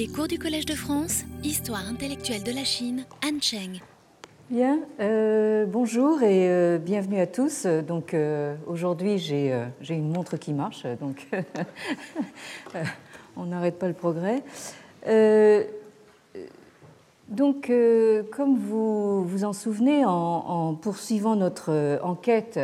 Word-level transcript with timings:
Les 0.00 0.08
cours 0.08 0.28
du 0.28 0.38
Collège 0.38 0.64
de 0.64 0.72
France, 0.72 1.24
Histoire 1.44 1.86
intellectuelle 1.86 2.42
de 2.42 2.52
la 2.52 2.64
Chine, 2.64 3.04
Han 3.22 3.38
Cheng. 3.38 3.82
Bien, 4.48 4.78
euh, 4.98 5.66
bonjour 5.66 6.22
et 6.22 6.48
euh, 6.48 6.78
bienvenue 6.78 7.20
à 7.20 7.26
tous. 7.26 7.66
Donc 7.66 8.14
euh, 8.14 8.56
aujourd'hui 8.66 9.18
j'ai 9.18 9.68
une 9.90 10.10
montre 10.10 10.38
qui 10.38 10.54
marche, 10.54 10.86
donc 10.98 11.28
on 13.36 13.44
n'arrête 13.44 13.78
pas 13.78 13.88
le 13.88 13.92
progrès. 13.92 14.42
donc 17.28 17.70
comme 18.32 18.56
vous 18.56 19.22
vous 19.22 19.44
en 19.44 19.52
souvenez, 19.52 20.06
en, 20.06 20.12
en 20.12 20.74
poursuivant 20.76 21.36
notre 21.36 22.00
enquête 22.02 22.58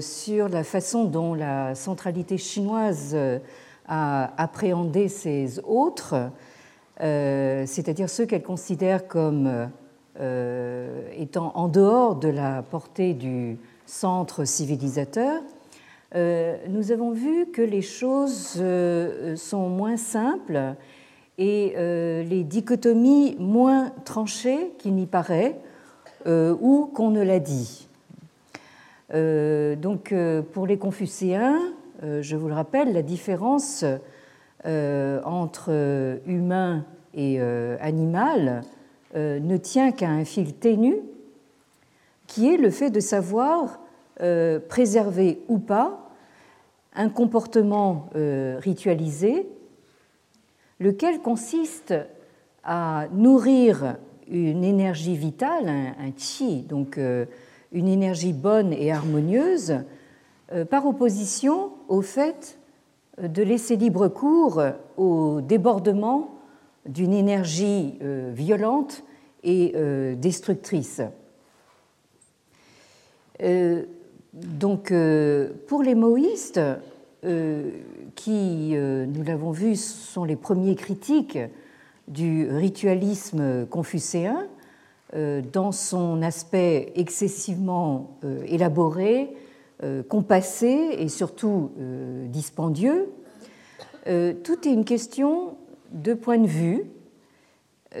sur 0.00 0.48
la 0.48 0.64
façon 0.64 1.04
dont 1.04 1.34
la 1.34 1.76
centralité 1.76 2.38
chinoise 2.38 3.16
à 3.88 4.30
appréhender 4.40 5.08
ces 5.08 5.58
autres, 5.60 6.30
euh, 7.00 7.64
c'est-à-dire 7.66 8.10
ceux 8.10 8.26
qu'elle 8.26 8.42
considère 8.42 9.08
comme 9.08 9.68
euh, 10.20 11.08
étant 11.16 11.52
en 11.54 11.68
dehors 11.68 12.16
de 12.16 12.28
la 12.28 12.62
portée 12.62 13.14
du 13.14 13.56
centre 13.86 14.44
civilisateur, 14.44 15.42
euh, 16.14 16.56
nous 16.68 16.92
avons 16.92 17.12
vu 17.12 17.46
que 17.46 17.62
les 17.62 17.82
choses 17.82 18.62
sont 19.36 19.68
moins 19.68 19.96
simples 19.96 20.74
et 21.38 21.74
les 21.76 22.42
dichotomies 22.42 23.36
moins 23.38 23.92
tranchées 24.04 24.72
qu'il 24.78 24.94
n'y 24.94 25.06
paraît 25.06 25.56
ou 26.26 26.90
qu'on 26.92 27.10
ne 27.10 27.22
l'a 27.22 27.38
dit. 27.38 27.88
donc 29.12 30.12
pour 30.52 30.66
les 30.66 30.78
Confucéens, 30.78 31.60
je 32.02 32.36
vous 32.36 32.48
le 32.48 32.54
rappelle, 32.54 32.92
la 32.92 33.02
différence 33.02 33.84
euh, 34.66 35.20
entre 35.24 36.20
humain 36.26 36.84
et 37.14 37.36
euh, 37.40 37.76
animal 37.80 38.62
ne 39.14 39.56
tient 39.56 39.90
qu'à 39.90 40.10
un 40.10 40.24
fil 40.24 40.54
ténu, 40.54 40.96
qui 42.26 42.52
est 42.52 42.58
le 42.58 42.70
fait 42.70 42.90
de 42.90 43.00
savoir 43.00 43.80
préserver 44.68 45.42
ou 45.48 45.58
pas 45.58 46.10
un 46.94 47.08
comportement 47.08 48.10
ritualisé, 48.58 49.48
lequel 50.78 51.20
consiste 51.20 51.94
à 52.64 53.06
nourrir 53.12 53.96
une 54.28 54.62
énergie 54.62 55.16
vitale, 55.16 55.68
un, 55.68 56.12
chi, 56.18 56.60
donc 56.62 57.00
une 57.72 57.88
énergie 57.88 58.34
bonne 58.34 58.74
et 58.74 58.92
harmonieuse, 58.92 59.78
euh, 60.52 60.64
par 60.64 60.86
opposition 60.86 61.72
au 61.88 62.02
fait 62.02 62.58
de 63.20 63.42
laisser 63.42 63.76
libre 63.76 64.08
cours 64.08 64.62
au 64.96 65.40
débordement 65.40 66.30
d'une 66.86 67.12
énergie 67.12 67.98
euh, 68.02 68.30
violente 68.32 69.02
et 69.42 69.72
euh, 69.74 70.14
destructrice. 70.14 71.02
Donc, 74.32 74.92
pour 75.68 75.82
les 75.82 75.94
maoïstes, 75.94 76.60
qui, 78.16 78.74
nous 78.74 79.22
l'avons 79.22 79.52
vu, 79.52 79.76
sont 79.76 80.24
les 80.24 80.34
premiers 80.34 80.74
critiques 80.74 81.38
du 82.08 82.48
ritualisme 82.50 83.66
confucéen, 83.66 84.48
dans 85.52 85.70
son 85.70 86.20
aspect 86.22 86.92
excessivement 86.96 88.18
élaboré, 88.46 89.30
euh, 89.30 89.34
compassé 90.08 90.96
et 90.98 91.08
surtout 91.08 91.70
euh, 91.78 92.26
dispendieux, 92.26 93.12
euh, 94.08 94.34
tout 94.42 94.66
est 94.66 94.72
une 94.72 94.84
question 94.84 95.56
de 95.92 96.14
point 96.14 96.38
de 96.38 96.46
vue 96.46 96.84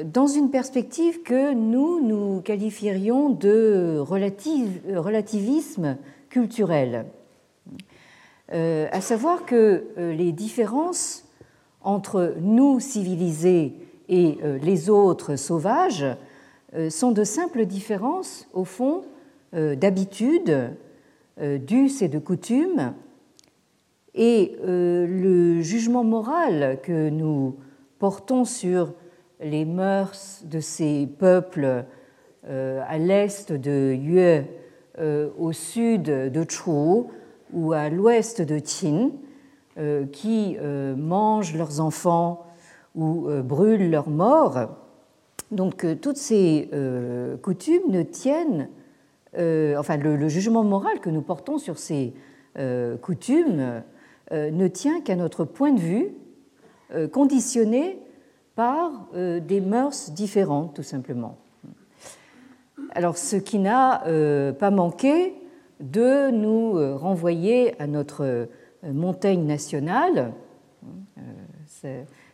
dans 0.04 0.26
une 0.26 0.50
perspective 0.50 1.22
que 1.22 1.54
nous, 1.54 2.00
nous 2.00 2.40
qualifierions 2.42 3.30
de 3.30 3.98
relativisme 3.98 5.96
culturel. 6.28 7.06
à 8.50 9.00
savoir 9.00 9.46
que 9.46 9.86
les 9.96 10.32
différences 10.32 11.24
entre 11.80 12.34
nous 12.42 12.80
civilisés 12.80 13.76
et 14.10 14.36
les 14.62 14.90
autres 14.90 15.36
sauvages 15.36 16.04
sont 16.90 17.12
de 17.12 17.24
simples 17.24 17.64
différences, 17.64 18.46
au 18.52 18.64
fond, 18.64 19.04
d'habitude, 19.52 20.50
euh, 20.50 20.68
d'us 21.40 22.02
et 22.02 22.08
de 22.08 22.18
coutumes, 22.18 22.94
et 24.14 24.56
euh, 24.64 25.06
le 25.06 25.62
jugement 25.62 26.02
moral 26.02 26.80
que 26.82 27.08
nous 27.08 27.56
portons 28.00 28.44
sur 28.44 28.92
les 29.40 29.64
mœurs 29.64 30.42
de 30.44 30.58
ces 30.58 31.06
peuples 31.06 31.84
euh, 32.48 32.82
à 32.88 32.98
l'est 32.98 33.52
de 33.52 33.94
Yue, 33.94 34.44
au 35.38 35.52
sud 35.52 36.02
de 36.02 36.44
Chu 36.48 37.06
ou 37.52 37.72
à 37.72 37.88
l'ouest 37.88 38.42
de 38.42 38.58
Qin, 38.58 39.10
qui 40.10 40.56
mangent 40.96 41.54
leurs 41.54 41.78
enfants 41.78 42.46
ou 42.96 43.28
brûlent 43.44 43.92
leurs 43.92 44.10
morts. 44.10 44.70
Donc 45.52 45.86
toutes 46.00 46.16
ces 46.16 46.68
coutumes 47.40 47.90
ne 47.90 48.02
tiennent 48.02 48.62
euh, 48.62 48.77
enfin 49.38 49.96
le, 49.96 50.28
jugement 50.28 50.64
moral 50.64 51.00
que 51.00 51.10
nous 51.10 51.22
portons 51.22 51.58
sur 51.58 51.78
ces 51.78 52.12
euh, 52.58 52.96
coutumes 52.96 53.82
euh, 54.32 54.50
ne 54.50 54.68
tient 54.68 55.00
qu'à 55.00 55.16
notre 55.16 55.44
point 55.44 55.72
de 55.72 55.80
vue, 55.80 56.08
conditionné 57.12 57.98
par 58.54 59.10
des 59.14 59.60
mœurs 59.60 60.10
différentes, 60.12 60.74
tout 60.74 60.82
simplement. 60.82 61.36
Alors, 62.92 63.18
ce 63.18 63.36
qui 63.36 63.58
n'a 63.58 64.02
pas 64.58 64.70
manqué 64.70 65.34
de 65.80 66.30
nous 66.30 66.96
renvoyer 66.96 67.78
à 67.78 67.86
notre 67.86 68.48
Montaigne 68.82 69.44
nationale. 69.44 70.32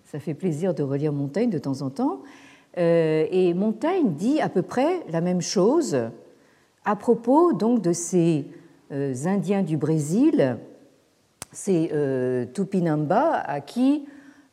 Ça 0.04 0.20
fait 0.20 0.34
plaisir 0.34 0.72
de 0.72 0.84
relire 0.84 1.12
Montaigne 1.12 1.50
de 1.50 1.58
temps 1.58 1.82
en 1.82 1.90
temps. 1.90 2.22
Et 2.76 3.52
Montaigne 3.54 4.12
dit 4.12 4.40
à 4.40 4.48
peu 4.48 4.62
près 4.62 5.00
la 5.10 5.20
même 5.20 5.40
chose 5.40 5.96
à 6.84 6.96
propos 6.96 7.52
donc 7.52 7.80
de 7.80 7.92
ces 7.92 8.46
euh, 8.92 9.14
Indiens 9.24 9.62
du 9.62 9.76
Brésil, 9.76 10.58
ces 11.52 11.90
euh, 11.92 12.44
Tupinamba, 12.52 13.32
à 13.46 13.60
qui 13.60 14.06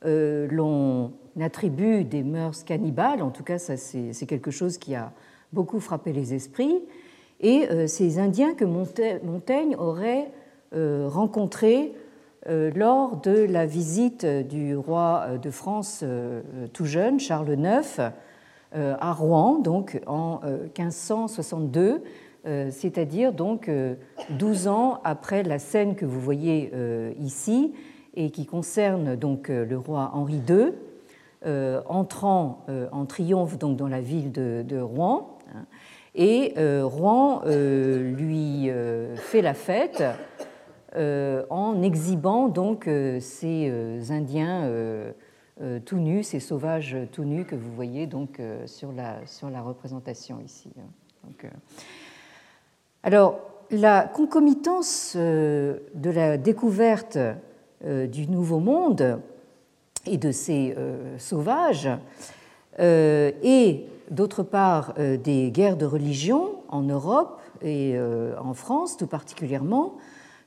euh, 0.05 0.47
l'on 0.49 1.13
attribue 1.39 2.03
des 2.03 2.23
mœurs 2.23 2.63
cannibales, 2.63 3.21
en 3.21 3.29
tout 3.29 3.43
cas 3.43 3.57
c'est 3.57 4.25
quelque 4.27 4.51
chose 4.51 4.77
qui 4.77 4.95
a 4.95 5.11
beaucoup 5.53 5.79
frappé 5.79 6.13
les 6.13 6.33
esprits, 6.33 6.81
et 7.39 7.87
ces 7.87 8.19
Indiens 8.19 8.53
que 8.53 8.65
Montaigne 8.65 9.75
aurait 9.77 10.29
rencontrés 10.71 11.93
lors 12.45 13.17
de 13.17 13.31
la 13.31 13.65
visite 13.65 14.25
du 14.25 14.75
roi 14.75 15.39
de 15.41 15.49
France 15.49 16.03
tout 16.73 16.85
jeune, 16.85 17.19
Charles 17.19 17.57
IX, 17.57 18.11
à 18.73 19.13
Rouen, 19.13 19.59
donc 19.59 20.01
en 20.07 20.39
1562, 20.77 22.01
euh, 22.47 22.69
c'est-à-dire 22.71 23.33
donc 23.33 23.69
12 24.31 24.65
euh, 24.65 24.69
ans 24.69 24.99
après 25.03 25.43
la 25.43 25.59
scène 25.59 25.93
que 25.93 26.05
vous 26.05 26.19
voyez 26.19 26.71
euh, 26.73 27.13
ici 27.19 27.71
et 28.15 28.31
qui 28.31 28.47
concerne 28.47 29.15
donc 29.15 29.49
le 29.49 29.77
roi 29.77 30.09
Henri 30.15 30.41
II 30.49 30.73
entrant 31.87 32.65
en 32.91 33.05
triomphe 33.05 33.57
donc 33.57 33.77
dans 33.77 33.87
la 33.87 34.01
ville 34.01 34.31
de, 34.31 34.79
Rouen 34.79 35.37
hein, 35.55 35.65
et 36.13 36.53
Rouen 36.83 37.41
lui 37.45 38.69
fait 39.15 39.41
la 39.41 39.53
fête 39.53 40.03
en 40.95 41.81
exhibant 41.81 42.47
donc 42.47 42.83
ces 43.21 44.11
Indiens 44.11 44.69
tout 45.85 45.97
nus, 45.97 46.23
ces 46.23 46.39
sauvages 46.39 46.97
tout 47.11 47.23
nus 47.23 47.45
que 47.45 47.55
vous 47.55 47.71
voyez 47.73 48.07
donc 48.07 48.41
sur 48.65 48.91
la, 48.91 49.25
sur 49.27 49.49
la 49.49 49.61
représentation 49.61 50.39
ici. 50.43 50.69
Hein. 50.77 50.89
Donc, 51.23 51.45
alors, 53.03 53.39
la 53.71 54.03
concomitance 54.03 55.13
euh, 55.15 55.79
de 55.95 56.09
la 56.09 56.37
découverte 56.37 57.17
euh, 57.85 58.05
du 58.05 58.27
Nouveau 58.27 58.59
Monde 58.59 59.19
et 60.05 60.17
de 60.17 60.31
ces 60.31 60.75
euh, 60.77 61.17
sauvages 61.17 61.89
et 62.79 63.85
d'autre 64.09 64.43
part 64.43 64.93
des 64.95 65.51
guerres 65.51 65.75
de 65.75 65.85
religion 65.85 66.55
en 66.69 66.81
Europe 66.81 67.41
et 67.61 67.95
en 68.41 68.53
France 68.53 68.95
tout 68.95 69.05
particulièrement. 69.05 69.97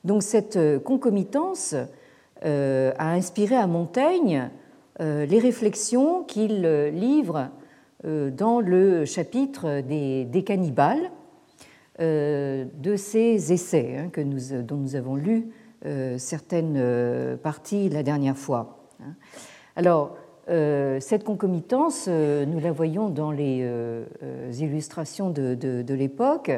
Donc 0.03 0.23
cette 0.23 0.57
concomitance 0.83 1.75
a 2.41 3.11
inspiré 3.11 3.55
à 3.55 3.67
Montaigne 3.67 4.49
les 4.99 5.39
réflexions 5.39 6.23
qu'il 6.23 6.61
livre 6.93 7.49
dans 8.03 8.59
le 8.59 9.05
chapitre 9.05 9.81
des 9.81 10.43
cannibales 10.45 11.11
euh, 12.01 12.65
de 12.77 12.97
ces 12.97 13.53
essais 13.53 13.95
hein, 13.97 14.09
que 14.09 14.19
nous, 14.19 14.61
dont 14.63 14.75
nous 14.75 14.97
avons 14.97 15.15
lu 15.15 15.47
euh, 15.85 16.17
certaines 16.17 16.75
euh, 16.75 17.37
parties 17.37 17.87
la 17.87 18.03
dernière 18.03 18.37
fois. 18.37 18.89
Hein. 19.01 19.13
Alors, 19.77 20.17
cette 20.47 21.23
concomitance, 21.23 22.07
nous 22.07 22.59
la 22.59 22.71
voyons 22.71 23.09
dans 23.09 23.31
les 23.31 23.67
illustrations 24.59 25.31
de, 25.31 25.93
l'époque. 25.95 26.51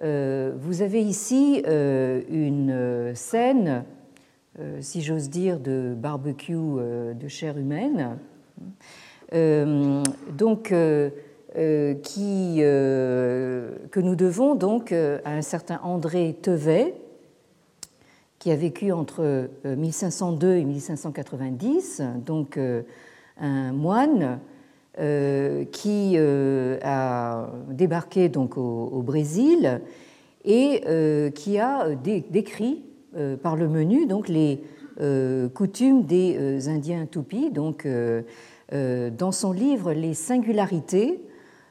vous 0.00 0.82
avez 0.82 1.02
ici 1.02 1.60
une 1.66 3.10
scène, 3.16 3.82
si 4.80 5.02
j'ose 5.02 5.30
dire, 5.30 5.60
de 5.60 5.94
barbecue 5.96 6.54
de 6.54 7.28
chair 7.28 7.58
humaine. 7.58 8.18
donc, 9.32 10.74
qui, 12.02 12.56
que 12.56 14.00
nous 14.00 14.16
devons 14.16 14.54
donc 14.54 14.92
à 14.92 15.30
un 15.30 15.42
certain 15.42 15.80
André 15.82 16.36
Tevet, 16.40 16.94
qui 18.38 18.50
a 18.50 18.56
vécu 18.56 18.92
entre 18.92 19.48
1502 19.64 20.46
euh, 20.46 20.58
et 20.58 20.64
1590, 20.64 22.02
donc 22.24 22.56
euh, 22.56 22.82
un 23.38 23.72
moine 23.72 24.38
euh, 24.98 25.64
qui 25.66 26.16
a 26.18 27.50
débarqué 27.70 28.28
donc 28.28 28.56
au, 28.56 29.02
Brésil 29.02 29.80
et 30.44 31.30
qui 31.34 31.58
a 31.58 31.88
décrit 31.94 32.82
par 33.42 33.56
le 33.56 33.68
menu 33.68 34.06
donc 34.06 34.28
les 34.28 34.62
coutumes 35.54 36.04
des 36.04 36.68
Indiens 36.68 37.06
Tupis, 37.06 37.50
donc 37.50 37.86
dans 38.70 39.32
son 39.32 39.52
livre 39.52 39.92
Les 39.92 40.14
singularités 40.14 41.20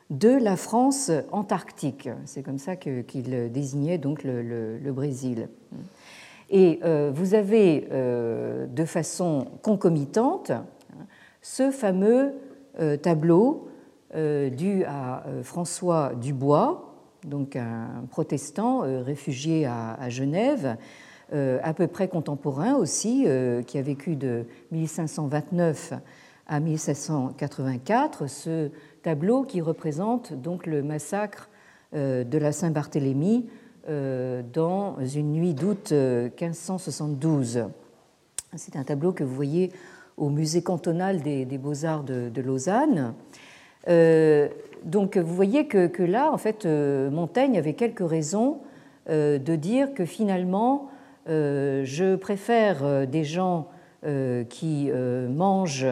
de 0.10 0.30
la 0.30 0.56
France 0.56 1.12
antarctique. 1.32 2.10
C'est 2.26 2.44
comme 2.44 2.58
ça 2.58 2.76
qu'il 2.76 3.52
désignait 3.52 3.98
donc 3.98 4.24
le 4.24 4.92
Brésil. 4.92 5.50
Et 6.50 6.80
euh, 6.84 7.12
vous 7.14 7.34
avez 7.34 7.88
euh, 7.92 8.68
de 8.68 8.86
façon 8.86 9.48
concomitante 9.62 10.52
ce 11.42 11.72
fameux 11.72 12.34
euh, 12.80 12.98
tableau 12.98 13.70
dû 14.14 14.86
à 14.86 15.26
François 15.44 16.14
Dubois, 16.16 16.96
donc 17.28 17.58
un 17.58 18.06
protestant 18.10 18.80
réfugié 19.04 19.66
à 19.66 20.10
Genève, 20.10 20.78
à 21.34 21.74
peu 21.74 21.88
près 21.88 22.08
contemporain 22.08 22.76
aussi, 22.76 23.28
qui 23.66 23.78
a 23.78 23.82
vécu 23.82 24.16
de 24.16 24.46
1529 24.72 25.94
à 26.48 26.60
1784, 26.60 28.28
ce 28.28 28.72
tableau 29.04 29.44
qui 29.44 29.60
représente 29.60 30.34
donc 30.34 30.66
le 30.66 30.84
massacre 30.84 31.50
de 31.94 32.38
la 32.38 32.52
Saint-Barthélemy 32.52 33.46
euh, 33.90 34.42
dans 34.52 34.98
une 35.00 35.32
nuit 35.32 35.54
d'août 35.54 35.94
1572. 35.94 37.58
Euh, 37.58 37.64
C'est 38.58 38.76
un 38.76 38.84
tableau 38.84 39.14
que 39.14 39.24
vous 39.24 39.34
voyez 39.34 39.72
au 40.18 40.28
musée 40.28 40.62
cantonal 40.62 41.22
des, 41.22 41.46
beaux-arts 41.58 42.04
de, 42.04 42.42
Lausanne. 42.42 43.14
Euh, 43.88 44.50
donc 44.84 45.16
vous 45.16 45.34
voyez 45.34 45.68
que, 45.68 46.04
là, 46.04 46.34
en 46.34 46.38
fait, 46.38 46.66
Montaigne 46.66 47.58
avait 47.58 47.76
quelques 47.76 48.06
raisons 48.06 48.58
de 49.10 49.56
dire 49.56 49.94
que 49.94 50.04
finalement, 50.04 50.90
je 51.28 52.16
préfère 52.16 53.08
des 53.08 53.24
gens 53.24 53.68
qui 54.50 54.92
mangent 55.30 55.88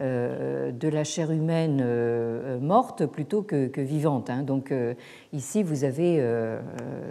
euh, 0.00 0.72
de 0.72 0.88
la 0.88 1.04
chair 1.04 1.30
humaine 1.30 1.80
euh, 1.82 2.58
morte 2.58 3.04
plutôt 3.04 3.42
que, 3.42 3.80
vivante. 3.82 4.30
Hein. 4.30 4.44
Donc 4.44 4.72
euh, 4.72 4.94
ici, 5.34 5.62
vous 5.62 5.84
avez 5.84 6.24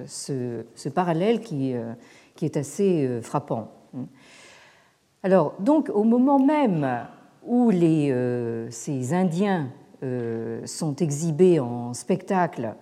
ce, 0.07 0.89
parallèle 0.89 1.41
qui, 1.41 1.75
est 2.41 2.57
assez 2.57 3.19
frappant. 3.21 3.71
Alors, 5.21 5.53
donc, 5.59 5.91
au 5.93 6.03
moment 6.03 6.39
même 6.39 7.05
où 7.45 7.71
ces 7.71 9.13
Indiens 9.13 9.69
sont 10.65 10.95
exhibés 10.95 11.59
en 11.59 11.93
spectacle 11.93 12.75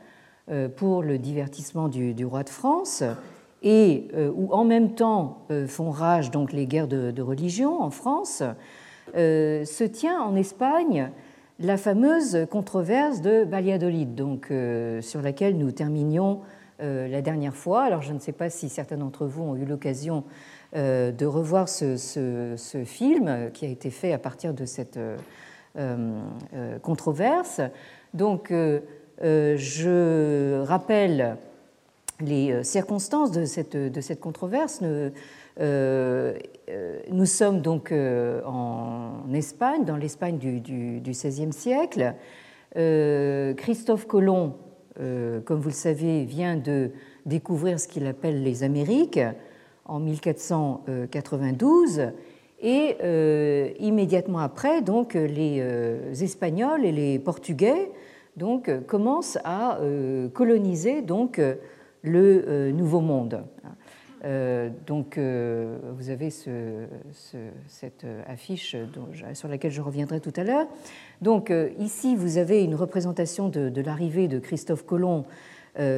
pour 0.77 1.03
le 1.03 1.18
divertissement 1.18 1.89
du, 1.89 2.24
roi 2.24 2.44
de 2.44 2.50
France, 2.50 3.03
et 3.63 4.07
où 4.36 4.54
en 4.54 4.63
même 4.63 4.94
temps 4.94 5.45
font 5.68 5.89
rage 5.89 6.31
donc 6.31 6.54
les 6.54 6.68
guerres 6.68 6.88
de, 6.88 7.21
religion 7.21 7.81
en 7.81 7.89
France, 7.89 8.44
euh, 9.15 9.63
se 9.63 9.83
tient 9.83 10.21
en 10.21 10.36
Espagne 10.36 11.12
la 11.59 11.77
fameuse 11.77 12.45
controverse 12.51 13.21
de 13.21 13.45
Valladolid, 13.45 14.15
donc, 14.15 14.51
euh, 14.51 15.01
sur 15.01 15.21
laquelle 15.21 15.57
nous 15.57 15.71
terminions 15.71 16.42
euh, 16.81 17.07
la 17.07 17.21
dernière 17.21 17.56
fois. 17.56 17.83
Alors 17.83 18.01
je 18.01 18.13
ne 18.13 18.19
sais 18.19 18.33
pas 18.33 18.50
si 18.50 18.69
certains 18.69 18.98
d'entre 18.98 19.25
vous 19.25 19.44
ont 19.44 19.56
eu 19.56 19.65
l'occasion 19.65 20.24
de 20.74 21.25
revoir 21.25 21.69
ce, 21.69 22.83
film 22.86 23.50
qui 23.53 23.65
a 23.65 23.69
été 23.69 23.89
fait 23.89 24.12
à 24.12 24.18
partir 24.18 24.53
de 24.53 24.65
cette 24.65 25.00
controverse. 26.81 27.62
Donc 28.13 28.53
je 29.21 30.62
rappelle 30.63 31.38
les 32.19 32.64
circonstances 32.64 33.31
de 33.31 33.46
cette, 33.46 33.78
de 33.78 34.02
cette 34.02 34.19
controverse. 34.19 34.81
Euh, 35.60 36.38
euh, 36.69 37.00
nous 37.10 37.25
sommes 37.25 37.62
donc 37.62 37.92
euh, 37.92 38.44
en 38.46 39.34
Espagne, 39.34 39.86
dans 39.86 39.98
l'Espagne 39.98 40.38
du, 40.38 41.02
XVIe 41.02 41.52
siècle. 41.54 42.14
Christophe 42.75 44.06
Colomb, 44.06 44.54
comme 44.96 45.60
vous 45.60 45.69
le 45.69 45.74
savez, 45.74 46.25
vient 46.25 46.58
de 46.58 46.92
découvrir 47.25 47.80
ce 47.80 47.88
qu'il 47.88 48.06
appelle 48.06 48.44
les 48.44 48.62
Amériques 48.62 49.20
en 49.86 50.00
1492 50.00 52.12
et 52.62 53.74
immédiatement 53.80 54.38
après, 54.40 54.84
donc 54.84 55.16
les 55.16 55.60
Espagnols 56.22 56.86
et 56.86 56.92
les 56.92 57.18
Portugais 57.18 57.90
donc 58.36 58.70
commencent 58.86 59.40
à 59.44 59.80
coloniser 60.36 61.02
donc 61.02 61.42
le 62.04 62.72
Nouveau 62.72 63.02
Monde. 63.02 63.44
Euh, 64.26 64.70
donc, 64.86 65.18
euh, 65.18 65.78
vous 65.96 66.10
avez 66.10 66.30
cette 66.30 68.06
affiche 68.28 68.76
sur 69.34 69.48
laquelle 69.48 69.72
je 69.72 69.82
reviendrai 69.82 70.20
tout 70.20 70.34
à 70.36 70.44
l'heure. 70.44 70.68
Donc, 71.22 71.52
euh, 71.52 71.70
ici, 71.80 72.16
vous 72.16 72.38
avez 72.38 72.64
une 72.64 72.76
représentation 72.76 73.50
de, 73.50 73.82
l'arrivée 73.82 74.28
de 74.28 74.40
Christophe 74.40 74.86
Colomb 74.86 75.26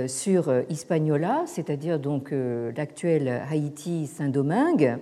sur 0.07 0.53
Hispaniola, 0.67 1.43
c'est-à-dire 1.45 1.99
donc 1.99 2.33
l'actuel 2.75 3.41
Haïti 3.49 4.07
Saint-Domingue, 4.07 4.97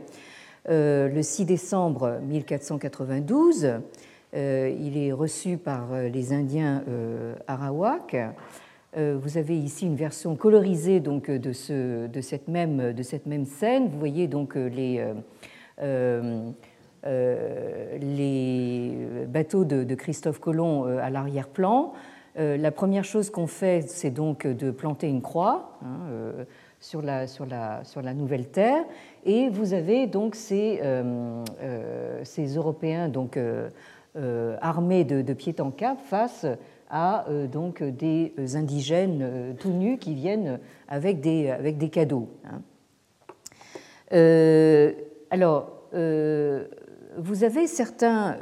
le 0.70 1.20
6 1.20 1.46
décembre 1.46 2.20
1492. 2.22 3.80
il 4.34 4.98
est 4.98 5.12
reçu 5.12 5.58
par 5.58 5.94
les 5.94 6.32
Indiens 6.32 6.84
Arawak. 7.48 8.16
Euh, 8.96 9.18
vous 9.22 9.38
avez 9.38 9.58
ici 9.58 9.86
une 9.86 9.96
version 9.96 10.36
colorisée 10.36 11.00
donc, 11.00 11.30
de, 11.30 11.52
ce, 11.52 12.08
de, 12.08 12.22
cette 12.22 12.48
même, 12.48 12.94
de 12.94 13.04
cette 13.04 13.26
même 13.26 13.46
scène. 13.46 13.90
Vous 13.90 14.00
voyez 14.00 14.28
donc 14.28 14.56
euh, 14.56 14.70
les, 14.70 15.06
euh, 15.82 16.52
les 18.00 19.26
bateaux 19.28 19.66
de, 19.66 19.94
Christophe 19.96 20.40
Colomb 20.40 20.86
à 20.86 21.10
l'arrière-plan. 21.10 21.94
la 22.36 22.72
première 22.72 23.04
chose 23.04 23.30
qu'on 23.30 23.48
fait, 23.48 23.84
c'est 23.88 24.10
donc 24.10 24.48
de 24.48 24.72
planter 24.72 25.08
une 25.08 25.22
croix 25.22 25.78
hein, 25.84 26.46
sur, 26.80 27.02
la, 27.02 27.28
sur, 27.28 27.46
la, 27.46 27.84
sur 27.84 28.02
la 28.02 28.14
nouvelle 28.14 28.48
terre. 28.48 28.84
Et 29.26 29.50
vous 29.50 29.74
avez 29.74 30.08
donc 30.08 30.36
ces, 30.36 30.82
ces 32.24 32.56
Européens 32.56 33.10
donc, 33.10 33.40
armés 34.62 35.04
de, 35.04 35.22
de 35.22 35.34
pied 35.34 35.56
en 35.60 35.72
cap 35.72 36.00
face 36.02 36.46
à 36.90 37.28
euh, 37.30 37.48
donc 37.48 37.84
des 37.84 38.34
indigènes 38.56 39.22
euh, 39.22 39.54
tout 39.54 39.72
nus 39.72 39.98
qui 39.98 40.14
viennent 40.14 40.60
avec 40.88 41.22
des, 41.22 41.50
avec 41.50 41.78
des 41.78 41.90
cadeaux. 41.90 42.30
Hein. 42.46 42.62
Euh, 44.14 44.94
alors, 45.30 45.74
vous 47.18 47.44
avez 47.44 47.66
certains 47.66 48.38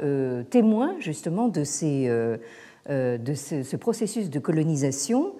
témoins 0.50 0.94
justement 1.00 1.48
de, 1.48 1.64
ces, 1.64 2.08
de 2.88 3.34
ce, 3.34 3.76
processus 3.76 4.28
de 4.28 4.38
colonisation 4.38 5.32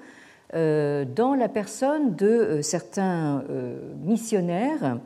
dans 0.52 1.36
la 1.38 1.48
personne 1.48 2.14
de 2.14 2.60
certains 2.62 3.44
missionnaires, 4.02 4.98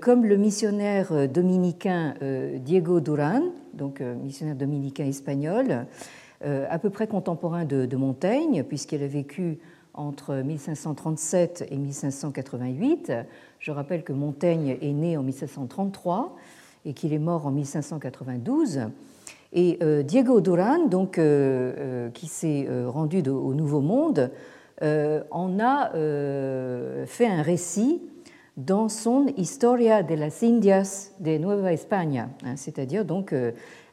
comme 0.00 0.24
le 0.24 0.36
missionnaire 0.36 1.28
dominicain 1.28 2.14
Diego 2.60 3.00
Duran, 3.00 3.42
donc 3.74 4.00
missionnaire 4.00 4.56
dominicain 4.56 5.06
espagnol, 5.06 5.66
euh, 5.70 5.84
à 6.44 6.78
peu 6.78 6.90
près 6.90 7.06
contemporain 7.06 7.64
de, 7.64 7.96
Montaigne, 7.96 8.62
puisqu'il 8.62 9.02
a 9.02 9.08
vécu 9.08 9.58
entre 9.94 10.34
1537 10.34 11.66
et 11.70 11.76
1588. 11.76 13.12
Je 13.58 13.72
rappelle 13.72 14.04
que 14.04 14.12
Montaigne 14.12 14.76
est 14.80 14.92
né 14.92 15.16
en 15.16 15.22
1533 15.22 16.36
et 16.84 16.92
qu'il 16.92 17.12
est 17.12 17.18
mort 17.18 17.46
en 17.46 17.50
1592. 17.50 18.82
Et 19.52 19.78
euh, 19.82 20.02
Diego 20.02 20.40
Duran, 20.40 20.86
donc, 20.86 21.18
euh, 21.18 22.10
qui 22.10 22.26
s'est 22.26 22.68
rendu 22.86 23.22
au 23.28 23.54
Nouveau 23.54 23.80
Monde, 23.80 24.30
en 24.80 25.58
a 25.58 25.90
fait 27.06 27.26
un 27.26 27.42
récit 27.42 28.00
dans 28.58 28.88
son 28.88 29.26
Historia 29.36 30.02
de 30.02 30.14
las 30.14 30.42
Indias 30.42 31.12
de 31.20 31.38
Nueva 31.38 31.72
España, 31.72 32.28
hein, 32.44 32.56
c'est-à-dire 32.56 33.04
donc 33.04 33.32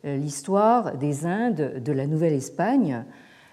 l'histoire 0.05 0.97
des 0.97 1.25
Indes 1.25 1.81
de 1.83 1.91
la 1.91 2.07
Nouvelle-Espagne, 2.07 3.03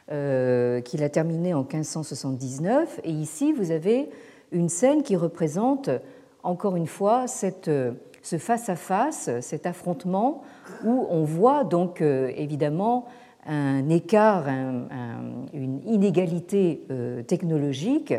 qu'il 0.08 1.02
a 1.02 1.08
terminé 1.08 1.54
en 1.54 1.62
1579. 1.62 3.00
Et 3.04 3.10
ici, 3.10 3.52
vous 3.52 3.70
avez 3.70 4.10
une 4.50 4.68
scène 4.68 5.02
qui 5.02 5.16
représente 5.16 5.88
encore 6.42 6.76
une 6.76 6.86
fois 6.86 7.26
cette, 7.26 7.70
ce 8.22 8.38
face-à-face, 8.38 9.30
cet 9.40 9.64
affrontement 9.66 10.42
où 10.84 11.06
on 11.08 11.24
voit 11.24 11.64
donc 11.64 12.02
évidemment 12.02 13.06
un 13.46 13.88
écart, 13.88 14.46
une 15.52 15.80
inégalité 15.86 16.82
euh, 16.90 17.22
technologique, 17.22 18.14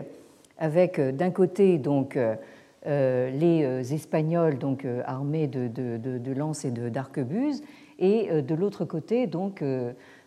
avec 0.57 0.99
euh, 0.99 1.11
d'un 1.11 1.31
côté 1.31 1.77
donc 1.77 2.17
euh, 2.17 3.31
les 3.31 3.93
Espagnols 3.93 4.57
donc 4.57 4.85
armés 5.05 5.47
de, 5.47 5.67
de, 5.67 6.33
lances 6.33 6.65
et 6.65 6.71
d'arquebuses, 6.71 7.63
et 7.99 8.41
de 8.41 8.55
l'autre 8.55 8.85
côté 8.85 9.27
donc 9.27 9.63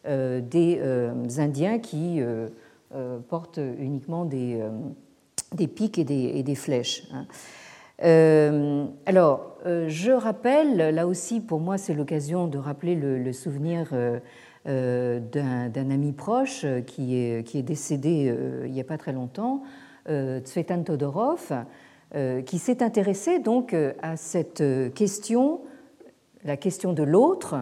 des 0.04 0.80
Indiens 1.38 1.78
qui 1.78 2.20
portent 3.28 3.60
uniquement 3.78 4.24
des, 4.24 4.62
pics 5.74 5.98
et 5.98 6.04
des, 6.42 6.54
flèches. 6.54 7.04
Hein. 7.12 7.26
alors, 9.06 9.56
je 9.64 10.12
rappelle, 10.12 10.94
là 10.94 11.06
aussi 11.06 11.40
pour 11.40 11.60
moi 11.60 11.78
c'est 11.78 11.94
l'occasion 11.94 12.46
de 12.46 12.58
rappeler 12.58 12.94
le, 12.94 13.32
souvenir 13.32 13.92
euh, 14.68 15.20
d'un 15.20 15.90
ami 15.90 16.10
proche 16.10 16.62
euh, 16.64 16.80
qui 16.80 17.16
est, 17.16 17.46
qui 17.46 17.58
est 17.58 17.62
décédé 17.62 18.26
euh, 18.28 18.64
il 18.66 18.72
n'y 18.72 18.80
a 18.80 18.84
pas 18.84 18.98
très 18.98 19.12
longtemps, 19.12 19.62
Tsvetan 20.08 20.82
Todorov, 20.82 21.52
qui 22.46 22.58
s'est 22.58 22.82
intéressé 22.82 23.40
donc 23.40 23.74
à 23.74 24.16
cette 24.16 24.62
question, 24.94 25.62
la 26.44 26.56
question 26.56 26.92
de 26.92 27.02
l'autre, 27.02 27.56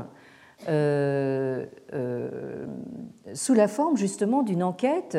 sous 3.34 3.54
la 3.54 3.68
forme 3.68 3.96
justement 3.96 4.42
d'une 4.42 4.62
enquête 4.62 5.18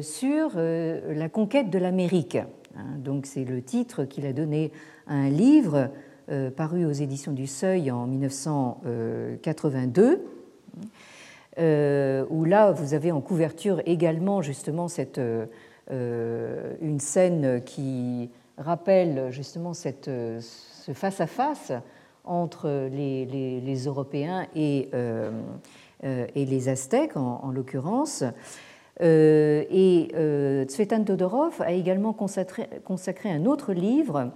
sur 0.00 0.52
la 0.56 1.28
conquête 1.28 1.70
de 1.70 1.78
l'Amérique. 1.78 2.38
Hein, 2.76 2.98
donc 2.98 3.26
c'est 3.26 3.44
le 3.44 3.62
titre 3.62 4.04
qu'il 4.04 4.26
a 4.26 4.32
donné 4.32 4.72
à 5.06 5.14
un 5.14 5.28
livre 5.28 5.90
paru 6.56 6.84
aux 6.84 6.92
éditions 6.92 7.32
du 7.32 7.46
Seuil 7.46 7.90
en 7.90 8.06
1982 8.06 10.24
euh, 11.58 12.26
où 12.28 12.44
là, 12.44 12.72
vous 12.72 12.92
avez 12.92 13.12
en 13.12 13.20
couverture 13.20 13.80
également 13.86 14.42
justement 14.42 14.88
cette, 14.88 15.18
euh, 15.18 16.74
une 16.82 17.00
scène 17.00 17.62
qui 17.64 18.30
rappelle 18.58 19.30
justement 19.30 19.72
cette, 19.72 20.10
ce 20.40 20.92
face-à-face 20.92 21.72
entre 22.26 22.88
les, 22.92 23.84
Européens 23.86 24.46
et, 24.54 24.88
euh, 24.94 25.30
et, 26.02 26.44
les 26.44 26.68
Aztèques, 26.68 27.16
en, 27.16 27.50
l'occurrence. 27.50 28.24
et 29.00 30.08
Tsvetan 30.66 31.04
Todorov 31.04 31.60
a 31.60 31.72
également 31.72 32.12
consacré, 32.12 32.68
un 33.30 33.46
autre 33.46 33.72
livre 33.72 34.32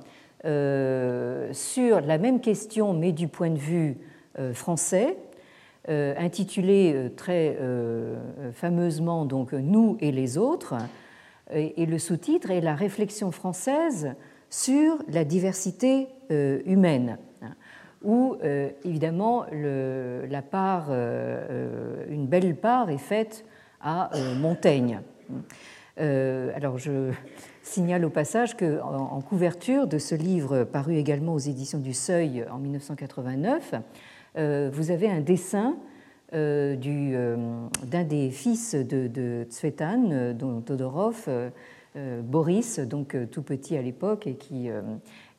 sur 1.52 2.00
la 2.00 2.18
même 2.18 2.40
question, 2.40 2.94
mais 2.94 3.12
du 3.12 3.28
point 3.28 3.50
de 3.50 3.58
vue 3.58 3.98
français, 4.52 5.16
euh, 5.88 6.14
intitulé 6.18 6.92
euh, 6.94 7.08
très 7.08 7.56
euh, 7.58 8.52
fameusement 8.52 9.24
donc 9.24 9.54
Nous 9.54 9.96
et 10.00 10.12
les 10.12 10.36
autres, 10.36 10.74
et 11.52 11.86
le 11.86 11.98
sous-titre 11.98 12.50
est 12.50 12.60
La 12.60 12.74
réflexion 12.74 13.32
française 13.32 14.14
sur 14.50 14.98
la 15.08 15.24
diversité 15.24 16.06
humaine, 16.30 17.18
où 18.02 18.36
évidemment 18.84 19.44
le, 19.52 20.26
la 20.28 20.42
part, 20.42 20.90
une 20.90 22.26
belle 22.26 22.56
part 22.56 22.88
est 22.90 22.98
faite 22.98 23.44
à 23.82 24.10
Montaigne. 24.38 25.00
Alors 25.98 26.78
je 26.78 27.12
signale 27.62 28.04
au 28.04 28.10
passage 28.10 28.56
qu'en 28.56 29.20
couverture 29.20 29.86
de 29.86 29.98
ce 29.98 30.14
livre 30.14 30.64
paru 30.64 30.96
également 30.96 31.34
aux 31.34 31.38
éditions 31.38 31.78
du 31.78 31.92
Seuil 31.92 32.44
en 32.50 32.58
1989, 32.58 33.74
euh, 34.36 34.70
vous 34.72 34.90
avez 34.90 35.08
un 35.08 35.20
dessin 35.20 35.76
euh, 36.32 36.76
euh, 36.84 37.66
d'un 37.84 38.04
des 38.04 38.30
fils 38.30 38.74
de, 38.74 39.08
de 39.08 39.46
Tsvetan, 39.48 40.32
dont 40.34 40.60
Todorov, 40.60 41.28
Boris, 42.22 42.78
donc 42.78 43.16
tout 43.30 43.42
petit 43.42 43.76
à 43.76 43.82
l'époque, 43.82 44.26
et 44.26 44.34
qui 44.34 44.68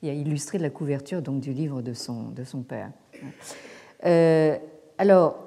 a 0.09 0.13
illustré 0.13 0.57
la 0.57 0.69
couverture 0.69 1.21
du 1.21 1.53
livre 1.53 1.81
de 1.81 1.93
son, 1.93 2.29
de 2.29 2.43
son 2.43 2.63
père. 2.63 2.91
alors, 4.97 5.39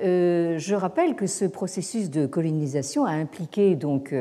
je 0.00 0.74
rappelle 0.74 1.14
que 1.14 1.26
ce 1.26 1.44
processus 1.44 2.10
de 2.10 2.26
colonisation 2.26 3.04
a 3.04 3.12
impliqué 3.12 3.76
donc, 3.76 4.14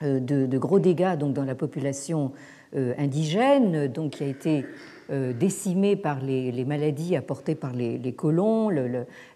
de, 0.00 0.58
gros 0.58 0.78
dégâts 0.78 1.16
donc, 1.16 1.34
dans 1.34 1.44
la 1.44 1.54
population 1.54 2.32
indigène, 2.74 3.88
donc, 3.88 4.12
qui 4.12 4.24
a 4.24 4.28
été 4.28 4.64
euh, 5.10 5.32
décimés 5.32 5.96
par 5.96 6.20
les, 6.20 6.66
maladies 6.66 7.16
apportées 7.16 7.54
par 7.54 7.72
les, 7.72 8.12
colons, 8.12 8.68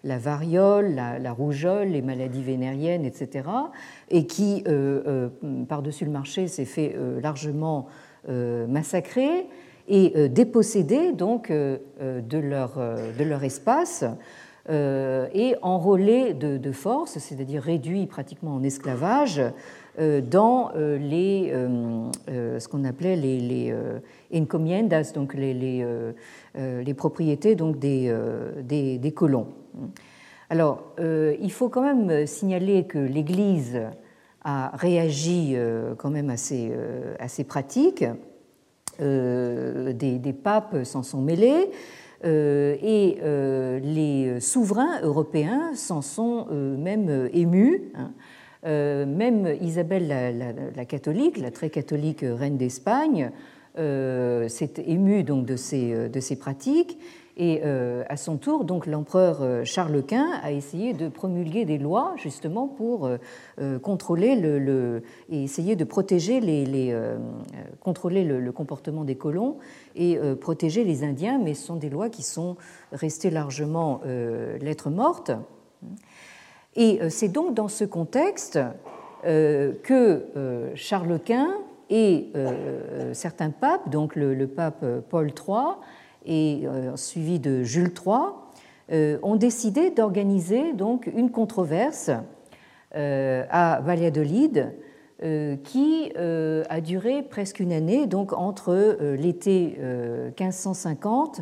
la 0.03 0.17
variole, 0.19 0.93
la, 0.93 1.33
rougeole, 1.33 1.87
les 1.87 2.03
maladies 2.03 2.43
vénériennes, 2.43 3.05
etc., 3.05 3.49
et 4.11 4.27
qui, 4.27 4.63
euh, 4.67 5.29
euh, 5.43 5.65
par-dessus 5.67 6.05
le 6.05 6.11
marché, 6.11 6.47
s'est 6.47 6.65
fait 6.65 6.95
largement 7.23 7.87
massacrer 8.27 9.47
et 9.87 10.29
déposséder 10.29 11.11
donc 11.11 11.51
de, 11.51 12.37
leur, 12.37 12.77
de 12.77 13.23
leur 13.23 13.43
espace 13.43 14.05
et 14.69 15.55
enrôlés 15.61 16.33
de, 16.33 16.71
force, 16.71 17.17
c'est-à-dire 17.19 17.61
réduits 17.61 18.05
pratiquement 18.05 18.55
en 18.55 18.63
esclavage 18.63 19.41
euh, 19.99 20.21
dans 20.21 20.71
euh, 20.75 20.97
les, 20.97 21.51
euh, 21.53 22.59
ce 22.59 22.67
qu'on 22.67 22.83
appelait 22.83 23.15
les, 23.15 23.39
les 23.39 23.75
encomiendas, 24.33 25.11
donc 25.13 25.35
les, 25.35 25.53
les, 25.53 25.85
les, 26.55 26.93
propriétés 26.95 27.55
donc 27.55 27.77
des, 27.77 28.13
des, 28.63 28.97
des 28.97 29.11
colons. 29.11 29.47
Alors, 30.49 30.83
il 30.99 31.51
faut 31.51 31.69
quand 31.69 31.81
même 31.81 32.25
signaler 32.25 32.85
que 32.85 32.97
l'Église 32.97 33.81
a 34.43 34.75
réagi 34.75 35.55
quand 35.97 36.09
même 36.09 36.29
assez, 36.29 36.71
assez 37.19 37.43
pratique. 37.43 38.05
Des, 38.99 39.93
des, 39.93 40.33
papes 40.33 40.83
s'en 40.83 41.01
sont 41.01 41.21
mêlés 41.21 41.71
et 42.23 43.17
les 43.83 44.39
souverains 44.39 45.01
européens 45.01 45.73
s'en 45.75 46.01
sont 46.01 46.47
même 46.51 47.29
émus. 47.33 47.91
Hein. 47.95 48.11
Euh, 48.65 49.05
même 49.05 49.57
Isabelle 49.61 50.07
la, 50.75 50.85
catholique, 50.85 51.37
la 51.37 51.51
très 51.51 51.69
catholique 51.69 52.23
reine 52.23 52.57
d'Espagne, 52.57 53.31
euh, 53.77 54.47
s'est 54.47 54.73
émue 54.85 55.23
donc 55.23 55.49
ces, 55.57 55.93
euh, 55.93 56.07
de 56.07 56.19
ces 56.19 56.35
pratiques 56.35 56.97
et 57.35 57.63
à 57.63 58.15
son 58.15 58.37
tour, 58.37 58.63
donc 58.63 58.85
l'empereur 58.85 59.65
Charles 59.65 60.03
Quint 60.03 60.39
a 60.43 60.51
essayé 60.51 60.93
de 60.93 61.09
promulguer 61.09 61.65
des 61.65 61.77
lois 61.77 62.13
justement 62.17 62.67
pour 62.67 63.09
contrôler 63.81 64.35
le, 64.35 65.01
et 65.29 65.43
essayer 65.43 65.75
de 65.75 65.83
protéger 65.83 66.39
contrôler 67.79 68.23
le, 68.23 68.51
comportement 68.51 69.03
des 69.03 69.15
colons 69.15 69.57
et 69.95 70.19
protéger 70.39 70.83
les 70.83 71.03
Indiens, 71.03 71.39
mais 71.43 71.55
ce 71.55 71.65
sont 71.65 71.75
des 71.75 71.89
lois 71.89 72.09
qui 72.09 72.21
sont 72.21 72.55
restées 72.91 73.31
largement 73.31 74.01
lettres 74.61 74.91
mortes. 74.91 75.31
Et 76.75 77.01
euh, 77.01 77.09
c'est 77.09 77.29
donc 77.29 77.53
dans 77.53 77.67
ce 77.67 77.83
contexte 77.83 78.59
euh, 79.25 79.73
que 79.83 80.25
euh, 80.35 80.71
Charles 80.75 81.19
Quint 81.19 81.53
et 81.89 82.31
certains 83.11 83.51
papes, 83.51 83.89
donc 83.89 84.15
le, 84.15 84.47
pape 84.47 84.83
Paul 85.09 85.27
III 85.27 85.75
et 86.25 86.65
suivi 86.95 87.39
de 87.39 87.63
Jules 87.63 87.93
III, 87.93 89.19
ont 89.23 89.35
décidé 89.35 89.89
d'organiser 89.89 90.73
donc 90.73 91.11
une 91.15 91.31
controverse 91.31 92.11
à 92.93 93.81
Valladolid 93.81 94.73
qui 95.63 96.11
a 96.15 96.81
duré 96.81 97.23
presque 97.23 97.59
une 97.59 97.71
année, 97.71 98.07
donc 98.07 98.33
entre 98.33 98.97
l'été 99.15 99.77
1550 100.37 101.41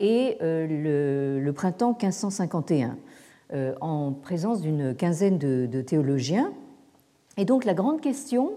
et 0.00 0.38
le, 0.40 1.50
printemps 1.52 1.96
1551. 2.00 2.96
Euh, 3.54 3.72
en 3.80 4.12
présence 4.12 4.60
d'une 4.60 4.94
quinzaine 4.94 5.38
de, 5.38 5.80
théologiens. 5.80 6.52
Et 7.38 7.46
donc 7.46 7.64
la 7.64 7.72
grande 7.72 8.02
question 8.02 8.52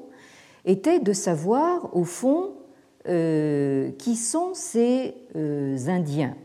était 0.66 1.00
de 1.00 1.14
savoir, 1.14 1.96
au 1.96 2.04
fond, 2.04 2.50
euh, 2.50 2.61
qui 3.06 4.16
sont 4.16 4.54
ces 4.54 5.16
euh, 5.36 5.78
Indiens. 5.88 6.36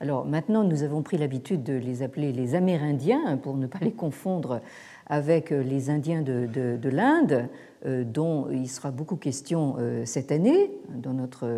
Alors 0.00 0.24
maintenant, 0.24 0.64
nous 0.64 0.82
avons 0.82 1.02
pris 1.02 1.18
l'habitude 1.18 1.62
de 1.62 1.74
les 1.74 2.02
appeler 2.02 2.32
les 2.32 2.54
Amérindiens 2.54 3.22
hein, 3.26 3.36
pour 3.36 3.56
ne 3.56 3.66
pas 3.66 3.78
les 3.80 3.92
confondre 3.92 4.60
avec 5.06 5.50
les 5.50 5.90
Indiens 5.90 6.22
de, 6.22 6.88
l'Inde, 6.88 7.48
dont 7.84 8.48
il 8.50 8.68
sera 8.68 8.90
beaucoup 8.90 9.16
question 9.16 9.76
cette 10.04 10.30
année 10.30 10.70
dans 10.90 11.14
notre 11.14 11.48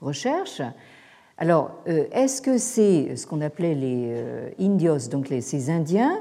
recherche. 0.00 0.62
Alors, 1.36 1.82
est-ce 1.86 2.40
que 2.40 2.56
c'est 2.56 3.14
ce 3.14 3.26
qu'on 3.26 3.42
appelait 3.42 3.74
les 3.74 4.54
indios, 4.58 5.10
donc 5.10 5.28
ces 5.28 5.68
Indiens? 5.68 6.18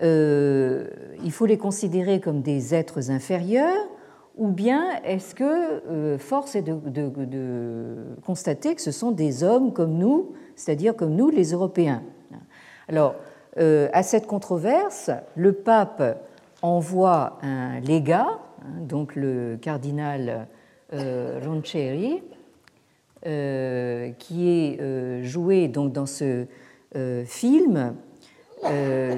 Il 0.00 1.32
faut 1.32 1.46
les 1.46 1.58
considérer 1.58 2.20
comme 2.20 2.42
des 2.42 2.72
êtres 2.72 3.10
inférieurs 3.10 3.88
ou 4.36 4.48
bien 4.48 5.00
est-ce 5.02 5.34
que 5.34 5.82
euh, 5.88 6.18
force 6.18 6.54
est 6.54 6.62
de, 6.62 7.96
constater 8.24 8.74
que 8.74 8.82
ce 8.82 8.92
sont 8.92 9.10
des 9.10 9.42
hommes 9.42 9.72
comme 9.72 9.94
nous, 9.94 10.32
c'est-à-dire 10.54 10.94
comme 10.94 11.14
nous 11.14 11.30
les 11.30 11.52
Européens? 11.52 12.02
Alors, 12.88 13.14
euh, 13.58 13.88
à 13.92 14.02
cette 14.02 14.26
controverse, 14.26 15.10
le 15.34 15.52
pape 15.52 16.02
envoie 16.60 17.38
un 17.42 17.80
légat, 17.80 18.26
hein, 18.28 18.80
donc 18.82 19.16
le 19.16 19.58
cardinal 19.60 20.46
euh, 20.92 21.40
Roncheri, 21.44 22.22
qui 24.18 24.48
est 24.48 25.24
joué 25.24 25.66
donc 25.66 25.92
dans 25.92 26.06
ce 26.06 26.46
film, 27.24 27.94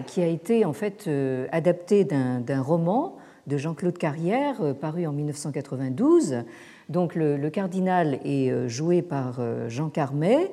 qui 0.07 0.23
a 0.23 0.27
été 0.27 0.65
en 0.65 0.73
fait 0.73 1.11
adapté 1.53 2.05
d'un 2.05 2.63
roman 2.63 3.18
de 3.49 3.57
Jean-Claude 3.57 3.99
Carrière, 3.99 4.61
euh, 4.61 4.75
paru 4.75 5.07
en 5.07 5.13
1992. 5.13 6.45
Donc 6.89 7.15
le, 7.15 7.49
cardinal 7.49 8.21
est 8.25 8.51
euh, 8.51 8.69
joué 8.69 9.03
par 9.03 9.39
euh, 9.41 9.69
Jean 9.69 9.89
Carmet. 9.89 10.53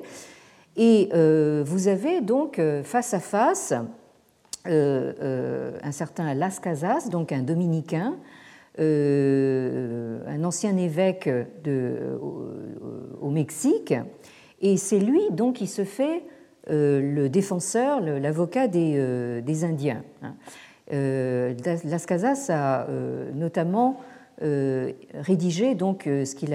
Et 0.78 1.08
vous 1.64 1.88
avez 1.88 2.20
donc 2.20 2.60
face 2.84 3.14
à 3.14 3.18
face 3.18 3.72
un 4.66 5.92
certain 5.92 6.34
Las 6.34 6.60
Casas, 6.60 7.08
donc 7.08 7.32
un 7.32 7.40
dominicain, 7.40 8.18
un 8.78 10.44
ancien 10.44 10.76
évêque 10.76 11.30
au, 13.22 13.30
Mexique, 13.30 13.94
et 14.60 14.76
c'est 14.76 14.98
lui 14.98 15.22
donc 15.30 15.54
qui 15.54 15.66
se 15.66 15.84
fait 15.84 16.24
le 16.68 17.28
défenseur, 17.28 18.00
l'avocat 18.02 18.68
des, 18.68 19.40
des, 19.40 19.64
Indiens. 19.64 20.02
Euh, 20.92 21.54
Las 21.84 22.06
Casas 22.06 22.46
a 22.48 22.88
euh, 22.88 23.30
notamment 23.32 24.00
euh, 24.42 24.92
rédigé 25.14 25.74
donc 25.74 26.02
ce 26.04 26.34
qu'il 26.34 26.52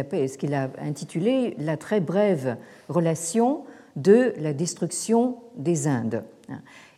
a, 0.54 0.70
intitulé 0.80 1.56
la 1.58 1.78
très 1.78 2.00
brève 2.00 2.58
relation 2.90 3.64
de 3.96 4.34
la 4.38 4.54
destruction 4.54 5.38
des 5.58 5.88
Indes. 5.88 6.24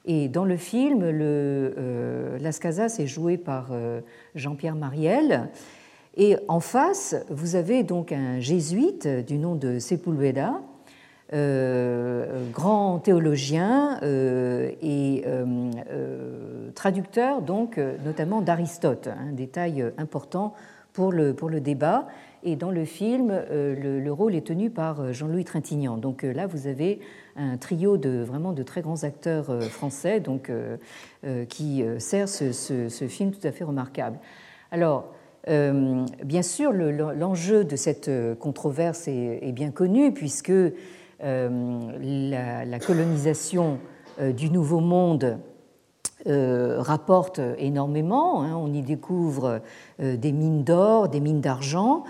Et 0.05 0.27
dans 0.27 0.45
le 0.45 0.57
film, 0.57 1.09
Las 2.39 2.59
Casas 2.59 2.97
est 2.99 3.07
joué 3.07 3.37
par 3.37 3.71
Jean-Pierre 4.35 4.75
Mariel. 4.75 5.49
Et 6.17 6.35
en 6.49 6.59
face, 6.59 7.15
vous 7.29 7.55
avez 7.55 7.83
donc 7.83 8.11
un 8.11 8.39
jésuite 8.39 9.07
du 9.07 9.37
nom 9.37 9.55
de 9.55 9.79
Sepulveda, 9.79 10.61
euh, 11.33 12.43
grand 12.51 12.99
théologien 12.99 13.97
euh, 14.03 14.69
et 14.83 15.23
euh, 15.25 16.69
traducteur 16.75 17.41
donc 17.41 17.79
notamment 18.05 18.41
d'Aristote, 18.41 19.07
un 19.07 19.31
détail 19.31 19.83
important 19.97 20.53
pour 20.91 21.11
le, 21.11 21.33
pour 21.33 21.49
le 21.49 21.59
débat. 21.59 22.07
Et 22.43 22.55
dans 22.55 22.69
le 22.71 22.83
film, 22.85 23.33
le, 23.49 24.09
rôle 24.09 24.35
est 24.35 24.45
tenu 24.45 24.69
par 24.69 25.13
Jean-Louis 25.13 25.45
Trintignant. 25.45 25.95
Donc 25.95 26.23
là, 26.23 26.45
vous 26.45 26.67
avez 26.67 26.99
un 27.37 27.55
trio 27.55 27.95
de 27.95 28.21
vraiment 28.21 28.51
de 28.51 28.63
très 28.63 28.81
grands 28.81 29.05
acteurs 29.05 29.63
français 29.63 30.19
donc, 30.19 30.51
qui 31.47 31.85
sert 31.99 32.27
ce, 32.27 32.51
ce, 32.51 33.07
film 33.07 33.31
tout 33.31 33.47
à 33.47 33.53
fait 33.53 33.63
remarquable. 33.63 34.19
Alors, 34.71 35.13
bien 35.47 36.41
sûr, 36.41 36.73
l'enjeu 36.73 37.63
de 37.63 37.77
cette 37.77 38.11
controverse 38.39 39.07
est, 39.07 39.39
est 39.41 39.53
bien 39.53 39.71
connu 39.71 40.11
puisque 40.11 40.51
euh, 41.23 42.65
la, 42.65 42.79
colonisation 42.79 43.79
euh, 44.19 44.33
du 44.33 44.49
Nouveau 44.49 44.81
Monde 44.81 45.39
euh, 46.27 46.81
rapporte 46.81 47.39
énormément. 47.57 48.43
Hein. 48.43 48.55
on 48.57 48.73
y 48.73 48.81
découvre 48.81 49.62
des 49.99 50.31
mines 50.33 50.63
d'or, 50.63 51.07
des 51.07 51.21
mines 51.21 51.41
d'argent. 51.41 52.03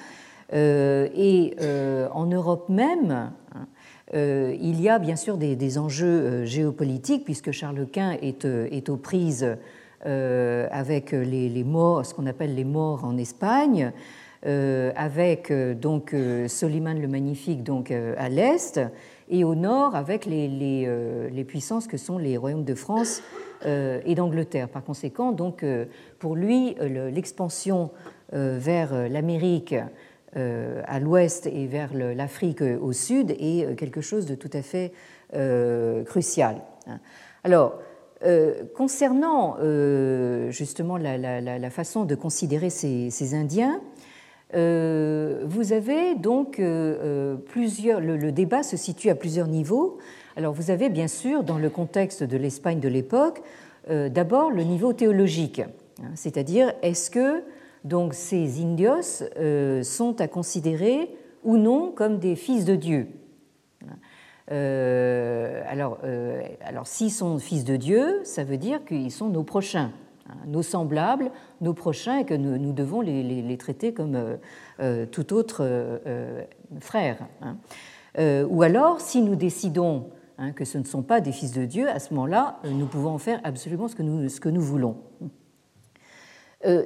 et 0.52 1.56
en 2.12 2.26
Europe 2.26 2.70
même, 2.70 3.32
hein, 3.54 3.68
il 4.14 4.82
y 4.82 4.90
a 4.90 5.00
bien 5.00 5.16
sûr 5.16 5.38
des, 5.38 5.78
enjeux 5.78 6.46
géopolitiques, 6.46 7.26
puisque 7.26 7.52
Charles 7.52 7.88
Quint 7.92 8.18
est, 8.22 8.90
aux 8.90 8.98
prises 8.98 9.58
avec 10.04 11.12
les, 11.12 11.64
morts, 11.64 12.06
ce 12.06 12.14
qu'on 12.14 12.28
appelle 12.28 12.56
les 12.56 12.66
morts 12.66 13.06
en 13.06 13.18
Espagne, 13.18 13.92
avec 14.46 15.52
euh, 15.52 15.74
donc 15.74 16.14
euh, 16.14 16.48
Soliman 16.48 17.00
le 17.00 17.08
Magnifique 17.08 17.64
donc 17.64 17.92
à 17.92 18.30
l'est 18.30 18.80
et 19.30 19.44
au 19.44 19.56
nord 19.56 19.96
avec 19.96 20.26
les, 20.26 20.48
les, 20.48 21.44
puissances 21.46 21.88
que 21.88 21.98
sont 21.98 22.18
les 22.18 22.36
royaumes 22.38 22.66
de 22.66 22.76
France 22.76 23.22
et 23.66 24.16
d'Angleterre. 24.16 24.68
Par 24.68 24.84
conséquent, 24.84 25.32
donc 25.32 25.66
pour 26.20 26.36
lui, 26.36 26.76
l'expansion 26.82 27.92
vers 28.32 29.10
l'Amérique 29.10 29.74
à 30.36 31.00
l'ouest 31.00 31.48
et 31.48 31.66
vers 31.68 31.94
l'Afrique 31.94 32.62
au 32.62 32.92
sud 32.92 33.32
est 33.32 33.76
quelque 33.78 34.02
chose 34.02 34.26
de 34.26 34.36
tout 34.36 34.50
à 34.52 34.62
fait 34.62 34.92
crucial. 36.06 36.62
Alors, 37.46 37.80
concernant 38.76 39.56
justement 40.50 40.98
la, 40.98 41.70
façon 41.70 42.04
de 42.04 42.16
considérer 42.16 42.70
ces 42.70 43.34
Indiens, 43.34 43.80
euh, 43.80 43.93
vous 44.54 45.74
avez 45.74 46.16
donc 46.16 46.60
euh, 46.60 46.98
euh, 47.02 47.36
plusieurs. 47.36 48.00
Le, 48.00 48.32
débat 48.32 48.64
se 48.64 48.78
situe 48.78 49.10
à 49.10 49.16
plusieurs 49.16 49.48
niveaux. 49.48 49.98
Alors, 50.36 50.54
vous 50.54 50.72
avez 50.72 50.90
bien 50.90 51.08
sûr, 51.08 51.44
dans 51.44 51.58
le 51.58 51.70
contexte 51.70 52.24
de 52.24 52.38
l'Espagne 52.38 52.80
de 52.80 52.90
l'époque, 52.90 53.42
d'abord 53.90 54.50
le 54.50 54.64
niveau 54.64 54.94
théologique, 54.94 55.60
hein, 55.60 56.12
c'est-à-dire 56.16 56.74
est-ce 56.82 57.12
que 57.12 57.44
donc 57.84 58.14
ces 58.14 58.62
indios 58.64 59.26
sont 59.84 60.22
à 60.22 60.28
considérer 60.30 61.10
ou 61.44 61.58
non 61.58 61.92
comme 61.92 62.18
des 62.18 62.38
fils 62.38 62.64
de 62.64 62.76
Dieu? 62.76 63.08
Alors, 64.48 66.00
alors 66.66 66.88
s'ils 66.88 67.12
sont 67.12 67.38
fils 67.40 67.66
de 67.66 67.76
Dieu, 67.76 68.22
ça 68.24 68.46
veut 68.46 68.58
dire 68.58 68.86
qu'ils 68.86 69.12
sont 69.12 69.28
nos 69.28 69.44
prochains. 69.44 69.92
Hein, 70.30 70.36
nos 70.48 70.62
semblables, 70.62 71.32
nos 71.64 71.74
prochains, 71.74 72.20
et 72.20 72.26
que 72.26 72.34
nous, 72.34 72.74
devons 72.74 73.02
les, 73.02 73.58
traiter 73.58 73.94
comme 73.94 74.16
euh, 74.16 74.36
euh, 74.80 75.06
tout 75.06 75.34
autre 75.34 75.62
euh, 75.62 76.44
frère. 76.80 77.18
Hein. 77.42 77.58
ou 78.50 78.62
alors, 78.62 79.02
si 79.02 79.22
nous 79.22 79.36
décidons 79.36 80.10
hein, 80.38 80.52
que 80.52 80.66
ce 80.66 80.78
ne 80.78 80.84
sont 80.84 81.02
pas 81.02 81.22
des 81.22 81.32
fils 81.32 81.52
de 81.52 81.66
Dieu, 81.66 81.90
à 81.90 82.00
ce 82.00 82.14
moment-là, 82.14 82.60
nous 82.66 82.86
pouvons 82.86 83.18
faire 83.18 83.40
absolument 83.44 83.88
ce 83.88 83.96
que 83.96 84.04
nous, 84.04 84.30
ce 84.30 84.40
que 84.40 84.50
nous 84.50 84.62
voulons. 84.62 84.98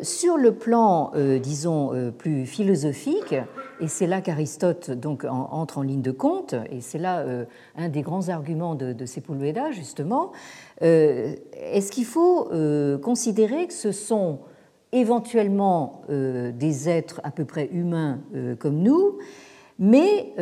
Sur 0.01 0.37
le 0.37 0.55
plan, 0.55 1.11
disons, 1.39 2.11
plus 2.17 2.47
philosophique, 2.47 3.35
et 3.79 3.87
c'est 3.87 4.07
là 4.07 4.21
qu'Aristote 4.21 4.89
donc 4.89 5.23
entre 5.23 5.77
en 5.77 5.81
ligne 5.83 6.01
de 6.01 6.09
compte, 6.09 6.55
et 6.71 6.81
c'est 6.81 6.97
là 6.97 7.23
un 7.75 7.87
des 7.87 8.01
grands 8.01 8.29
arguments 8.29 8.73
de, 8.73 8.91
de 8.91 9.05
Sepulveda 9.05 9.69
justement, 9.69 10.31
est-ce 10.81 11.91
qu'il 11.91 12.05
faut 12.05 12.49
considérer 13.03 13.67
que 13.67 13.73
ce 13.73 13.91
sont 13.91 14.39
éventuellement 14.91 16.02
des 16.10 16.89
êtres 16.89 17.21
à 17.23 17.32
peu 17.32 17.45
près 17.45 17.69
humains 17.71 18.19
comme 18.60 18.78
nous, 18.80 19.17
mais 19.80 20.34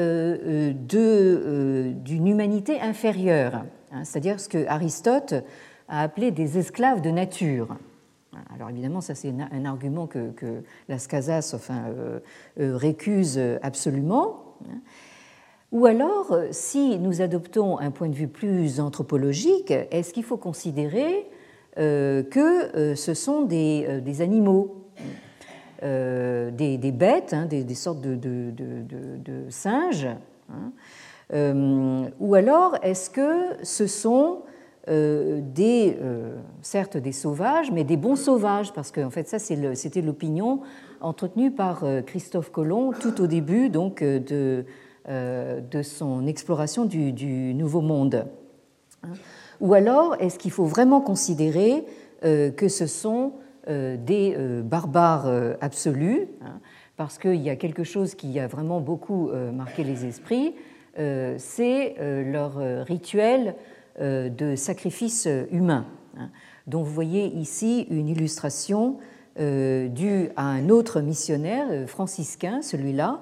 d'une 0.86 2.28
humanité 2.28 2.80
inférieure, 2.80 3.66
hein, 3.92 4.04
c'est-à-dire 4.04 4.40
ce 4.40 4.48
que 4.50 4.68
Aristote 4.68 5.34
a 5.88 6.02
appelé 6.02 6.32
des 6.32 6.58
esclaves 6.58 7.02
de 7.02 7.10
nature. 7.12 7.76
Alors 8.54 8.70
évidemment, 8.70 9.02
ça 9.02 9.16
c'est 9.16 9.34
un 9.52 9.66
argument 9.66 10.08
que, 10.08 10.34
Las 10.90 11.08
Casas 11.08 11.54
enfin, 11.54 11.86
euh, 11.90 12.20
euh, 12.60 12.76
récuse 12.76 13.40
absolument. 13.62 14.58
Ou 15.72 15.86
alors, 15.86 16.34
si 16.52 17.00
nous 17.00 17.22
adoptons 17.22 17.80
un 17.80 17.92
point 17.92 18.08
de 18.08 18.16
vue 18.16 18.28
plus 18.28 18.80
anthropologique, 18.80 19.72
est-ce 19.72 20.14
qu'il 20.14 20.24
faut 20.24 20.38
considérer 20.38 21.12
euh, 21.14 21.45
que 21.76 22.96
ce 22.96 23.14
sont 23.14 23.42
des, 23.44 24.22
animaux, 24.22 24.86
des, 25.82 26.92
bêtes, 26.94 27.34
hein, 27.34 27.46
des, 27.46 27.76
sortes 27.76 28.02
de, 28.02 29.46
singes 29.50 30.08
hein. 30.50 30.72
Ou 32.20 32.36
alors, 32.36 32.78
est-ce 32.82 33.10
que 33.10 33.64
ce 33.64 33.88
sont 33.88 34.44
euh, 34.88 35.42
des, 35.42 35.98
euh, 36.00 36.36
certes 36.62 36.96
des 36.96 37.12
sauvages, 37.12 37.72
mais 37.72 37.84
des 37.84 37.98
bons 37.98 38.16
sauvages, 38.16 38.72
parce 38.72 38.92
qu'en 38.92 39.10
fait 39.10 39.28
ça 39.28 39.40
c'était 39.40 40.02
l'opinion 40.04 40.62
entretenue 41.02 41.50
par 41.50 41.84
euh, 41.84 42.04
Christophe 42.04 42.52
Colomb 42.52 42.92
tout 42.92 43.20
au 43.20 43.26
début 43.26 43.70
donc 43.70 44.04
de, 44.04 44.64
son 45.82 46.28
exploration 46.28 46.86
du, 46.86 47.14
du 47.14 47.56
Nouveau 47.56 47.82
Monde 47.82 48.28
Ou 49.62 49.74
alors, 49.74 50.16
est-ce 50.20 50.38
qu'il 50.38 50.52
faut 50.52 50.66
vraiment 50.66 51.02
considérer 51.02 51.86
que 52.22 52.68
ce 52.68 52.88
sont 52.88 53.34
des 53.68 54.36
barbares 54.64 55.28
absolus 55.62 56.28
hein, 56.42 56.60
Parce 56.98 57.18
qu'il 57.18 57.42
y 57.42 57.50
a 57.50 57.56
quelque 57.56 57.84
chose 57.84 58.16
qui 58.16 58.40
a 58.40 58.48
vraiment 58.48 58.82
beaucoup 58.82 59.30
marqué 59.54 59.84
les 59.84 60.06
esprits, 60.06 60.56
c'est 60.96 61.96
leur 62.00 62.58
rituel 62.86 63.56
de 64.00 64.56
sacrifice 64.56 65.28
humain, 65.52 65.86
hein, 66.18 66.30
dont 66.68 66.84
vous 66.84 66.94
voyez 66.94 67.28
ici 67.28 67.88
une 67.90 68.08
illustration 68.08 68.98
euh, 69.38 69.90
dû 69.90 70.30
à 70.38 70.46
un 70.46 70.70
autre 70.70 71.02
missionnaire 71.02 71.68
euh, 71.70 71.88
franciscain, 71.88 72.62
celui-là, 72.62 73.20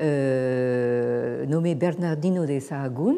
euh, 0.00 1.44
nommé 1.46 1.74
Bernardino 1.74 2.46
de 2.46 2.60
Sahagún, 2.60 3.16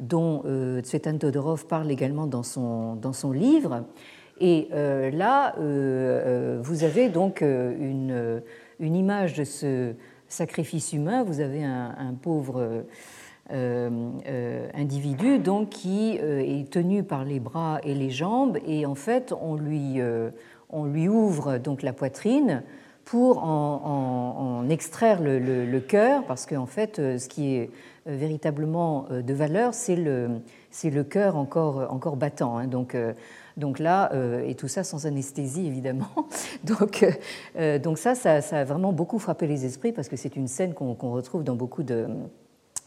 dont 0.00 0.42
Tsvetan 0.80 1.18
Todorov 1.18 1.66
parle 1.66 1.90
également 1.90 2.26
dans 2.26 2.42
son, 2.42 2.94
dans 2.96 3.12
son 3.12 3.32
livre. 3.32 3.84
Et 4.40 4.68
là, 4.70 5.54
vous 5.58 6.84
avez 6.84 7.08
donc 7.08 7.40
une, 7.40 8.42
une, 8.78 8.94
image 8.94 9.34
de 9.34 9.42
ce 9.42 9.94
sacrifice 10.28 10.92
humain. 10.92 11.24
Vous 11.24 11.40
avez 11.40 11.64
un, 11.64 12.14
pauvre 12.22 12.84
individu 13.50 15.40
donc, 15.40 15.70
qui 15.70 16.16
est 16.16 16.70
tenu 16.70 17.02
par 17.02 17.24
les 17.24 17.40
bras 17.40 17.80
et 17.82 17.94
les 17.94 18.10
jambes, 18.10 18.58
et 18.64 18.86
en 18.86 18.94
fait, 18.94 19.34
on 19.40 19.56
lui, 19.56 20.00
on 20.70 20.84
lui 20.84 21.08
ouvre 21.08 21.58
donc 21.58 21.82
la 21.82 21.92
poitrine 21.92 22.62
pour 23.08 23.42
en, 23.42 24.68
extraire 24.68 25.20
le, 25.22 25.78
cœur, 25.80 26.24
parce 26.24 26.44
qu'en 26.44 26.66
fait, 26.66 26.98
euh, 26.98 27.16
ce 27.16 27.26
qui 27.26 27.54
est 27.54 27.62
euh, 27.62 27.66
véritablement 28.14 29.06
euh, 29.10 29.22
de 29.22 29.34
valeur, 29.34 29.74
c'est 29.74 29.96
le, 29.96 30.40
c'est 30.70 30.90
le 30.90 31.04
cœur 31.04 31.36
encore, 31.36 31.92
encore 31.92 32.16
battant. 32.16 32.58
Hein. 32.58 32.66
Donc, 32.66 32.96
donc 33.56 33.78
là, 33.78 34.12
et 34.46 34.54
tout 34.54 34.68
ça 34.68 34.84
sans 34.84 35.06
anesthésie, 35.06 35.66
évidemment. 35.66 36.06
Donc, 36.64 37.04
donc 37.82 37.98
ça, 37.98 38.14
ça, 38.14 38.36
a 38.36 38.64
vraiment 38.64 38.92
beaucoup 38.92 39.18
frappé 39.18 39.48
les 39.48 39.64
esprits, 39.64 39.92
parce 39.92 40.08
que 40.08 40.16
c'est 40.16 40.36
une 40.36 40.46
scène 40.46 40.74
qu'on 40.74 40.94
retrouve 41.10 41.42
dans 41.42 41.56
beaucoup 41.56 41.82
de 41.82 42.06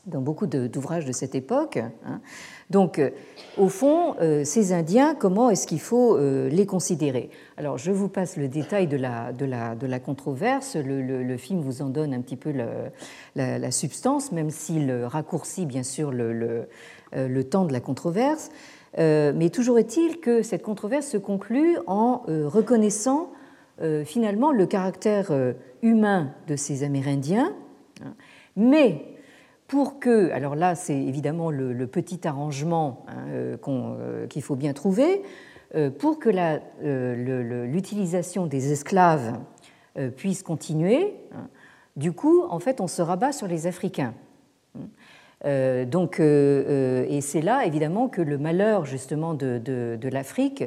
dans 0.07 0.21
beaucoup 0.21 0.47
d'ouvrages 0.47 1.05
de 1.05 1.11
cette 1.11 1.35
époque. 1.35 1.77
Hein. 1.77 2.21
Donc, 2.71 2.97
euh, 2.97 3.11
au 3.57 3.67
fond, 3.67 4.15
euh, 4.19 4.43
ces 4.43 4.73
Indiens, 4.73 5.13
comment 5.13 5.49
est-ce 5.49 5.67
qu'il 5.67 5.79
faut 5.79 6.15
euh, 6.15 6.49
les 6.49 6.65
considérer? 6.65 7.29
Alors, 7.57 7.77
je 7.77 7.91
vous 7.91 8.09
passe 8.09 8.35
le 8.37 8.47
détail 8.47 8.87
de 8.87 8.97
la, 8.97 9.31
de 9.31 9.45
la, 9.45 9.75
de 9.75 9.85
la 9.85 9.99
controverse. 9.99 10.75
Le, 10.75 11.37
film 11.37 11.61
vous 11.61 11.81
en 11.81 11.89
donne 11.89 12.13
un 12.13 12.21
petit 12.21 12.35
peu 12.35 12.51
la, 13.35 13.71
substance, 13.71 14.31
même 14.31 14.49
s'il 14.49 14.91
raccourcit 14.91 15.65
bien 15.65 15.83
sûr 15.83 16.11
le, 16.11 16.65
le, 17.13 17.43
temps 17.43 17.65
de 17.65 17.73
la 17.73 17.79
controverse. 17.79 18.49
mais 18.97 19.49
toujours 19.51 19.79
est-il 19.79 20.19
que 20.19 20.41
cette 20.41 20.61
controverse 20.61 21.07
se 21.07 21.17
conclut 21.17 21.77
en 21.87 22.23
reconnaissant 22.27 23.31
finalement 24.05 24.51
le 24.51 24.65
caractère 24.65 25.31
humain 25.81 26.33
de 26.47 26.55
ces 26.55 26.83
Amérindiens, 26.83 27.55
hein. 28.03 28.13
mais 28.55 29.10
pour 29.71 29.99
que, 29.99 30.29
alors 30.31 30.55
là 30.55 30.75
c'est 30.75 31.01
évidemment 31.01 31.49
le, 31.49 31.87
petit 31.87 32.27
arrangement 32.27 33.05
hein, 33.07 33.13
euh, 33.29 33.57
euh, 33.69 34.27
qu'il 34.27 34.41
faut 34.41 34.57
bien 34.57 34.73
trouver, 34.73 35.23
euh, 35.75 35.89
pour 35.89 36.19
que 36.19 36.29
l'utilisation 37.65 38.47
des 38.47 38.73
esclaves 38.73 39.39
puisse 40.17 40.43
continuer, 40.43 41.13
hein, 41.33 41.47
du 41.95 42.11
coup 42.11 42.43
en 42.49 42.59
fait 42.59 42.81
on 42.81 42.87
se 42.87 43.01
rabat 43.01 43.31
sur 43.31 43.47
les 43.47 43.65
Africains. 43.65 44.13
donc, 45.45 46.19
et 46.19 47.21
c'est 47.21 47.41
là 47.41 47.65
évidemment 47.65 48.09
que 48.09 48.21
le 48.21 48.37
malheur 48.37 48.85
justement 48.85 49.33
de, 49.35 50.09
l'Afrique 50.11 50.65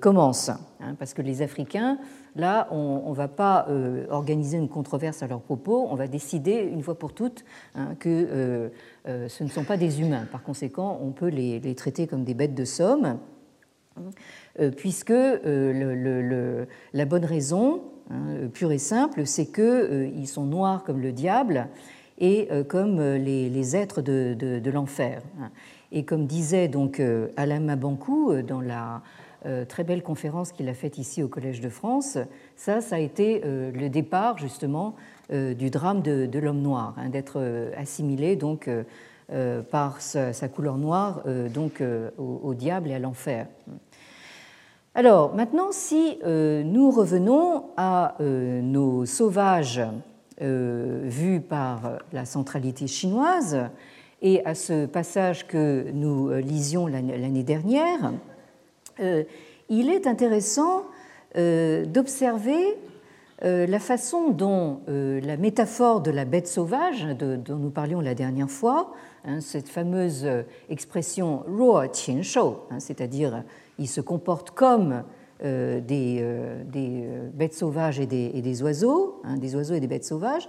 commence, 0.00 0.48
hein, 0.48 0.96
parce 0.98 1.14
que 1.14 1.22
les 1.22 1.42
Africains 1.42 1.96
Là, 2.36 2.68
on 2.70 3.08
ne 3.08 3.14
va 3.14 3.28
pas 3.28 3.66
euh, 3.70 4.04
organiser 4.10 4.58
une 4.58 4.68
controverse 4.68 5.22
à 5.22 5.26
leur 5.26 5.40
propos, 5.40 5.86
on 5.90 5.94
va 5.94 6.06
décider 6.06 6.68
une 6.70 6.82
fois 6.82 6.98
pour 6.98 7.14
toutes 7.14 7.46
hein, 7.74 7.94
que 7.98 8.08
euh, 8.10 8.68
euh, 9.08 9.26
ce 9.28 9.42
ne 9.42 9.48
sont 9.48 9.64
pas 9.64 9.78
des 9.78 10.02
humains. 10.02 10.26
Par 10.30 10.42
conséquent, 10.42 11.00
on 11.02 11.12
peut 11.12 11.28
les, 11.28 11.74
traiter 11.74 12.06
comme 12.06 12.24
des 12.24 12.34
bêtes 12.34 12.54
de 12.54 12.66
somme, 12.66 13.18
puisque 14.76 15.08
la 15.10 17.04
bonne 17.06 17.24
raison, 17.24 17.84
hein, 18.10 18.48
pure 18.52 18.72
et 18.72 18.78
simple, 18.78 19.24
c'est 19.24 19.46
qu'ils 19.46 20.28
sont 20.28 20.44
noirs 20.44 20.84
comme 20.84 21.00
le 21.00 21.12
diable 21.12 21.68
et 22.18 22.50
comme 22.68 23.00
les, 23.00 23.76
êtres 23.76 24.02
de, 24.02 24.70
l'enfer. 24.70 25.22
Hein. 25.40 25.50
Et 25.90 26.04
comme 26.04 26.26
disait 26.26 26.68
donc 26.68 27.00
Alain 27.38 27.60
Mabankou 27.60 28.42
dans 28.42 28.60
la 28.60 29.02
très 29.68 29.84
belle 29.84 30.02
conférence 30.02 30.52
qu'il 30.52 30.68
a 30.68 30.74
faite 30.74 30.98
ici 30.98 31.22
au 31.22 31.28
Collège 31.28 31.60
de 31.60 31.68
France. 31.68 32.18
Ça, 32.56 32.80
ça 32.80 32.96
a 32.96 32.98
été 32.98 33.42
euh, 33.44 33.70
le 33.72 33.88
départ 33.88 34.38
justement 34.38 34.96
euh, 35.32 35.54
du 35.54 35.70
drame 35.70 36.02
de, 36.02 36.38
l'homme 36.38 36.62
noir, 36.62 36.94
hein, 36.96 37.08
d'être 37.08 37.70
assimilé 37.76 38.36
donc 38.36 38.70
par 39.70 40.00
sa, 40.00 40.48
couleur 40.48 40.76
noire 40.78 41.24
donc 41.52 41.82
au, 42.16 42.54
diable 42.54 42.90
et 42.90 42.94
à 42.94 43.00
l'enfer. 43.00 43.48
Alors 44.94 45.34
maintenant, 45.34 45.72
si 45.72 46.18
nous 46.24 46.90
revenons 46.92 47.64
à 47.76 48.14
nos 48.20 49.04
sauvages 49.04 49.82
vus 50.40 51.40
par 51.40 51.98
la 52.12 52.24
centralité 52.24 52.86
chinoise 52.86 53.58
et 54.22 54.44
à 54.44 54.54
ce 54.54 54.86
passage 54.86 55.48
que 55.48 55.90
nous 55.92 56.30
lisions 56.34 56.86
l'année 56.86 57.42
dernière, 57.42 58.12
euh, 58.12 58.35
il 58.98 59.90
est 59.90 60.06
intéressant 60.06 60.84
euh, 61.36 61.84
d'observer 61.84 62.76
euh, 63.44 63.66
la 63.66 63.78
façon 63.78 64.30
dont 64.30 64.80
la 64.86 65.36
métaphore 65.36 66.00
de 66.00 66.10
la 66.10 66.24
bête 66.24 66.48
sauvage, 66.48 67.06
dont 67.18 67.56
nous 67.56 67.70
parlions 67.70 68.00
la 68.00 68.14
dernière 68.14 68.50
fois, 68.50 68.94
hein, 69.24 69.40
cette 69.40 69.68
fameuse 69.68 70.26
expression 70.70 71.42
ruo 71.46 71.82
qin 71.92 72.22
shou, 72.22 72.56
hein, 72.70 72.80
c'est-à-dire 72.80 73.44
il 73.78 73.88
se 73.88 74.00
comporte 74.00 74.52
comme 74.52 75.02
des, 75.42 76.24
bêtes 77.34 77.54
sauvages 77.54 78.00
et 78.00 78.06
des, 78.06 78.62
oiseaux, 78.62 79.20
hein, 79.24 79.36
des 79.36 79.54
oiseaux 79.54 79.74
et 79.74 79.80
des 79.80 79.86
bêtes 79.86 80.06
sauvages, 80.06 80.48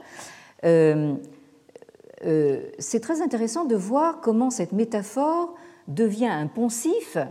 c'est 2.79 2.99
très 3.01 3.21
intéressant 3.21 3.65
de 3.65 3.75
voir 3.75 4.21
comment 4.21 4.49
cette 4.49 4.71
métaphore 4.71 5.53
devient 5.87 6.27
un 6.27 6.47
poncif 6.47 7.17
euh, 7.17 7.25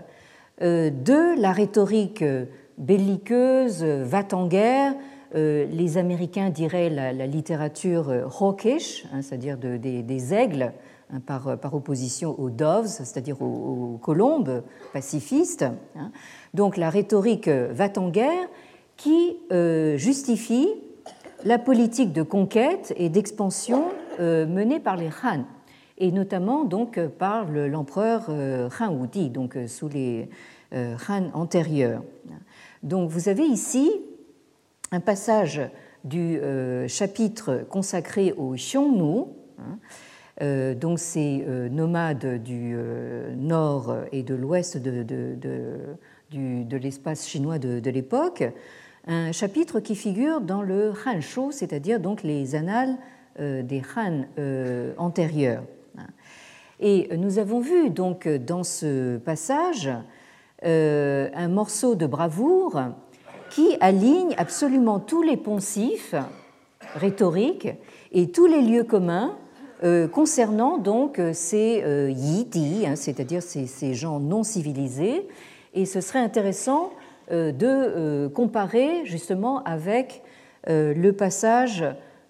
de 0.61 1.41
la 1.41 1.53
rhétorique 1.53 2.25
belliqueuse, 2.79 3.83
va 3.83 4.23
en 4.33 4.47
guerre. 4.47 4.95
Euh, 5.35 5.67
les 5.67 5.99
Américains 5.99 6.51
diraient 6.51 6.89
la, 6.89 7.27
littérature 7.27 8.11
hawkish, 8.41 9.07
hein, 9.13 9.23
c'est-à-dire 9.23 9.59
des, 9.59 10.35
aigles, 10.35 10.73
hein, 11.13 11.21
par, 11.21 11.75
opposition 11.75 12.39
aux 12.39 12.51
doves, 12.51 12.87
c'est-à-dire 12.87 13.41
aux, 13.43 13.99
colombes 14.03 14.63
pacifistes. 14.93 15.67
Hein. 15.97 16.11
Donc 16.55 16.77
la 16.77 16.91
rhétorique 16.91 17.49
va 17.49 17.89
en 17.97 18.09
guerre 18.09 18.49
qui 18.97 19.37
euh, 19.53 19.97
justifie 19.97 20.69
la 21.45 21.59
politique 21.59 22.13
de 22.13 22.23
conquête 22.23 22.95
et 22.97 23.09
d'expansion 23.09 23.85
menée 24.19 24.81
par 24.81 24.97
les 24.97 25.11
Han 25.23 25.45
et 25.99 26.13
notamment 26.13 26.65
donc 26.65 27.01
par 27.19 27.51
l'empereur 27.51 28.27
euh, 28.29 28.69
Han 28.81 28.95
Wudi, 28.95 29.31
donc 29.31 29.57
euh, 29.57 29.67
sous 29.67 29.89
les 29.89 30.29
euh, 30.75 30.97
Han 31.09 31.31
antérieurs. 31.35 32.03
Donc 32.83 33.11
vous 33.11 33.29
avez 33.29 33.45
ici 33.45 33.91
un 34.93 35.01
passage 35.01 35.61
du 36.05 36.39
chapitre 36.87 37.67
consacré 37.69 38.33
aux 38.33 38.55
Xiongnu, 38.55 39.25
hein, 39.59 40.75
donc 40.75 41.01
ces 41.01 41.45
nomades 41.69 42.41
du 42.45 42.77
nord 43.37 43.97
et 44.13 44.23
de 44.23 44.37
l'ouest 44.37 44.77
de, 44.77 45.03
de, 45.03 46.77
l'espace 46.77 47.27
chinois 47.27 47.59
de, 47.59 47.91
l'époque, 47.91 48.45
un 49.09 49.33
chapitre 49.33 49.81
qui 49.81 49.97
figure 49.97 50.41
dans 50.41 50.63
le 50.63 50.93
Han 51.05 51.21
Shu, 51.21 51.51
c'est-à-dire 51.51 51.99
donc 51.99 52.23
les 52.23 52.55
annales 52.55 52.97
des 53.41 53.83
Han 53.97 54.27
antérieurs. 54.99 55.65
Et 56.79 57.09
nous 57.17 57.39
avons 57.39 57.61
vu 57.61 57.91
donc 57.91 58.29
dans 58.29 58.63
ce 58.63 59.17
passage 59.17 59.91
euh, 60.65 61.29
un 61.35 61.49
morceau 61.49 61.95
de 61.95 62.07
bravoure 62.07 62.83
qui 63.51 63.77
aligne 63.81 64.35
absolument 64.37 65.01
tous 65.01 65.23
les 65.23 65.37
poncifs 65.39 66.15
rhétoriques 66.95 67.69
et 68.13 68.31
tous 68.31 68.47
les 68.47 68.61
lieux 68.61 68.85
communs 68.85 69.37
euh, 69.85 70.07
concernant 70.07 70.77
donc 70.77 71.21
ces 71.33 71.83
euh, 71.85 72.13
hein, 72.87 72.97
c'est-à-dire 72.97 73.43
ces, 73.43 73.95
gens 73.95 74.21
non 74.21 74.43
civilisés. 74.43 75.29
Et 75.73 75.87
ce 75.87 76.01
serait 76.01 76.21
intéressant 76.21 76.91
de 77.31 78.29
comparer 78.29 79.05
justement 79.05 79.63
avec 79.65 80.23
le 80.69 81.11
passage 81.11 81.85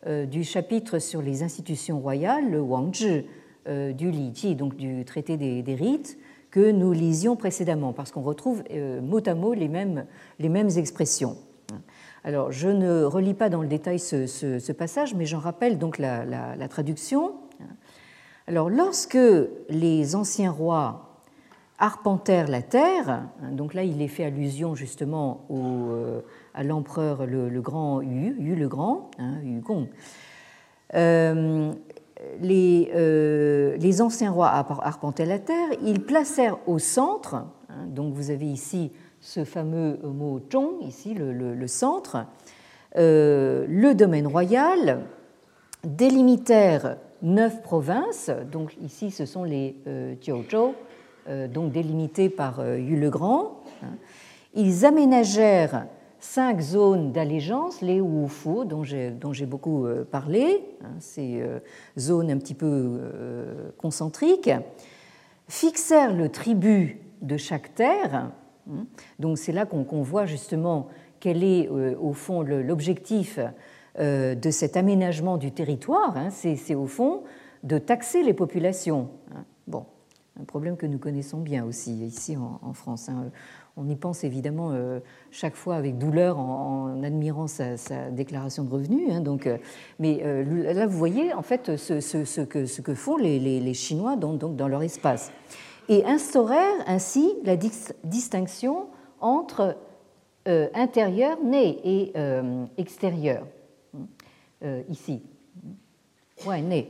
du 0.07 0.43
chapitre 0.43 0.99
sur 0.99 1.21
les 1.21 1.43
institutions 1.43 2.01
royales, 2.01 2.51
le 2.51 2.61
Wangzhi 2.61 3.27
du 3.67 4.11
Li 4.11 4.55
donc 4.55 4.77
du 4.77 5.05
traité 5.05 5.37
des, 5.37 5.75
rites, 5.75 6.19
que 6.51 6.71
nous 6.71 6.93
lisions 6.93 7.37
précédemment, 7.37 7.93
parce 7.93 8.13
qu'on 8.13 8.23
retrouve 8.23 8.63
mot 9.03 9.21
à 9.27 9.35
mot 9.35 9.55
les 9.55 9.69
mêmes, 9.69 10.07
les 10.39 10.49
mêmes 10.49 10.71
expressions. 10.77 11.37
Alors, 12.25 12.51
je 12.51 12.69
ne 12.69 13.05
relis 13.05 13.35
pas 13.35 13.49
dans 13.49 13.63
le 13.63 13.69
détail 13.69 13.99
ce, 13.99 14.73
passage, 14.73 15.15
mais 15.15 15.27
j'en 15.27 15.39
rappelle 15.39 15.79
donc 15.79 15.99
la, 15.99 16.69
traduction. 16.69 17.35
Alors, 18.47 18.71
lorsque 18.71 19.19
les 19.69 20.17
anciens 20.17 20.51
rois 20.51 21.07
arpentèrent 21.79 22.49
la 22.49 22.63
terre. 22.63 23.29
Donc 23.53 23.75
là, 23.75 23.85
il 23.85 24.01
est 24.03 24.09
fait 24.09 24.25
allusion 24.25 24.75
justement 24.75 25.47
euh, 25.51 26.21
à 26.55 26.63
l'empereur 26.63 27.27
le, 27.27 27.61
grand 27.61 28.01
Yu, 28.01 28.35
Yu 28.39 28.55
le 28.55 28.69
Grand, 28.69 29.11
hein, 29.19 29.35
Yu 29.43 29.61
Gong. 29.61 29.89
Euh, 30.95 31.73
les, 32.41 32.91
euh, 32.95 33.77
les, 33.77 34.01
anciens 34.01 34.31
rois 34.31 34.49
arpentaient 34.49 35.27
la 35.27 35.39
terre, 35.39 35.69
ils 35.83 36.01
placèrent 36.01 36.59
au 36.67 36.79
centre, 36.79 37.35
hein, 37.35 37.87
donc 37.89 38.15
vous 38.15 38.31
avez 38.31 38.47
ici 38.47 38.93
ce 39.21 39.45
fameux 39.45 39.99
mot 40.03 40.41
Zhong, 40.51 40.83
ici 40.83 41.15
le, 41.15 41.67
centre, 41.67 42.27
le 42.95 43.93
domaine 43.93 44.27
royal, 44.27 45.01
délimitèrent 45.85 46.97
neuf 47.23 47.63
provinces, 47.63 48.31
donc 48.51 48.77
ici 48.81 49.11
ce 49.11 49.27
sont 49.27 49.45
les 49.45 49.77
euh, 51.29 51.49
donc 51.49 51.73
délimités 51.73 52.29
par 52.29 52.61
euh, 52.61 52.79
Yu 52.79 52.97
le 52.97 53.11
Grand. 53.11 53.61
Hein. 53.83 53.97
Ils 54.55 54.85
aménagèrent 54.85 55.87
cinq 56.21 56.61
zones 56.61 57.13
d'allégeance, 57.13 57.81
les 57.81 58.01
Wufu, 58.01 58.65
dont 58.67 58.83
j'ai 58.85 59.47
beaucoup 59.47 59.87
euh, 59.87 60.05
parlé, 60.05 60.65
hein, 60.83 60.95
ces 60.99 61.43
zones 61.99 62.31
un 62.31 62.39
petit 62.39 62.55
peu 62.55 63.01
concentriques, 63.79 64.51
fixèrent 65.49 66.15
le 66.15 66.29
tribut 66.29 67.01
de 67.23 67.37
chaque 67.37 67.75
terre. 67.75 68.31
Hein. 68.71 68.87
Donc 69.19 69.39
c'est 69.39 69.53
là 69.53 69.67
qu'on 69.67 70.03
voit 70.03 70.27
justement 70.27 70.89
quel 71.21 71.45
est 71.45 71.69
au 71.69 72.13
fond 72.13 72.43
l'objectif 72.43 73.39
de 73.99 74.51
cet 74.51 74.77
aménagement 74.77 75.37
du 75.39 75.53
territoire. 75.53 76.15
C'est 76.31 76.75
au 76.75 76.87
fond 76.87 77.23
de 77.63 77.79
taxer 77.79 78.23
les 78.23 78.35
populations. 78.35 79.09
Bon, 79.67 79.87
un 80.41 80.45
problème 80.45 80.77
que 80.77 80.87
nous 80.87 80.99
connaissons 80.99 81.41
bien 81.41 81.65
aussi 81.65 81.95
ici 82.05 82.37
en, 82.37 82.73
France. 82.73 83.11
Hein. 83.77 83.83
On 83.87 83.89
y 83.89 83.97
pense 83.97 84.25
évidemment 84.25 84.71
euh, 84.73 85.01
chaque 85.31 85.55
fois 85.55 85.77
avec 85.77 85.99
douleur 85.99 86.39
en, 86.39 87.03
admirant 87.03 87.47
sa, 87.47 87.77
déclaration 88.11 88.65
de 88.65 88.71
revenus. 88.71 89.11
Hein. 89.13 89.23
euh, 89.47 89.59
mais 89.99 90.21
euh, 90.23 90.73
là, 90.73 90.87
vous 90.87 90.99
voyez 90.99 91.33
en 91.33 91.43
fait 91.43 91.77
ce, 91.77 92.41
que, 92.81 92.95
font 92.95 93.17
les, 93.17 93.75
Chinois 93.75 94.17
donc, 94.17 94.57
dans 94.57 94.69
leur 94.69 94.83
espace. 94.83 95.33
Et 95.89 96.05
instaurèrent 96.05 96.85
ainsi 96.87 97.35
la 97.45 97.57
distinction 98.05 98.87
entre 99.21 99.77
intérieur, 100.75 101.39
né 101.45 101.79
et 101.85 102.13
extérieur. 102.77 103.47
ici. 104.89 105.23
Ouais, 106.47 106.61
né. 106.61 106.89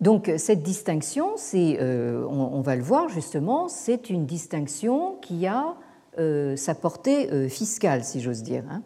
Donc 0.00 0.32
cette 0.38 0.62
distinction, 0.62 1.34
euh, 1.54 2.24
on, 2.26 2.60
va 2.62 2.74
le 2.74 2.82
voir 2.82 3.08
justement, 3.10 3.68
c'est 3.68 4.08
une 4.08 4.24
distinction 4.24 5.16
qui 5.20 5.46
a 5.46 5.74
euh, 6.18 6.56
sa 6.56 6.74
portée 6.74 7.30
euh, 7.30 7.48
fiscale, 7.48 8.02
si 8.02 8.20
j'ose 8.20 8.42
dire. 8.42 8.64
Hein. 8.70 8.82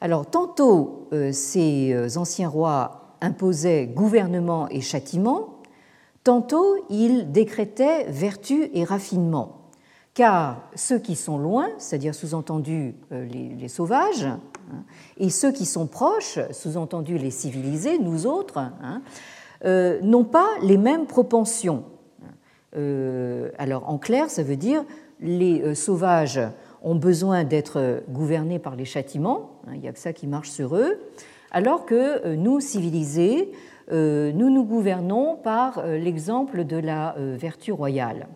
Alors 0.00 0.26
tantôt 0.26 1.08
ces 1.32 2.16
anciens 2.16 2.48
rois 2.48 3.16
imposaient 3.20 3.86
gouvernement 3.86 4.68
et 4.68 4.80
châtiment, 4.80 5.60
tantôt 6.24 6.76
ils 6.90 7.30
décrétaient 7.30 8.04
vertu 8.08 8.70
et 8.74 8.84
raffinement. 8.84 9.60
Car 10.12 10.62
ceux 10.74 10.98
qui 10.98 11.16
sont 11.16 11.38
loin, 11.38 11.68
c'est-à-dire 11.78 12.14
sous-entendu 12.14 12.94
les, 13.10 13.68
sauvages, 13.68 14.24
hein, 14.24 14.40
et 15.16 15.30
ceux 15.30 15.52
qui 15.52 15.64
sont 15.64 15.86
proches, 15.86 16.38
sous-entendu 16.52 17.16
les 17.18 17.30
civilisés, 17.30 17.98
nous 17.98 18.26
autres, 18.26 18.58
hein, 18.58 19.02
euh, 19.64 19.98
n'ont 20.02 20.24
pas 20.24 20.48
les 20.62 20.76
mêmes 20.76 21.06
propensions. 21.06 21.84
Euh, 22.76 23.50
alors 23.56 23.88
en 23.88 23.98
clair, 23.98 24.28
ça 24.28 24.42
veut 24.42 24.56
dire 24.56 24.84
les 25.20 25.62
euh, 25.62 25.74
sauvages 25.74 26.40
ont 26.82 26.96
besoin 26.96 27.44
d'être 27.44 28.02
gouvernés 28.10 28.58
par 28.58 28.76
les 28.76 28.84
châtiments, 28.84 29.52
hein, 29.66 29.72
il 29.74 29.80
n'y 29.80 29.88
a 29.88 29.92
que 29.92 29.98
ça 29.98 30.12
qui 30.12 30.26
marche 30.26 30.50
sur 30.50 30.76
eux, 30.76 30.98
alors 31.50 31.86
que 31.86 32.34
nous, 32.34 32.60
civilisés, 32.60 33.52
nous 33.90 34.50
nous 34.50 34.64
gouvernons 34.64 35.36
par 35.36 35.86
l'exemple 35.86 36.64
de 36.64 36.76
la 36.76 37.14
vertu 37.16 37.72
royale. 37.72 38.26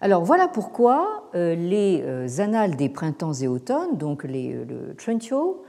Alors 0.00 0.24
voilà 0.24 0.48
pourquoi 0.48 1.28
les 1.34 2.40
annales 2.40 2.76
des 2.76 2.88
printemps 2.88 3.34
et 3.34 3.48
automnes, 3.48 3.98
donc 3.98 4.24
les, 4.24 4.64
le 4.64 4.94
Trentio, 4.96 5.64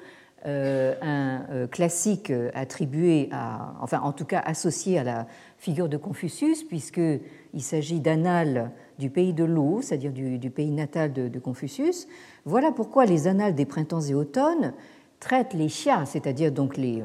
un 0.46 1.46
euh, 1.52 1.68
classique 1.68 2.30
euh, 2.30 2.50
attribué 2.54 3.30
à, 3.32 3.76
enfin 3.82 4.02
en 4.02 4.12
tout 4.12 4.26
cas 4.26 4.40
associé 4.40 5.00
à 5.00 5.04
la 5.04 5.28
figure 5.58 5.88
de 5.88 5.98
Confucius, 5.98 6.64
puisqu'il 6.64 7.62
s'agit 7.62 8.00
d'annales 8.00 8.72
du 9.00 9.10
pays 9.10 9.34
de 9.34 9.44
l'eau, 9.44 9.80
c'est-à-dire 9.82 10.12
du, 10.12 10.50
pays 10.50 10.72
natal 10.72 11.14
de, 11.14 11.40
Confucius. 11.40 12.08
Voilà 12.46 12.72
pourquoi 12.72 13.06
les 13.06 13.28
annales 13.28 13.56
des 13.56 13.66
printemps 13.66 14.02
et 14.02 14.14
automnes 14.14 14.74
traitent 15.20 15.54
les 15.54 15.68
Xia, 15.68 16.06
c'est-à-dire 16.06 16.52
donc 16.52 16.76
les, 16.76 17.02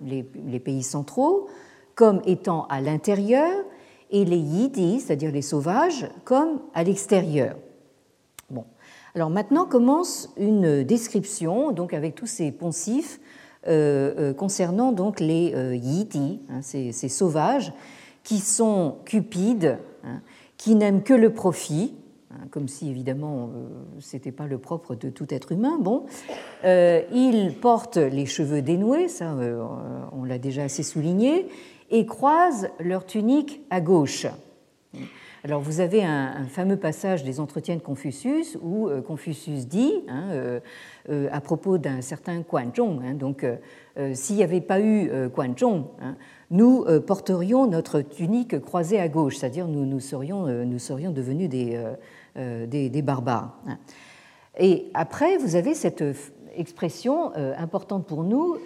les, 0.00 0.28
les, 0.44 0.60
pays 0.60 0.82
centraux, 0.82 1.48
comme 1.94 2.20
étant 2.26 2.66
à 2.66 2.80
l'intérieur, 2.80 3.64
et 4.10 4.24
les 4.24 4.38
Yidi, 4.38 5.00
c'est-à-dire 5.00 5.30
les 5.30 5.42
sauvages, 5.42 6.08
comme 6.24 6.60
à 6.74 6.82
l'extérieur. 6.82 7.56
Alors 9.14 9.28
maintenant 9.28 9.66
commence 9.66 10.32
une 10.38 10.84
description, 10.84 11.70
donc 11.72 11.92
avec 11.92 12.14
tous 12.14 12.26
ces 12.26 12.50
poncifs, 12.50 13.20
euh, 13.68 14.14
euh, 14.18 14.34
concernant 14.34 14.90
donc 14.90 15.20
les 15.20 15.52
euh, 15.54 15.78
hein, 16.50 16.62
ces, 16.62 16.92
sauvages, 16.92 17.74
qui 18.24 18.38
sont 18.38 18.96
cupides, 19.04 19.78
hein, 20.04 20.22
qui 20.56 20.74
n'aiment 20.76 21.02
que 21.02 21.12
le 21.12 21.30
profit, 21.30 21.94
hein, 22.30 22.46
comme 22.50 22.68
si 22.68 22.88
évidemment 22.88 23.50
ce 23.98 24.16
n'était 24.16 24.32
pas 24.32 24.46
le 24.46 24.56
propre 24.56 24.94
de 24.94 25.10
tout 25.10 25.26
être 25.34 25.52
humain. 25.52 25.76
Bon, 25.78 26.06
ils 26.64 27.54
portent 27.60 27.98
les 27.98 28.24
cheveux 28.24 28.62
dénoués, 28.62 29.08
ça 29.08 29.36
on 30.12 30.24
l'a 30.24 30.38
déjà 30.38 30.62
assez 30.62 30.82
souligné, 30.82 31.48
et 31.90 32.06
croisent 32.06 32.68
leur 32.80 33.04
tunique 33.04 33.60
à 33.68 33.82
gauche. 33.82 34.26
Alors 35.44 35.60
vous 35.60 35.80
avez 35.80 36.04
un, 36.04 36.44
fameux 36.44 36.76
passage 36.76 37.24
des 37.24 37.40
entretiens 37.40 37.74
de 37.74 37.82
Confucius 37.82 38.56
où 38.62 38.88
euh, 38.88 39.02
Confucius 39.02 39.66
dit, 39.66 39.92
hein, 40.06 40.28
euh, 40.30 40.60
euh, 41.08 41.28
à 41.32 41.40
propos 41.40 41.78
d'un 41.78 42.00
certain 42.00 42.44
Quan 42.44 42.72
Zhong, 42.72 43.00
hein, 43.04 43.14
donc 43.14 43.44
s'il 44.14 44.36
n'y 44.36 44.44
avait 44.44 44.60
pas 44.60 44.80
eu 44.80 45.10
Quan 45.34 45.56
Zhong, 45.58 45.86
hein, 46.00 46.16
nous 46.50 46.84
porterions 47.06 47.66
notre 47.66 48.00
tunique 48.02 48.60
croisée 48.60 49.00
à 49.00 49.08
gauche, 49.08 49.36
c'est-à-dire 49.36 49.66
nous, 49.66 50.00
serions, 50.00 50.44
devenus 50.46 51.48
des, 51.48 53.02
barbares. 53.02 53.58
Et 54.58 54.90
après, 54.94 55.38
vous 55.38 55.56
avez 55.56 55.74
cette 55.74 56.04
expression 56.54 57.32
importante 57.58 58.06
pour 58.06 58.22
nous, 58.22 58.56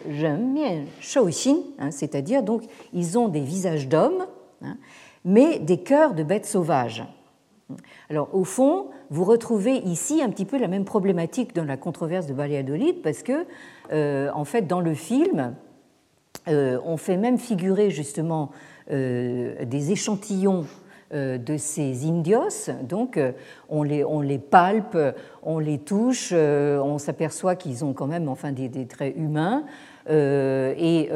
c'est-à-dire 1.90 2.42
donc 2.42 2.62
ils 2.92 3.18
ont 3.18 3.28
des 3.28 3.40
visages 3.40 3.88
d'hommes 3.88 4.26
mais 5.26 5.58
des 5.58 5.78
cœurs 5.78 6.14
de 6.14 6.22
bêtes 6.22 6.46
sauvages. 6.46 7.04
Alors, 8.08 8.32
au 8.32 8.44
fond, 8.44 8.86
vous 9.10 9.24
retrouvez 9.24 9.78
ici 9.78 10.22
un 10.22 10.30
petit 10.30 10.44
peu 10.44 10.56
la 10.56 10.68
même 10.68 10.84
problématique 10.84 11.54
dans 11.54 11.64
la 11.64 11.76
controverse 11.76 12.26
de 12.26 12.32
Valladolid, 12.32 13.02
parce 13.02 13.24
que, 13.24 13.44
euh, 13.92 14.30
en 14.32 14.44
fait, 14.44 14.62
dans 14.62 14.80
le 14.80 14.94
film, 14.94 15.56
euh, 16.46 16.78
on 16.84 16.96
fait 16.96 17.16
même 17.16 17.38
figurer 17.38 17.90
justement 17.90 18.52
euh, 18.92 19.64
des 19.64 19.90
échantillons 19.90 20.64
de 21.12 21.56
ces 21.56 22.04
indios. 22.04 22.68
Donc, 22.82 23.16
on 23.68 23.84
les, 23.84 24.38
palpe, 24.38 24.98
on 25.44 25.60
les 25.60 25.78
touche, 25.78 26.32
on 26.32 26.98
s'aperçoit 26.98 27.54
qu'ils 27.54 27.84
ont 27.84 27.92
quand 27.92 28.08
même 28.08 28.28
enfin, 28.28 28.50
des, 28.50 28.86
traits 28.88 29.14
humains. 29.16 29.62
et 30.08 31.08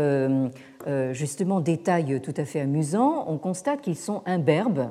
justement 1.12 1.60
détail 1.60 2.20
tout 2.20 2.34
à 2.36 2.44
fait 2.44 2.60
amusant, 2.60 3.24
on 3.28 3.38
constate 3.38 3.80
qu'ils 3.80 3.96
sont 3.96 4.22
imberbes. 4.26 4.90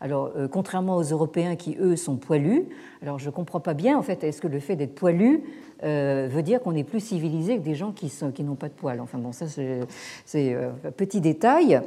Alors, 0.00 0.32
euh, 0.36 0.48
contrairement 0.48 0.96
aux 0.96 1.02
Européens 1.02 1.56
qui, 1.56 1.78
eux, 1.80 1.96
sont 1.96 2.16
poilus, 2.16 2.66
alors 3.00 3.18
je 3.18 3.26
ne 3.26 3.30
comprends 3.30 3.60
pas 3.60 3.72
bien, 3.72 3.96
en 3.96 4.02
fait, 4.02 4.22
est-ce 4.22 4.42
que 4.42 4.48
le 4.48 4.60
fait 4.60 4.76
d'être 4.76 4.94
poilu 4.94 5.44
euh, 5.82 6.28
veut 6.30 6.42
dire 6.42 6.60
qu'on 6.60 6.74
est 6.74 6.84
plus 6.84 7.00
civilisé 7.00 7.56
que 7.56 7.62
des 7.62 7.74
gens 7.74 7.92
qui, 7.92 8.12
qui 8.34 8.42
n'ont 8.42 8.54
pas 8.54 8.68
de 8.68 8.74
poils? 8.74 9.00
Enfin 9.00 9.16
bon, 9.16 9.32
ça, 9.32 9.46
c'est 10.26 10.54
un 10.54 10.90
petit 10.90 11.22
détail. 11.22 11.80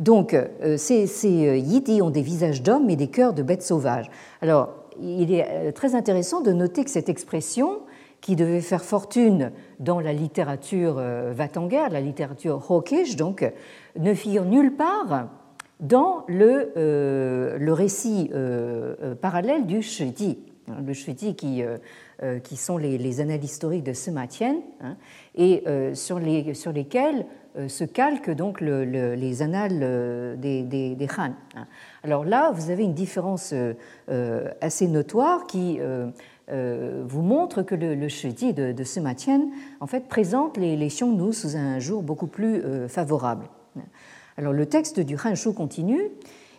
Donc, 0.00 0.36
ces, 0.76 1.06
ces 1.06 2.02
ont 2.02 2.10
des 2.10 2.20
visages 2.20 2.62
d'hommes 2.62 2.90
et 2.90 2.96
des 2.96 3.08
cœurs 3.08 3.32
de 3.32 3.42
bêtes 3.42 3.62
sauvages. 3.62 4.10
Alors, 4.42 4.68
il 5.00 5.32
est 5.32 5.72
très 5.72 5.94
intéressant 5.94 6.42
de 6.42 6.52
noter 6.52 6.84
que 6.84 6.90
cette 6.90 7.08
expression 7.08 7.78
qui 8.22 8.36
devaient 8.36 8.62
faire 8.62 8.82
fortune 8.82 9.50
dans 9.80 10.00
la 10.00 10.14
littérature 10.14 10.94
euh, 10.96 11.32
Vatanguer, 11.34 11.88
la 11.90 12.00
littérature 12.00 12.70
Hokish, 12.70 13.16
donc, 13.16 13.44
ne 13.98 14.14
figurent 14.14 14.46
nulle 14.46 14.74
part 14.74 15.28
dans 15.80 16.24
le, 16.28 16.72
euh, 16.76 17.58
le 17.58 17.72
récit 17.72 18.30
parallèle 19.20 19.66
du. 19.66 19.80
Hein, 20.68 20.76
le 20.86 20.92
Shiji 20.92 21.34
qui, 21.34 21.60
qui 22.44 22.56
sont 22.56 22.78
les, 22.78 22.96
les, 22.96 23.20
annales 23.20 23.42
historiques 23.42 23.82
de 23.82 23.92
Sima 23.92 24.28
Tian, 24.28 24.62
hein, 24.80 24.96
et 25.34 25.64
sur, 25.94 26.20
les, 26.20 26.54
sur 26.54 26.70
lesquels 26.70 27.26
se 27.66 27.82
calquent 27.82 28.30
donc 28.30 28.60
le, 28.60 28.84
les 28.84 29.42
annales 29.42 30.38
des, 30.38 30.62
des, 30.62 30.94
des. 30.94 31.08
Hein. 31.18 31.34
Alors 32.04 32.24
là, 32.24 32.52
vous 32.52 32.70
avez 32.70 32.84
une 32.84 32.94
différence 32.94 33.52
assez 34.60 34.86
notoire 34.86 35.48
qui 35.48 35.78
euh, 35.80 36.06
vous 36.52 37.22
montre 37.22 37.62
que 37.62 37.74
le, 37.74 37.94
le 37.94 38.08
de, 38.52 38.72
de 38.72 38.84
Sima 38.84 39.14
en 39.80 39.86
fait, 39.86 40.06
présente 40.06 40.58
les, 40.58 40.76
les 40.76 40.88
Xiongnu 40.88 41.32
sous 41.32 41.56
un 41.56 41.78
jour 41.78 42.02
beaucoup 42.02 42.26
plus 42.26 42.56
euh, 42.56 42.88
favorable. 42.88 43.46
Alors 44.36 44.52
le 44.52 44.66
texte 44.66 45.00
du 45.00 45.16
Hanshu 45.16 45.54
continue. 45.54 46.10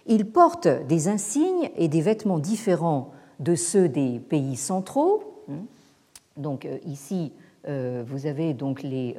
Il 0.07 0.25
porte 0.25 0.67
des 0.87 1.09
insignes 1.09 1.69
et 1.77 1.87
des 1.87 2.01
vêtements 2.01 2.39
différents 2.39 3.11
de 3.39 3.55
ceux 3.55 3.87
des 3.87 4.19
pays 4.19 4.55
centraux. 4.55 5.45
Donc 6.37 6.65
euh, 6.65 6.79
ici, 6.85 7.31
vous 7.65 8.25
avez 8.25 8.53
donc 8.53 8.83
les, 8.83 9.15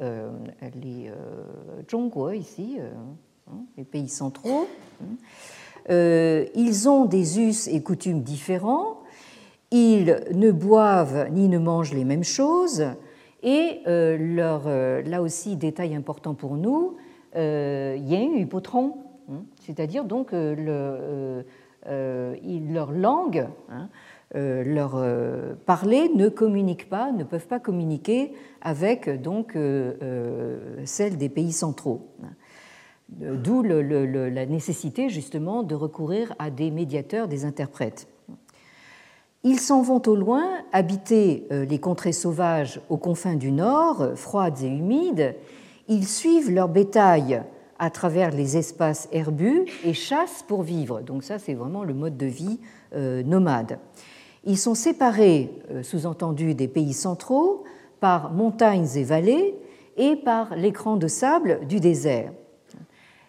les 0.83 1.11
Zhongguo 1.89 2.31
ici, 2.31 2.77
hein, 3.49 3.63
les 3.75 3.83
pays 3.83 4.07
centraux. 4.07 4.67
Ils 5.89 6.87
ont 6.87 7.05
des 7.05 7.39
us 7.39 7.67
et 7.67 7.81
coutumes 7.81 8.21
différents 8.21 8.99
ils 9.71 10.19
ne 10.31 10.51
boivent 10.51 11.29
ni 11.31 11.49
ne 11.49 11.57
mangent 11.57 11.93
les 11.93 12.05
mêmes 12.05 12.23
choses 12.23 12.85
et 13.45 13.81
euh, 13.85 14.17
leur, 14.17 14.63
euh, 14.65 15.03
là 15.03 15.21
aussi, 15.21 15.55
détail 15.55 15.95
important 15.95 16.33
pour 16.33 16.57
nous, 16.57 16.97
euh, 17.35 17.95
yin 17.99 18.35
hypotron, 18.35 18.97
hein, 19.31 19.43
c'est-à-dire 19.61 20.03
donc 20.03 20.29
le, 20.31 21.45
leur 21.85 22.91
langue, 22.91 23.47
hein, 23.69 23.89
leur 24.33 24.99
parler 25.65 26.09
ne 26.15 26.27
communique 26.29 26.89
pas, 26.89 27.11
ne 27.11 27.23
peuvent 27.23 27.47
pas 27.47 27.59
communiquer 27.59 28.33
avec 28.61 29.21
donc 29.21 29.55
celle 30.83 31.17
des 31.17 31.29
pays 31.29 31.51
centraux. 31.51 32.09
D'où 33.09 33.61
la 33.61 34.45
nécessité 34.47 35.09
justement 35.09 35.61
de 35.61 35.75
recourir 35.75 36.33
à 36.39 36.49
des 36.49 36.71
médiateurs, 36.71 37.27
des 37.27 37.45
interprètes. 37.45 38.07
Ils 39.47 39.59
s'en 39.59 39.83
vont 39.83 40.01
au 40.07 40.15
loin, 40.15 40.43
habiter 40.73 41.45
euh, 41.51 41.65
les 41.65 41.77
contrées 41.77 42.13
sauvages 42.13 42.81
aux 42.89 42.97
confins 42.97 43.35
du 43.35 43.51
nord, 43.51 44.13
froides 44.15 44.63
et 44.63 44.67
humides. 44.67 45.35
Ils 45.87 46.07
suivent 46.07 46.49
leur 46.49 46.67
bétail 46.67 47.43
à 47.77 47.91
travers 47.91 48.31
les 48.31 48.57
espaces 48.57 49.07
herbus 49.11 49.65
et 49.83 49.93
chassent 49.93 50.43
pour 50.47 50.63
vivre. 50.63 51.01
Donc 51.01 51.23
ça, 51.23 51.37
c'est 51.37 51.53
vraiment 51.53 51.83
le 51.83 51.93
mode 51.93 52.17
de 52.17 52.25
vie 52.25 52.59
euh, 52.95 53.21
nomade. 53.21 53.77
Ils 54.45 54.57
sont 54.57 54.73
séparés, 54.73 55.51
euh, 55.69 55.83
sous-entendu, 55.83 56.55
des 56.55 56.67
pays 56.67 56.93
centraux 56.93 57.65
par 57.99 58.33
montagnes 58.33 58.87
et 58.95 59.03
vallées 59.03 59.53
et 59.95 60.15
par 60.15 60.55
l'écran 60.55 60.97
de 60.97 61.07
sable 61.07 61.67
du 61.67 61.79
désert. 61.79 62.31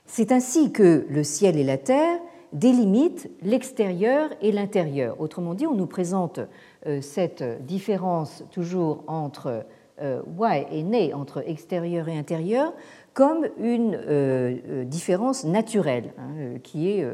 C'est 0.07 0.33
ainsi 0.33 0.72
que 0.72 1.05
le 1.11 1.24
ciel 1.24 1.59
et 1.59 1.64
la 1.64 1.76
terre 1.76 2.20
délimite 2.53 3.31
l'extérieur 3.43 4.31
et 4.41 4.53
l'intérieur. 4.53 5.21
Autrement 5.21 5.55
dit, 5.55 5.67
on 5.67 5.75
nous 5.75 5.87
présente 5.87 6.41
euh, 6.87 7.01
cette 7.01 7.43
différence 7.65 8.45
toujours 8.53 9.05
entre 9.07 9.65
euh, 10.01 10.23
y 10.39 10.77
et 10.79 10.83
ne, 10.83 11.15
entre 11.15 11.43
extérieur 11.47 12.09
et 12.09 12.17
intérieur, 12.17 12.73
comme 13.15 13.47
une 13.59 13.99
euh, 14.07 14.85
différence 14.85 15.45
naturelle 15.45 16.13
hein, 16.19 16.59
qui 16.63 16.91
est 16.91 17.07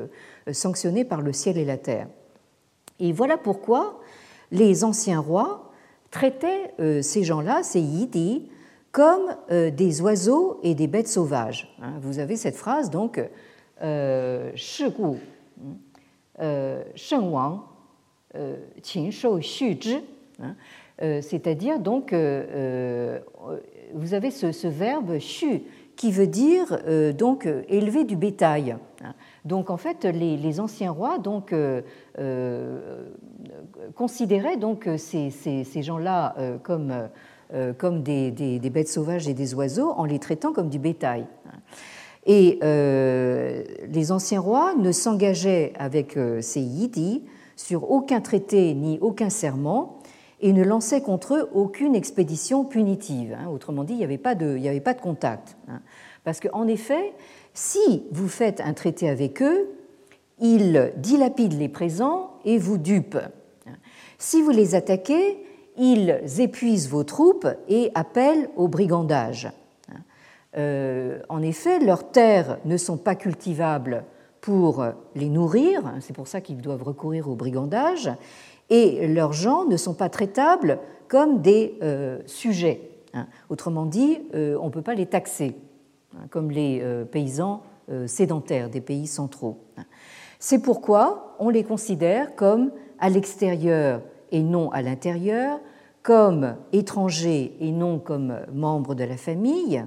sanctionnée 0.53 1.05
par 1.05 1.23
le 1.23 1.33
ciel 1.33 1.59
et 1.59 1.65
la 1.65 1.77
terre. 1.77 2.09
Et 2.99 3.13
voilà 3.13 3.37
pourquoi 3.37 4.01
les 4.51 4.85
anciens 4.85 5.21
rois 5.21 5.71
traitaient 6.11 6.75
ces 7.03 7.25
gens-là, 7.25 7.63
ces 7.63 7.81
yidis, 7.81 8.51
comme 8.91 9.35
des 9.49 10.03
oiseaux 10.03 10.59
et 10.63 10.75
des 10.75 10.87
bêtes 10.87 11.09
sauvages. 11.09 11.75
Hein. 11.81 11.95
Vous 12.03 12.19
avez 12.19 12.37
cette 12.37 12.57
phrase 12.57 12.91
donc 12.91 13.19
euh, 13.83 14.53
euh, 14.91 15.13
euh, 16.41 16.83
hein. 20.39 21.21
c'est-à-dire 21.21 21.79
donc 21.79 22.15
vous 23.95 24.15
avez 24.15 24.31
ce, 24.31 24.67
verbe 24.69 25.19
shu 25.19 25.63
qui 25.97 26.11
veut 26.13 26.27
dire 26.27 26.79
donc 27.17 27.49
élever 27.69 28.05
du 28.05 28.17
bétail. 28.17 28.77
Donc 29.45 29.69
en 29.71 29.77
fait 29.77 30.05
les, 30.05 30.61
anciens 30.61 30.93
rois 30.93 31.19
donc 31.19 31.55
considéraient 33.95 34.57
donc 34.57 34.89
ces, 34.97 35.83
gens-là 35.83 36.35
comme 36.63 37.09
comme 37.79 38.03
des, 38.03 38.61
bêtes 38.73 38.89
sauvages 38.89 39.29
et 39.29 39.35
des 39.35 39.55
oiseaux 39.55 39.91
en 39.91 40.05
les 40.05 40.19
traitant 40.19 40.53
comme 40.53 40.71
du 40.71 40.79
bétail. 40.79 41.27
Et 42.25 42.59
euh, 42.63 43.65
les 43.89 44.13
anciens 44.13 44.41
rois 44.41 44.75
ne 44.75 44.93
s'engageaient 44.93 45.73
avec 45.77 46.17
euh, 46.17 46.41
ces 46.41 46.61
yidis 46.61 47.25
sur 47.57 47.91
aucun 47.91 48.21
traité 48.21 48.75
ni 48.75 48.99
aucun 49.01 49.29
serment 49.29 49.99
et 50.41 50.53
ne 50.53 50.63
lançaient 50.63 51.01
contre 51.01 51.35
eux 51.35 51.51
aucune 51.53 51.95
expédition 51.95 52.65
punitive. 52.65 53.37
Hein. 53.39 53.49
Autrement 53.49 53.85
dit, 53.85 53.95
il 53.95 53.99
n'y 53.99 54.05
avait, 54.05 54.19
pas 54.19 54.35
de, 54.35 54.57
avait 54.67 54.81
pas 54.81 54.95
de 54.95 55.01
contact. 55.01 55.57
Hein. 55.69 55.81
Parce 56.25 56.41
qu'en 56.41 56.67
effet, 56.69 57.13
si 57.55 58.05
vous 58.13 58.29
faites 58.29 58.61
un 58.61 58.73
traité 58.73 59.09
avec 59.09 59.43
eux, 59.43 59.71
ils 60.41 60.93
dilapident 60.97 61.59
les 61.59 61.69
présents 61.69 62.31
et 62.45 62.59
vous 62.59 62.79
dupent. 62.79 63.19
Hein. 63.67 63.77
Si 64.19 64.43
vous 64.43 64.51
les 64.51 64.75
attaquez, 64.75 65.45
ils 65.77 66.21
épuisent 66.39 66.89
vos 66.89 67.05
troupes 67.05 67.49
et 67.69 67.91
appellent 67.95 68.49
au 68.57 68.69
brigandage. 68.69 69.51
Euh, 70.57 71.21
en 71.29 71.43
effet, 71.43 71.79
leurs 71.79 72.11
terres 72.11 72.59
ne 72.65 72.77
sont 72.77 72.99
pas 72.99 73.15
cultivables 73.15 74.05
pour 74.41 74.85
les 75.15 75.29
nourrir, 75.29 75.87
hein, 75.87 75.99
c'est 76.01 76.15
pour 76.15 76.27
ça 76.27 76.41
qu'ils 76.41 76.61
doivent 76.61 76.83
recourir 76.83 77.29
au 77.29 77.37
brigandage, 77.37 78.11
et 78.71 79.07
leurs 79.07 79.33
gens 79.33 79.65
ne 79.65 79.77
sont 79.77 79.95
pas 79.95 80.09
traitables 80.09 80.79
comme 81.09 81.43
des 81.43 81.79
euh, 81.83 82.19
sujets. 82.27 82.91
Hein. 83.15 83.27
Autrement 83.51 83.87
dit, 83.87 84.19
euh, 84.35 84.59
on 84.61 84.67
ne 84.67 84.71
peut 84.71 84.83
pas 84.83 84.95
les 84.95 85.07
taxer, 85.07 85.57
hein, 86.15 86.27
comme 86.31 86.51
les 86.51 86.83
paysans 87.11 87.63
sédentaires 88.07 88.71
des 88.71 88.81
pays 88.81 89.07
centraux. 89.07 89.59
C'est 90.39 90.61
pourquoi 90.61 91.37
on 91.41 91.51
les 91.51 91.65
considère 91.65 92.35
comme 92.37 92.71
à 93.01 93.11
l'extérieur 93.11 94.01
et 94.31 94.43
non 94.43 94.71
à 94.71 94.83
l'intérieur, 94.83 95.61
comme 96.03 96.57
étrangers 96.73 97.57
et 97.61 97.71
non 97.71 97.99
comme 97.99 98.39
membres 98.53 98.95
de 98.95 99.05
la 99.05 99.17
famille, 99.17 99.85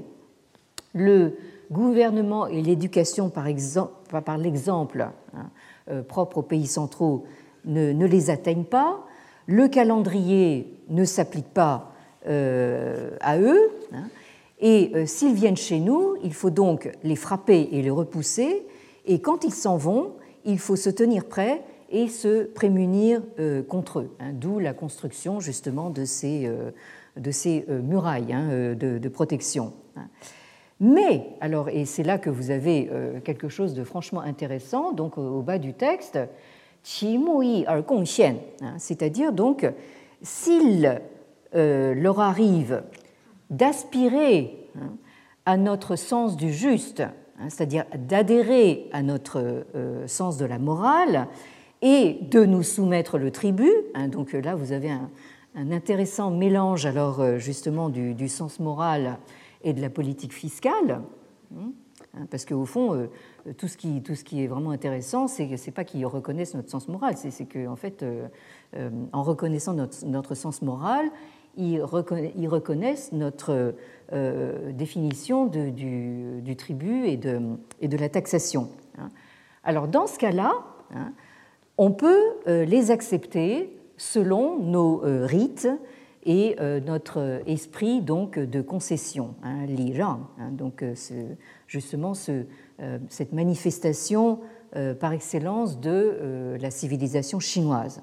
le 0.95 1.33
gouvernement 1.71 2.47
et 2.47 2.61
l'éducation 2.61 3.29
par, 3.29 3.47
l'exemple 4.37 5.07
hein, 5.35 5.49
euh, 5.89 6.01
propre 6.01 6.39
aux 6.39 6.43
pays 6.43 6.67
centraux 6.67 7.25
ne, 7.65 8.05
les 8.05 8.29
atteignent 8.29 8.63
pas, 8.63 9.05
le 9.45 9.67
calendrier 9.67 10.79
ne 10.89 11.03
s'applique 11.03 11.53
pas 11.53 11.91
euh, 12.27 13.11
à 13.21 13.37
eux, 13.39 13.71
hein, 13.93 14.07
et 14.59 14.91
euh, 14.95 15.05
s'ils 15.05 15.33
viennent 15.33 15.57
chez 15.57 15.79
nous, 15.79 16.15
il 16.23 16.33
faut 16.33 16.49
donc 16.49 16.89
les 17.03 17.15
frapper 17.15 17.69
et 17.71 17.81
les 17.81 17.89
repousser, 17.89 18.65
et 19.05 19.19
quand 19.19 19.43
ils 19.43 19.53
s'en 19.53 19.77
vont, 19.77 20.13
il 20.45 20.59
faut 20.59 20.75
se 20.75 20.89
tenir 20.89 21.25
prêt 21.25 21.61
et 21.89 22.07
se 22.07 22.45
prémunir 22.45 23.21
contre 23.67 23.99
eux, 23.99 24.15
hein, 24.19 24.31
d'où 24.33 24.59
la 24.59 24.73
construction 24.73 25.39
justement 25.39 25.91
de 25.91 26.03
ces, 26.05 26.49
murailles 27.69 28.35
de, 28.75 29.09
protection. 29.09 29.73
Mais, 30.79 31.37
alors, 31.39 31.69
et 31.69 31.85
c'est 31.85 32.03
là 32.03 32.17
que 32.17 32.29
vous 32.29 32.51
avez 32.51 32.89
euh, 32.91 33.19
quelque 33.21 33.47
chose 33.47 33.73
de 33.73 33.83
franchement 33.83 34.19
intéressant, 34.19 34.91
donc 34.91 35.17
au 35.17 35.41
bas 35.41 35.57
du 35.57 35.73
texte, 35.73 36.19
qi 36.83 37.15
er 37.15 37.65
hein, 37.67 38.75
c'est-à-dire 38.77 39.31
donc 39.31 39.65
s'il 40.21 41.01
euh, 41.55 41.93
leur 41.93 42.19
arrive 42.19 42.83
d'aspirer 43.49 44.69
hein, 44.77 44.93
à 45.45 45.55
notre 45.55 45.95
sens 45.95 46.35
du 46.35 46.51
juste, 46.51 46.99
hein, 46.99 47.49
c'est-à-dire 47.49 47.85
d'adhérer 47.97 48.89
à 48.91 49.01
notre 49.01 49.65
euh, 49.75 50.05
sens 50.07 50.37
de 50.37 50.45
la 50.45 50.59
morale 50.59 51.27
et 51.81 52.17
de 52.29 52.43
nous 52.43 52.63
soumettre 52.63 53.17
le 53.17 53.31
tribut, 53.31 53.73
donc 54.09 54.33
là 54.33 54.55
vous 54.55 54.71
avez 54.71 54.89
un, 54.89 55.09
intéressant 55.71 56.31
mélange 56.31 56.85
alors 56.85 57.37
justement 57.37 57.89
du 57.89 58.27
sens 58.27 58.59
moral 58.59 59.17
et 59.65 59.73
de 59.73 59.81
la 59.81 59.89
politique 59.89 60.33
fiscale. 60.33 61.01
Hein, 62.17 62.27
parce 62.29 62.45
qu'au 62.45 62.65
fond, 62.65 62.93
euh, 62.93 63.07
tout 63.57 63.67
ce, 63.67 63.77
qui, 63.77 64.01
tout 64.01 64.15
ce 64.15 64.23
qui 64.23 64.43
est 64.43 64.47
vraiment 64.47 64.71
intéressant, 64.71 65.27
c'est 65.27 65.57
c'est 65.57 65.71
pas 65.71 65.83
qu'ils 65.83 66.05
reconnaissent 66.05 66.53
notre 66.53 66.69
sens 66.69 66.87
moral, 66.87 67.15
c'est 67.17 67.45
qu'en 67.45 67.73
en 67.73 67.75
fait, 67.75 68.03
euh, 68.03 68.27
euh, 68.75 68.89
en 69.11 69.23
reconnaissant 69.23 69.73
notre, 69.73 70.05
notre, 70.05 70.35
sens 70.35 70.61
moral, 70.61 71.05
ils 71.57 71.81
reconnaissent 71.81 73.13
notre 73.13 73.75
définition 74.73 75.45
du, 75.45 76.55
tribut 76.57 77.07
et 77.07 77.15
de, 77.15 77.39
et 77.79 77.87
de, 77.87 77.97
la 77.97 78.09
taxation. 78.09 78.69
Hein. 78.97 79.09
Alors 79.63 79.87
dans 79.87 80.05
ce 80.05 80.19
cas-là, 80.19 80.51
hein, 80.93 81.13
on 81.77 81.91
peut 81.91 82.21
les 82.45 82.91
accepter 82.91 83.73
selon 83.95 84.59
nos 84.59 85.01
rites 85.01 85.69
et 86.25 86.55
notre 86.85 87.41
esprit 87.45 88.01
donc 88.01 88.39
de 88.39 88.61
concession, 88.61 89.35
hein, 89.43 89.65
l'Iran. 89.67 90.21
Hein, 90.39 90.51
donc 90.51 90.83
justement 91.67 92.13
cette 92.13 93.33
manifestation 93.33 94.39
par 94.99 95.13
excellence 95.13 95.79
de 95.79 96.57
la 96.59 96.71
civilisation 96.71 97.39
chinoise. 97.39 98.01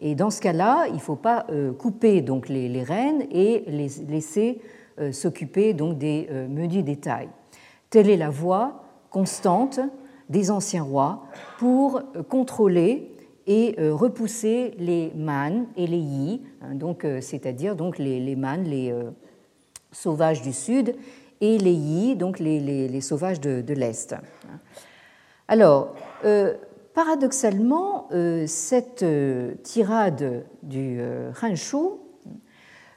Et 0.00 0.14
dans 0.14 0.30
ce 0.30 0.40
cas-là, 0.40 0.86
il 0.88 0.94
ne 0.94 0.98
faut 0.98 1.16
pas 1.16 1.46
euh, 1.50 1.72
couper 1.72 2.22
donc 2.22 2.48
les, 2.48 2.68
les 2.68 2.82
reines 2.82 3.26
et 3.30 3.64
les 3.66 3.88
laisser 4.08 4.60
euh, 4.98 5.12
s'occuper 5.12 5.74
donc 5.74 5.98
des 5.98 6.28
euh, 6.30 6.48
menus 6.48 6.84
détails. 6.84 7.28
Telle 7.90 8.08
est 8.08 8.16
la 8.16 8.30
voie 8.30 8.84
constante 9.10 9.80
des 10.28 10.50
anciens 10.50 10.84
rois 10.84 11.24
pour 11.58 12.02
contrôler 12.28 13.12
et 13.50 13.74
repousser 13.78 14.74
les 14.78 15.12
man 15.16 15.66
et 15.76 15.86
les 15.86 15.98
yi, 15.98 16.42
hein, 16.62 16.74
donc 16.74 17.04
c'est-à-dire 17.20 17.74
donc 17.74 17.98
les, 17.98 18.20
les 18.20 18.36
man, 18.36 18.62
les 18.62 18.94
sauvages 19.90 20.40
du 20.40 20.52
sud, 20.52 20.94
et 21.40 21.58
les 21.58 21.72
yi, 21.72 22.14
donc 22.14 22.38
les, 22.38 22.60
les 22.60 23.00
sauvages 23.00 23.40
de, 23.40 23.74
l'est. 23.74 24.14
Alors, 25.48 25.96
paradoxalement, 26.94 28.08
euh, 28.12 28.44
cette 28.46 29.02
euh, 29.02 29.54
tirade 29.62 30.44
du 30.62 30.98
euh, 31.00 31.30
Hanshu 31.42 31.76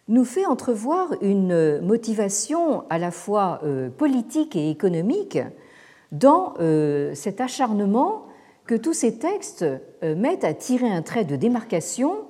nous 0.10 0.26
fait 0.26 0.46
entrevoir 0.46 1.14
une 1.22 1.80
motivation 1.80 2.84
à 2.90 2.98
la 2.98 3.10
fois 3.10 3.62
politique 3.98 4.54
et 4.54 4.70
économique 4.70 5.40
dans 6.12 6.56
cet 7.14 7.40
acharnement 7.40 8.26
que 8.66 8.76
tous 8.76 8.94
ces 8.94 9.18
textes 9.18 9.66
mettent 10.02 10.44
à 10.44 10.54
tirer 10.54 10.90
un 10.90 11.02
trait 11.02 11.26
de 11.26 11.36
démarcation 11.36 12.26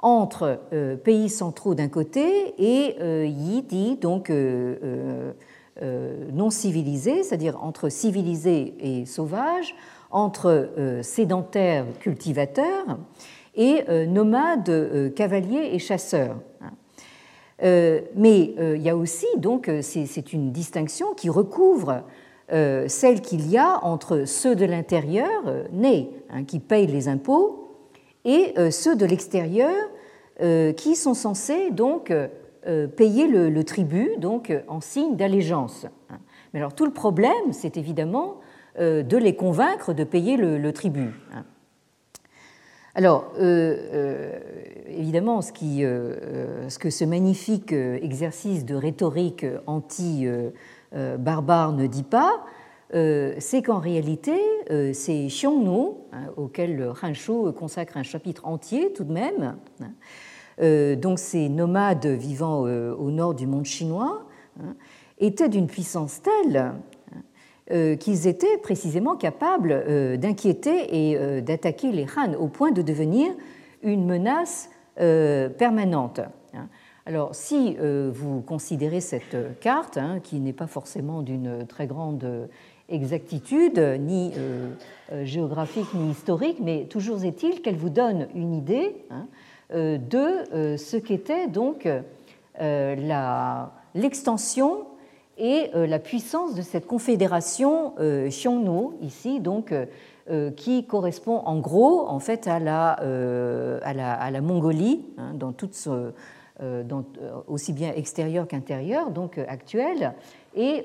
entre 0.00 0.60
pays 1.04 1.28
centraux 1.28 1.74
d'un 1.74 1.88
côté 1.88 2.54
et 2.58 3.26
Yidi, 3.26 3.96
donc 3.96 4.30
non 5.80 6.50
civilisés, 6.50 7.22
c'est-à-dire 7.22 7.62
entre 7.62 7.88
civilisés 7.88 8.74
et 8.80 9.06
sauvages, 9.06 9.74
entre 10.10 10.70
euh, 10.78 11.02
sédentaires 11.02 11.84
cultivateurs 12.00 12.98
et 13.54 13.84
euh, 13.88 14.06
nomades 14.06 14.68
euh, 14.68 15.10
cavaliers 15.10 15.70
et 15.72 15.78
chasseurs. 15.78 16.36
Mais 17.62 18.54
il 18.58 18.82
y 18.82 18.90
a 18.90 18.96
aussi, 18.96 19.26
donc, 19.38 19.70
c'est 19.80 20.32
une 20.34 20.52
distinction 20.52 21.14
qui 21.14 21.30
recouvre 21.30 22.02
celle 22.48 23.20
qu'il 23.22 23.50
y 23.50 23.58
a 23.58 23.84
entre 23.84 24.24
ceux 24.24 24.54
de 24.54 24.64
l'intérieur, 24.64 25.42
nés, 25.72 26.10
hein, 26.30 26.44
qui 26.44 26.60
payent 26.60 26.86
les 26.86 27.08
impôts, 27.08 27.68
et 28.24 28.54
ceux 28.70 28.94
de 28.96 29.04
l'extérieur, 29.04 29.74
qui 30.76 30.94
sont 30.96 31.14
censés 31.14 31.70
donc 31.70 32.12
payer 32.96 33.26
le, 33.26 33.64
tribut, 33.64 34.10
donc 34.18 34.52
en 34.68 34.80
signe 34.80 35.16
d'allégeance. 35.16 35.86
Mais 36.52 36.60
alors 36.60 36.74
tout 36.74 36.86
le 36.86 36.92
problème, 36.92 37.52
c'est 37.52 37.76
évidemment 37.76 38.36
euh, 38.78 39.02
de 39.02 39.16
les 39.16 39.34
convaincre 39.34 39.94
de 39.94 40.04
payer 40.04 40.36
le, 40.36 40.72
tribut. 40.72 41.14
Hein. 41.32 41.44
Alors, 42.94 43.32
euh, 43.38 43.76
euh, 43.92 44.38
évidemment, 44.88 45.40
ce, 45.40 45.50
qui, 45.50 45.80
ce, 45.80 46.78
que 46.78 46.90
ce 46.90 47.04
magnifique 47.06 47.72
exercice 47.72 48.66
de 48.66 48.74
rhétorique 48.74 49.46
anti-barbare 50.92 51.72
ne 51.72 51.86
dit 51.86 52.02
pas, 52.02 52.44
c'est 52.92 53.62
qu'en 53.64 53.78
réalité, 53.78 54.38
ces 54.92 55.26
Xiongnu, 55.26 55.94
hein, 56.12 56.30
auxquels 56.36 56.92
Hanshu 57.02 57.52
consacre 57.52 57.96
un 57.96 58.02
chapitre 58.02 58.46
entier 58.46 58.92
tout 58.92 59.04
de 59.04 59.12
même, 59.12 59.56
hein, 59.80 60.94
donc 60.96 61.18
ces 61.18 61.48
nomades 61.48 62.06
vivant 62.06 62.60
au 62.60 63.10
nord 63.10 63.34
du 63.34 63.46
monde 63.46 63.66
chinois, 63.66 64.26
étaient 65.18 65.48
d'une 65.48 65.66
puissance 65.66 66.20
telle 66.22 66.72
euh, 67.72 67.96
qu'ils 67.96 68.28
étaient 68.28 68.58
précisément 68.58 69.16
capables 69.16 69.72
euh, 69.72 70.16
d'inquiéter 70.16 71.10
et 71.10 71.16
euh, 71.16 71.40
d'attaquer 71.40 71.90
les 71.90 72.06
Han 72.16 72.34
au 72.34 72.46
point 72.46 72.70
de 72.70 72.80
devenir 72.80 73.32
une 73.82 74.06
menace 74.06 74.70
permanente. 75.58 76.20
Alors, 77.06 77.34
si 77.34 77.76
vous 77.78 78.40
considérez 78.42 79.00
cette 79.00 79.60
carte, 79.60 79.96
hein, 79.96 80.18
qui 80.22 80.40
n'est 80.40 80.52
pas 80.52 80.66
forcément 80.66 81.22
d'une 81.22 81.64
très 81.66 81.86
grande 81.86 82.48
exactitude, 82.88 83.78
ni 84.00 84.32
géographique, 85.22 85.86
ni 85.94 86.10
historique, 86.10 86.58
mais 86.60 86.86
toujours 86.86 87.24
est-il 87.24 87.62
qu'elle 87.62 87.76
vous 87.76 87.90
donne 87.90 88.26
une 88.34 88.54
idée 88.54 88.96
hein, 89.10 89.28
de 89.70 90.76
ce 90.76 90.96
qu'était 90.96 91.46
donc 91.46 91.88
l'extension 93.94 94.86
et 95.38 95.70
euh, 95.74 95.86
la 95.86 95.98
puissance 95.98 96.54
de 96.54 96.62
cette 96.62 96.86
confédération 96.86 97.92
euh, 97.98 98.30
ici, 99.02 99.40
donc 99.40 99.72
euh, 100.30 100.50
qui 100.52 100.86
correspond 100.86 101.38
en 101.38 101.58
gros 101.58 102.08
en 102.08 102.18
fait 102.20 102.46
à 102.48 102.58
la, 102.58 104.40
Mongolie 104.40 105.04
hein, 105.18 105.32
dans 105.34 105.52
toute 105.52 105.74
dans, 106.60 107.04
aussi 107.46 107.72
bien 107.72 107.92
extérieure 107.92 108.48
qu'intérieure, 108.48 109.10
donc 109.10 109.38
actuelle, 109.38 110.14
et 110.54 110.84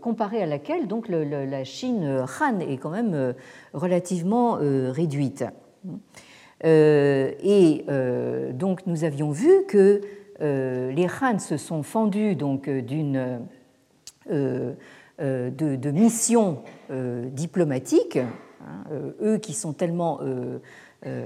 comparée 0.00 0.42
à 0.42 0.46
laquelle 0.46 0.88
donc 0.88 1.08
la 1.08 1.64
Chine 1.64 2.24
Han 2.40 2.58
est 2.60 2.76
quand 2.76 2.90
même 2.90 3.34
relativement 3.72 4.58
réduite. 4.60 5.44
et 6.64 7.84
donc 8.52 8.86
nous 8.86 9.04
avions 9.04 9.30
vu 9.30 9.64
que 9.68 10.00
les 10.40 11.06
Han 11.22 11.38
se 11.38 11.56
sont 11.56 11.84
fendus 11.84 12.34
donc 12.34 12.68
d'une 12.68 13.46
euh, 14.30 14.72
euh, 15.18 15.48
de, 15.50 15.90
missions 15.90 16.58
euh, 16.90 17.30
diplomatiques, 17.30 18.18
hein, 18.18 18.84
eux 19.22 19.38
qui 19.38 19.54
sont 19.54 19.72
tellement 19.72 20.20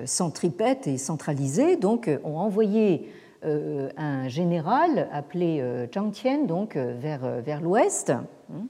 centripètes 0.04 0.86
et 0.86 0.96
centralisés, 0.96 1.74
donc 1.74 2.08
ont 2.22 2.36
envoyé 2.36 3.10
un 3.42 4.28
général 4.28 5.08
appelé 5.12 5.64
Zhang 5.94 6.10
Tian 6.12 6.44
donc 6.44 6.76
vers, 6.76 7.40
vers 7.42 7.60
l'ouest. 7.60 8.10
Hein, 8.10 8.66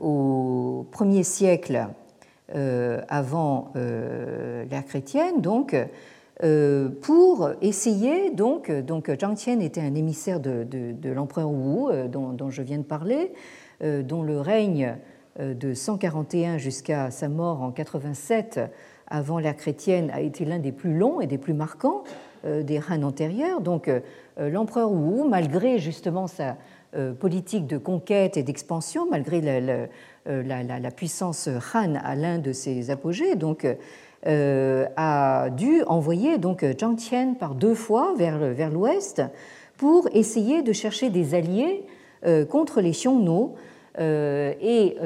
au 0.00 0.86
premier 0.90 1.22
siècle 1.22 1.86
avant 3.08 3.72
l'ère 3.74 4.84
chrétienne, 4.84 5.40
donc 5.40 5.74
euh, 6.42 6.88
pour 7.02 7.50
essayer, 7.60 8.30
donc, 8.30 8.70
donc 8.70 9.10
Zhang 9.20 9.36
Qian 9.36 9.60
était 9.60 9.80
un 9.80 9.94
émissaire 9.94 10.40
de, 10.40 10.96
l'empereur 11.04 11.50
Wu, 11.50 11.92
euh, 11.92 12.08
dont, 12.08 12.50
je 12.50 12.62
viens 12.62 12.78
de 12.78 12.82
parler, 12.82 13.32
euh, 13.82 14.02
dont 14.02 14.22
le 14.22 14.40
règne 14.40 14.96
de 15.38 15.72
141 15.72 16.58
jusqu'à 16.58 17.10
sa 17.10 17.28
mort 17.28 17.62
en 17.62 17.70
87 17.70 18.60
avant 19.06 19.38
l'ère 19.38 19.56
chrétienne 19.56 20.10
a 20.10 20.20
été 20.20 20.44
l'un 20.44 20.58
des 20.58 20.72
plus 20.72 20.94
longs 20.94 21.22
et 21.22 21.26
des 21.26 21.38
plus 21.38 21.54
marquants 21.54 22.04
des 22.44 22.80
Han 22.88 23.02
antérieurs. 23.02 23.60
Donc 23.60 23.90
l'empereur 24.38 24.92
Wu, 24.92 25.28
malgré 25.28 25.78
justement 25.78 26.26
sa 26.26 26.56
politique 27.20 27.66
de 27.66 27.78
conquête 27.78 28.36
et 28.36 28.42
d'expansion, 28.42 29.06
malgré 29.08 29.40
la, 30.26 30.90
puissance 30.90 31.48
Han 31.74 31.94
à 31.94 32.14
l'un 32.14 32.38
de 32.38 32.52
ses 32.52 32.90
apogées, 32.90 33.36
donc 33.36 33.66
euh, 34.24 34.86
a 34.96 35.50
dû 35.50 35.82
envoyer 35.88 36.38
donc 36.38 36.64
Zhang 36.78 36.94
Tian 36.94 37.34
par 37.34 37.56
deux 37.56 37.74
fois 37.74 38.14
vers, 38.16 38.38
vers 38.38 38.70
l'ouest 38.70 39.20
pour 39.76 40.08
essayer 40.12 40.62
de 40.62 40.72
chercher 40.72 41.10
des 41.10 41.34
alliés 41.34 41.84
euh, 42.24 42.44
contre 42.44 42.80
les 42.80 42.92
Xiongnu. 42.92 43.50
Euh, 43.98 44.54
et 44.60 44.96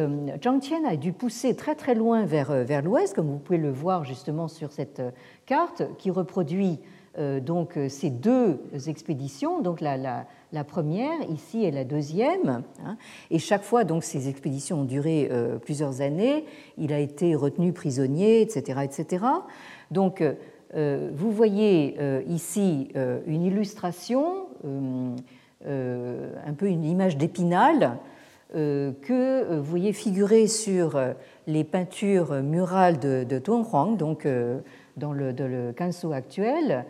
Zhang 0.44 0.60
Tian 0.60 0.84
a 0.86 0.96
dû 0.96 1.12
pousser 1.12 1.56
très 1.56 1.74
très 1.74 1.94
loin 1.94 2.26
vers, 2.26 2.52
vers 2.64 2.82
l'ouest, 2.82 3.14
comme 3.14 3.28
vous 3.28 3.38
pouvez 3.38 3.58
le 3.58 3.70
voir 3.70 4.04
justement 4.04 4.48
sur 4.48 4.70
cette 4.70 5.00
carte 5.46 5.82
qui 5.96 6.10
reproduit 6.10 6.78
donc 7.40 7.78
ces 7.88 8.10
deux 8.10 8.58
expéditions, 8.88 9.60
donc 9.62 9.80
la, 9.80 10.26
première 10.64 11.22
ici 11.30 11.64
et 11.64 11.70
la 11.70 11.84
deuxième. 11.84 12.62
Hein. 12.84 12.96
Et 13.30 13.38
chaque 13.38 13.62
fois, 13.62 13.84
donc, 13.84 14.04
ces 14.04 14.28
expéditions 14.28 14.80
ont 14.80 14.84
duré 14.84 15.28
euh, 15.30 15.58
plusieurs 15.58 16.00
années. 16.00 16.44
Il 16.78 16.92
a 16.92 16.98
été 16.98 17.34
retenu 17.34 17.72
prisonnier, 17.72 18.42
etc., 18.42 18.80
etc. 18.84 19.24
Donc, 19.90 20.22
euh, 20.74 21.10
vous 21.14 21.30
voyez 21.30 21.96
euh, 22.00 22.22
ici 22.28 22.88
une 23.26 23.42
illustration, 23.42 24.46
un 25.64 26.52
peu 26.56 26.66
une 26.66 26.84
image 26.84 27.16
d'épinal 27.16 27.98
que 28.52 29.56
vous 29.56 29.64
voyez 29.64 29.92
figurer 29.92 30.46
sur 30.46 30.98
les 31.46 31.64
peintures 31.64 32.42
murales 32.42 32.98
de, 32.98 33.24
de 33.24 33.42
Huang, 33.46 33.96
donc 33.96 34.26
dans 34.96 35.12
le, 35.12 35.32
dans 35.32 35.46
le 35.46 35.72
Gansu 35.76 36.12
actuel, 36.12 36.84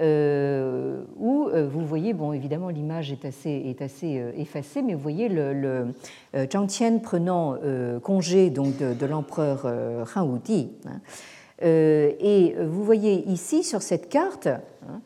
où 0.00 1.48
vous 1.52 1.86
voyez, 1.86 2.14
bon, 2.14 2.32
évidemment, 2.32 2.68
l'image 2.68 3.12
est 3.12 3.24
assez, 3.24 3.50
est 3.50 3.82
assez 3.82 4.22
effacée, 4.36 4.82
mais 4.82 4.94
vous 4.94 5.00
voyez 5.00 5.28
le, 5.28 5.52
le 5.52 5.92
Zhang 6.50 7.00
prenant 7.02 7.56
congé 8.02 8.50
donc, 8.50 8.78
de, 8.78 9.06
l'empereur 9.06 9.66
Han 10.16 10.26
Wudi. 10.26 10.70
Hein. 10.86 11.00
et 11.60 12.54
vous 12.58 12.84
voyez 12.84 13.28
ici 13.28 13.62
sur 13.64 13.82
cette 13.82 14.08
carte 14.08 14.46
hein, 14.46 15.00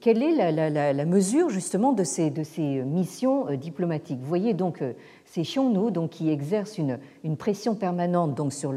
quelle 0.00 0.22
est 0.22 0.52
la, 0.52 1.04
mesure 1.06 1.48
justement 1.48 1.92
de 1.92 2.04
ces, 2.04 2.28
de 2.28 2.42
ces 2.42 2.82
missions 2.82 3.46
diplomatiques? 3.56 4.18
Vous 4.20 4.28
voyez 4.28 4.52
donc 4.52 4.82
c'est 5.26 5.42
Xiongnu 5.42 5.90
donc, 5.90 6.10
qui 6.10 6.30
exerce 6.30 6.78
une, 6.78 6.98
une 7.24 7.36
pression 7.36 7.74
permanente 7.74 8.34
donc, 8.34 8.52
sur 8.52 8.72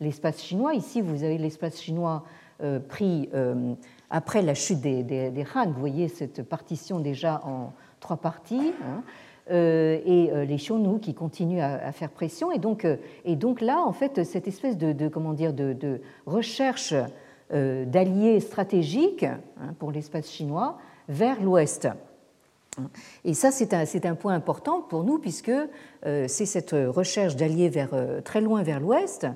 l'espace 0.00 0.42
chinois. 0.42 0.74
Ici, 0.74 1.00
vous 1.00 1.24
avez 1.24 1.38
l'espace 1.38 1.80
chinois 1.80 2.24
euh, 2.24 2.28
pris 2.88 3.28
euh, 3.34 3.74
après 4.10 4.42
la 4.42 4.54
chute 4.54 4.80
des, 4.80 5.02
des, 5.02 5.44
Han. 5.54 5.66
Vous 5.66 5.80
voyez 5.80 6.08
cette 6.08 6.42
partition 6.42 7.00
déjà 7.00 7.40
en 7.44 7.72
trois 8.00 8.16
parties. 8.16 8.72
Hein. 8.84 9.02
Euh, 9.50 9.98
et 10.06 10.30
les 10.46 10.56
Xiongnu 10.56 11.00
qui 11.00 11.14
continuent 11.14 11.62
à, 11.62 11.90
faire 11.90 12.10
pression. 12.10 12.52
Et 12.52 12.58
donc, 12.58 13.60
là, 13.60 13.80
en 13.80 13.92
fait, 13.92 14.22
cette 14.24 14.46
espèce 14.46 14.78
de, 14.78 15.08
comment 15.08 15.32
dire, 15.32 15.52
de, 15.52 16.00
recherche 16.26 16.94
d'alliés 17.50 18.40
stratégiques 18.40 19.24
hein, 19.24 19.74
pour 19.78 19.90
l'espace 19.90 20.30
chinois 20.30 20.78
vers 21.08 21.42
l'ouest. 21.42 21.88
Et 23.24 23.34
ça, 23.34 23.50
c'est 23.50 24.06
un, 24.06 24.14
point 24.14 24.34
important 24.34 24.80
pour 24.80 25.04
nous, 25.04 25.18
puisque 25.18 25.50
euh, 25.50 26.24
c'est 26.26 26.46
cette 26.46 26.72
recherche 26.72 27.36
d'alliés 27.36 27.70
euh, 27.92 28.20
très 28.22 28.40
loin 28.40 28.62
vers 28.62 28.80
l'ouest 28.80 29.24
euh, 29.24 29.28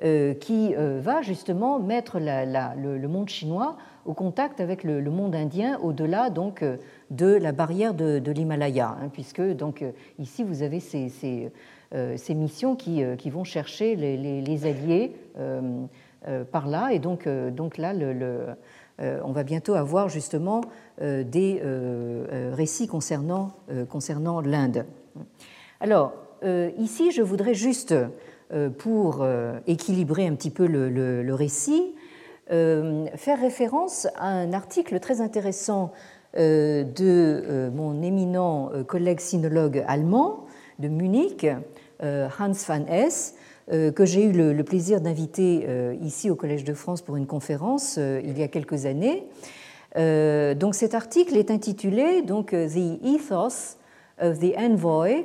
qui 0.00 0.74
va 0.74 1.22
justement 1.22 1.78
mettre 1.78 2.18
le, 2.18 3.06
monde 3.06 3.28
chinois 3.28 3.76
au 4.04 4.12
contact 4.12 4.60
avec 4.60 4.82
le, 4.84 5.02
monde 5.10 5.34
indien 5.34 5.78
au-delà 5.80 6.30
donc 6.30 6.64
de 7.10 7.26
la 7.26 7.52
barrière 7.52 7.94
de, 7.94 8.30
l'Himalaya, 8.30 8.96
hein, 9.00 9.08
puisque 9.12 9.40
donc 9.40 9.84
ici 10.18 10.42
vous 10.42 10.62
avez 10.62 10.80
ces, 10.80 11.08
ces, 11.08 12.34
missions 12.34 12.74
qui, 12.74 13.02
qui, 13.18 13.30
vont 13.30 13.44
chercher 13.44 13.94
les, 13.94 14.66
alliés 14.66 15.12
par 16.50 16.66
là, 16.66 16.92
et 16.92 16.98
donc, 16.98 17.28
donc 17.28 17.78
là 17.78 17.92
on 18.98 19.32
va 19.32 19.42
bientôt 19.44 19.74
avoir 19.74 20.08
justement 20.08 20.60
des 21.00 21.62
récits 22.52 22.88
concernant, 22.88 23.52
concernant 23.88 24.40
l'Inde. 24.40 24.86
Alors, 25.80 26.12
euh, 26.44 26.70
ici, 26.78 27.10
je 27.10 27.22
voudrais 27.22 27.54
juste, 27.54 27.92
euh, 27.92 28.08
pour 28.78 29.22
euh, 29.22 29.58
équilibrer 29.66 30.26
un 30.26 30.34
petit 30.34 30.50
peu 30.50 30.66
le, 30.66 31.34
récit, 31.34 31.94
faire 32.48 33.40
référence 33.40 34.06
à 34.16 34.26
un 34.26 34.52
article 34.52 35.00
très 35.00 35.20
intéressant 35.20 35.92
de 36.36 37.70
mon 37.74 38.02
éminent 38.02 38.70
collègue 38.86 39.20
sinologue 39.20 39.82
allemand 39.86 40.44
de 40.78 40.88
Munich, 40.88 41.46
Hans 42.02 42.52
van 42.68 42.84
Hess, 42.86 43.34
que 43.70 44.04
j'ai 44.04 44.24
eu 44.24 44.32
le, 44.32 44.62
plaisir 44.62 45.00
d'inviter 45.00 45.66
ici 46.02 46.28
au 46.28 46.34
Collège 46.34 46.64
de 46.64 46.74
France 46.74 47.00
pour 47.00 47.16
une 47.16 47.26
conférence 47.26 47.96
il 47.96 48.38
y 48.38 48.42
a 48.42 48.48
quelques 48.48 48.84
années. 48.84 49.26
donc 49.96 50.74
cet 50.74 50.94
article 50.94 51.38
est 51.38 51.50
intitulé 51.50 52.20
donc, 52.20 52.50
The 52.50 53.02
Ethos 53.02 53.78
of 54.20 54.38
the 54.38 54.54
Envoy 54.58 55.24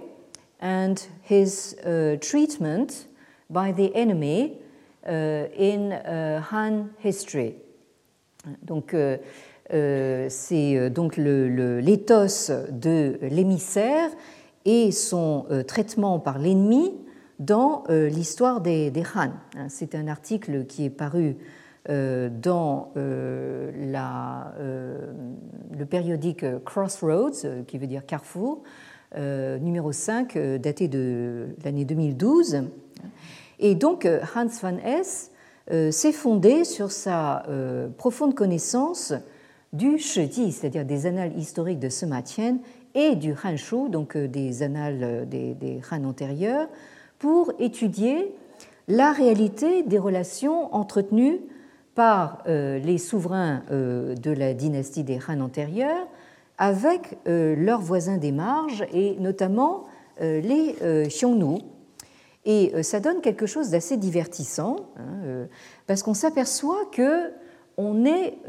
and 0.61 0.95
his 1.29 1.75
treatment 2.21 3.08
by 3.49 3.71
the 3.71 3.91
enemy 3.95 4.57
uh, 5.05 5.47
in 5.57 5.91
uh, 5.91 6.41
Han 6.51 6.89
history. 7.03 7.55
Donc, 8.63 8.93
euh, 8.93 9.17
euh, 9.73 10.27
c'est 10.29 10.77
euh, 10.77 10.89
donc 10.89 11.17
l'éthos 11.17 12.51
de 12.71 13.19
l'émissaire 13.21 14.09
et 14.65 14.91
son 14.91 15.45
traitement 15.67 16.19
par 16.19 16.37
l'ennemi 16.37 16.93
dans 17.39 17.83
l'histoire 17.89 18.59
des, 18.59 18.91
des, 18.91 19.03
Han. 19.15 19.31
Hein, 19.57 19.67
c'est 19.69 19.95
un 19.95 20.07
article 20.07 20.65
qui 20.65 20.85
est 20.85 20.89
paru 20.89 21.37
dans 21.87 22.91
la, 22.95 24.53
le 24.59 25.85
périodique 25.85 26.45
Crossroads, 26.65 27.63
qui 27.65 27.77
veut 27.77 27.87
dire 27.87 28.05
Carrefour, 28.05 28.61
numéro 29.17 29.91
5, 29.91 30.35
euh, 30.35 30.57
daté 30.57 30.87
de 30.87 31.47
l'année 31.63 31.85
2012. 31.85 32.63
Et 33.59 33.75
donc 33.75 34.05
euh, 34.05 34.19
Hans 34.35 34.47
van 34.61 34.77
Hess 34.77 35.31
s'est 35.91 36.13
fondé 36.13 36.63
sur 36.63 36.91
sa 36.91 37.45
profonde 37.99 38.33
connaissance 38.33 39.13
du 39.71 39.99
Shiji, 39.99 40.51
c'est-à-dire 40.51 40.83
des 40.83 41.05
annales 41.05 41.37
historiques 41.37 41.77
de 41.77 41.89
Sima 41.89 42.23
Qian, 42.23 42.57
et 42.95 43.15
du 43.15 43.35
Hanshu, 43.43 43.87
donc 43.87 44.17
des 44.17 44.63
annales 44.63 45.29
des, 45.29 45.53
des 45.53 45.79
Han 45.91 46.05
antérieurs, 46.05 46.67
pour 47.19 47.53
étudier 47.59 48.33
la 48.87 49.11
réalité 49.11 49.83
des 49.83 49.99
relations 49.99 50.73
entretenues 50.73 51.39
par 51.93 52.41
les 52.47 52.97
souverains 52.97 53.61
de 53.69 54.31
la 54.31 54.55
dynastie 54.55 55.03
des 55.03 55.19
Han 55.27 55.39
antérieurs 55.39 56.07
avec 56.59 57.17
euh, 57.27 57.55
leurs 57.55 57.79
voisins 57.79 58.17
des 58.17 58.33
marges 58.33 58.85
et 58.93 59.15
notamment 59.19 59.85
euh, 60.21 60.41
les 60.41 60.75
euh, 60.83 61.05
Xiongnu. 61.05 61.61
Et 62.51 62.81
ça 62.81 62.99
donne 62.99 63.21
quelque 63.21 63.45
chose 63.45 63.69
d'assez 63.69 63.95
divertissant 63.95 64.77
hein, 64.97 65.45
parce 65.85 66.01
qu'on 66.01 66.15
s'aperçoit 66.15 66.85
que 66.91 67.29
on 67.77 68.05
est 68.05 68.39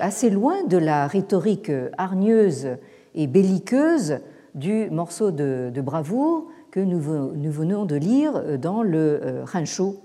assez 0.00 0.30
loin 0.30 0.62
de 0.62 0.78
la 0.78 1.08
rhétorique 1.08 1.72
hargneuse 1.98 2.68
et 3.16 3.26
belliqueuse 3.26 4.20
du 4.54 4.88
morceau 4.90 5.32
de, 5.32 5.72
bravoure 5.82 6.46
que 6.70 6.78
nous, 6.78 7.00
venons 7.00 7.84
de 7.84 7.96
lire 7.96 8.58
dans 8.58 8.84
le 8.84 9.42
Hanshu. 9.52 9.96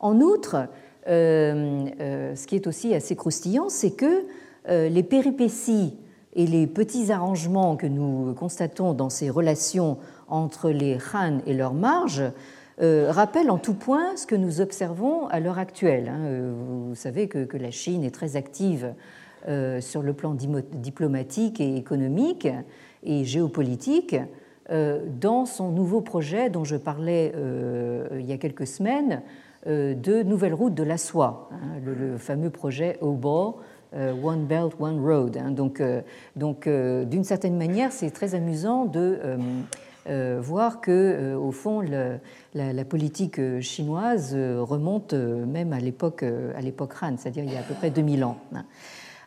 En 0.00 0.18
outre, 0.22 0.66
ce 1.06 2.46
qui 2.46 2.56
est 2.56 2.66
aussi 2.66 2.94
assez 2.94 3.16
croustillant, 3.16 3.68
c'est 3.68 3.92
que 3.92 4.24
euh, 4.68 4.88
les 4.88 5.02
péripéties 5.02 5.98
et 6.34 6.46
les 6.46 6.68
petits 6.68 7.10
arrangements 7.10 7.76
que 7.76 7.86
nous 7.86 8.32
constatons 8.34 8.94
dans 8.94 9.10
ces 9.10 9.28
relations 9.28 9.98
entre 10.32 10.70
les 10.70 10.98
Han 11.14 11.38
et 11.46 11.54
leurs 11.54 11.74
marges 11.74 12.22
euh, 12.80 13.10
rappellent 13.10 13.50
en 13.50 13.58
tout 13.58 13.74
point 13.74 14.16
ce 14.16 14.26
que 14.26 14.34
nous 14.34 14.60
observons 14.60 15.26
à 15.28 15.40
l'heure 15.40 15.58
actuelle. 15.58 16.08
Hein. 16.08 16.20
Euh, 16.24 16.52
vous 16.88 16.94
savez 16.94 17.28
que, 17.28 17.56
la 17.56 17.70
Chine 17.70 18.02
est 18.02 18.14
très 18.14 18.36
active 18.36 18.94
sur 19.80 20.02
le 20.02 20.12
plan 20.12 20.34
diplomatique 20.34 21.60
et 21.60 21.74
économique 21.74 22.46
et 23.02 23.24
géopolitique 23.24 24.14
dans 24.70 25.46
son 25.46 25.72
nouveau 25.72 26.00
projet 26.00 26.48
dont 26.48 26.62
je 26.62 26.76
parlais 26.76 27.32
il 28.16 28.24
y 28.24 28.32
a 28.32 28.38
quelques 28.38 28.68
semaines 28.68 29.20
de 29.66 30.22
nouvelle 30.22 30.54
route 30.54 30.74
de 30.74 30.84
la 30.84 30.96
soie, 30.96 31.48
hein, 31.50 31.80
le, 31.84 32.18
fameux 32.18 32.50
projet 32.50 32.98
OBO, 33.00 33.58
euh, 33.94 34.14
One 34.22 34.46
Belt, 34.46 34.72
One 34.80 35.04
Road. 35.04 35.36
Hein. 35.36 35.50
Donc, 35.50 35.80
euh, 35.80 36.00
donc 36.34 36.66
euh, 36.66 37.04
d'une 37.04 37.24
certaine 37.24 37.58
manière, 37.58 37.92
c'est 37.92 38.10
très 38.10 38.34
amusant 38.34 38.86
de 38.86 39.18
voir 40.06 40.80
que, 40.80 41.34
au 41.34 41.52
fond, 41.52 41.82
la, 42.54 42.84
politique 42.84 43.40
chinoise 43.60 44.34
remonte 44.34 45.14
même 45.14 45.72
à 45.72 45.78
l'époque, 45.78 46.22
à 46.22 46.60
l'époque 46.60 46.94
Han, 47.00 47.16
c'est-à-dire 47.16 47.44
il 47.44 47.52
y 47.52 47.56
a 47.56 47.60
à 47.60 47.62
peu 47.62 47.74
près 47.74 47.90
2000 47.90 48.24
ans. 48.24 48.36
Hein. 48.54 48.64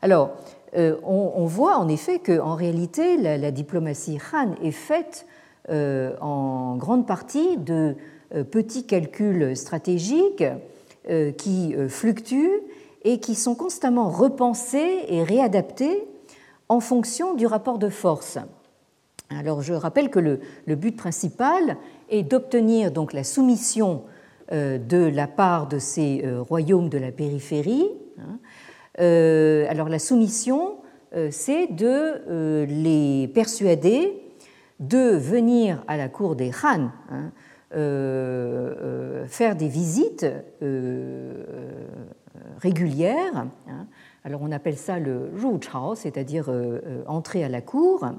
Alors, 0.02 0.32
on, 0.76 1.46
voit 1.46 1.78
en 1.78 1.88
effet 1.88 2.20
qu'en 2.20 2.56
réalité, 2.56 3.18
la, 3.18 3.52
diplomatie 3.52 4.20
Han 4.34 4.56
est 4.62 4.72
faite 4.72 5.26
en 5.70 6.76
grande 6.76 7.08
partie 7.08 7.58
de 7.58 7.96
petits 8.52 8.86
calculs 8.86 9.56
stratégiques 9.56 10.44
qui 11.38 11.76
fluctuent 11.88 12.62
et 13.06 13.20
qui 13.20 13.36
sont 13.36 13.56
constamment 13.56 14.10
repensés 14.10 15.06
et 15.08 15.24
réadaptés 15.24 16.06
en 16.68 16.80
fonction 16.80 17.36
du 17.36 17.46
rapport 17.46 17.78
de 17.78 17.90
force. 17.90 18.40
Alors 19.30 19.62
je 19.62 19.74
rappelle 19.74 20.10
que 20.10 20.20
le, 20.20 20.40
but 20.76 20.96
principal 20.96 21.78
est 22.10 22.24
d'obtenir 22.24 22.92
donc 22.92 23.14
la 23.14 23.24
soumission 23.24 24.04
euh, 24.52 24.78
de 24.78 24.98
la 24.98 25.28
part 25.28 25.68
de 25.68 25.80
ces 25.80 26.22
euh, 26.24 26.42
royaumes 26.42 26.90
de 26.90 26.98
la 26.98 27.12
périphérie. 27.12 27.88
Hein. 28.20 28.38
Euh, 29.00 29.66
alors 29.70 29.90
la 29.90 30.00
soumission, 30.00 30.78
c'est 31.32 31.68
de 31.68 32.66
les 32.66 33.30
persuader 33.30 34.22
de 34.82 35.16
venir 35.16 35.82
à 35.88 35.96
la 35.96 36.10
cour 36.10 36.36
des 36.36 36.52
Han, 36.62 36.90
hein, 37.10 37.32
faire 39.30 39.56
des 39.56 39.70
visites 39.70 40.26
régulière. 42.60 43.48
Hein. 43.70 43.88
Alors 44.26 44.42
on 44.44 44.52
appelle 44.52 44.76
ça 44.76 45.00
le 45.00 45.30
Chao, 45.62 45.96
c'est-à-dire 45.96 46.52
entrer 47.08 47.46
à 47.46 47.50
la 47.50 47.62
cour, 47.62 48.04
hein. 48.04 48.18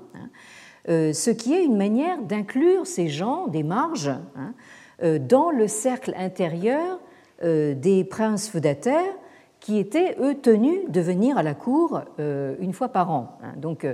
Ce 0.87 1.31
qui 1.31 1.55
est 1.55 1.65
une 1.65 1.77
manière 1.77 2.23
d'inclure 2.23 2.87
ces 2.87 3.09
gens 3.09 3.49
des 3.49 3.63
marges 3.63 4.13
hein, 4.37 5.19
dans 5.19 5.51
le 5.51 5.69
cercle 5.69 6.15
intérieur 6.17 7.01
des 7.43 8.07
princes 8.09 8.49
feudataires 8.49 9.15
qui 9.61 9.79
étaient, 9.79 10.17
eux, 10.21 10.37
tenus 10.37 10.89
de 10.89 11.01
venir 11.01 11.37
à 11.39 11.43
la 11.43 11.55
cour 11.55 12.03
une 12.19 12.73
fois 12.73 12.89
par 12.89 13.11
an. 13.11 13.39
Hein. 13.43 13.55
Donc, 13.57 13.87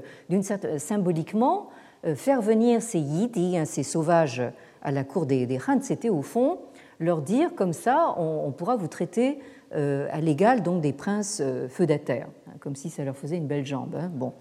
symboliquement, 0.76 1.70
faire 2.14 2.42
venir 2.42 2.82
ces 2.82 2.98
yidis, 2.98 3.56
hein, 3.56 3.64
ces 3.64 3.82
sauvages, 3.82 4.42
à 4.82 4.90
la 4.90 5.04
cour 5.04 5.26
des, 5.26 5.46
des 5.46 5.58
c'était 5.80 6.10
au 6.10 6.22
fond 6.22 6.58
leur 7.00 7.22
dire 7.22 7.54
comme 7.54 7.72
ça, 7.72 8.14
on, 8.18 8.52
pourra 8.52 8.76
vous 8.76 8.88
traiter 8.88 9.38
à 9.72 10.20
l'égal 10.20 10.62
donc 10.62 10.80
des 10.80 10.92
princes 10.92 11.42
feudataires, 11.68 12.28
comme 12.60 12.76
si 12.76 12.90
ça 12.90 13.04
leur 13.04 13.16
faisait 13.16 13.36
une 13.36 13.46
belle 13.46 13.66
jambe. 13.66 13.96
Bon. 14.12 14.32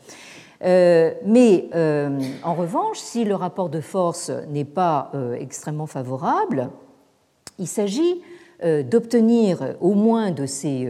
Euh, 0.64 1.14
mais 1.26 1.70
euh, 1.74 2.20
en 2.44 2.54
revanche, 2.54 3.00
si 3.00 3.26
le 3.26 3.36
rapport 3.36 3.70
de 3.70 3.82
force 3.82 4.32
n'est 4.50 4.66
pas 4.66 5.12
euh, 5.16 5.34
extrêmement 5.34 5.88
favorable, 5.88 6.70
il 7.58 7.68
s'agit 7.68 8.22
d'obtenir 8.92 9.76
au 9.82 9.96
moins 9.96 10.30
de 10.30 10.46
ces 10.46 10.88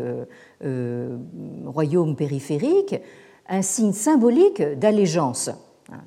royaumes 1.65 2.17
périphériques 2.17 2.99
un 3.47 3.61
signe 3.61 3.93
symbolique 3.93 4.61
d'allégeance. 4.61 5.49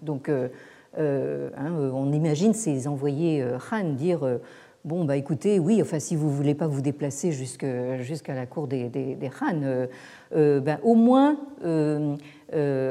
Donc, 0.02 0.28
hein, 0.28 0.50
on 0.98 2.12
imagine 2.12 2.52
ces 2.52 2.86
envoyés 2.86 3.42
Han 3.72 3.94
dire 3.94 4.40
Bon, 4.84 5.06
bah 5.06 5.16
écoutez, 5.16 5.58
oui, 5.58 5.80
enfin, 5.80 6.00
si 6.00 6.16
vous 6.16 6.26
ne 6.26 6.34
voulez 6.34 6.54
pas 6.54 6.66
vous 6.66 6.82
déplacer 6.82 7.32
jusqu'à 7.32 8.34
la 8.34 8.44
cour 8.44 8.66
des, 8.66 8.90
des, 8.90 9.30
Han, 9.40 9.86
ben, 10.34 10.78
au 10.82 10.94
moins 10.94 11.38
euh, 11.64 12.16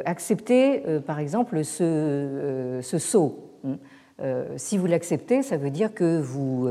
accepter, 0.06 0.84
euh, 0.88 1.00
par 1.00 1.20
exemple, 1.20 1.64
ce, 1.64 1.84
euh, 1.84 2.82
ce 2.82 2.98
sceau. 2.98 3.52
Hein. 3.66 3.78
si 4.58 4.78
vous 4.78 4.86
l'acceptez, 4.86 5.42
ça 5.42 5.58
veut 5.58 5.72
dire 5.72 5.94
que 5.94 6.20
vous 6.20 6.70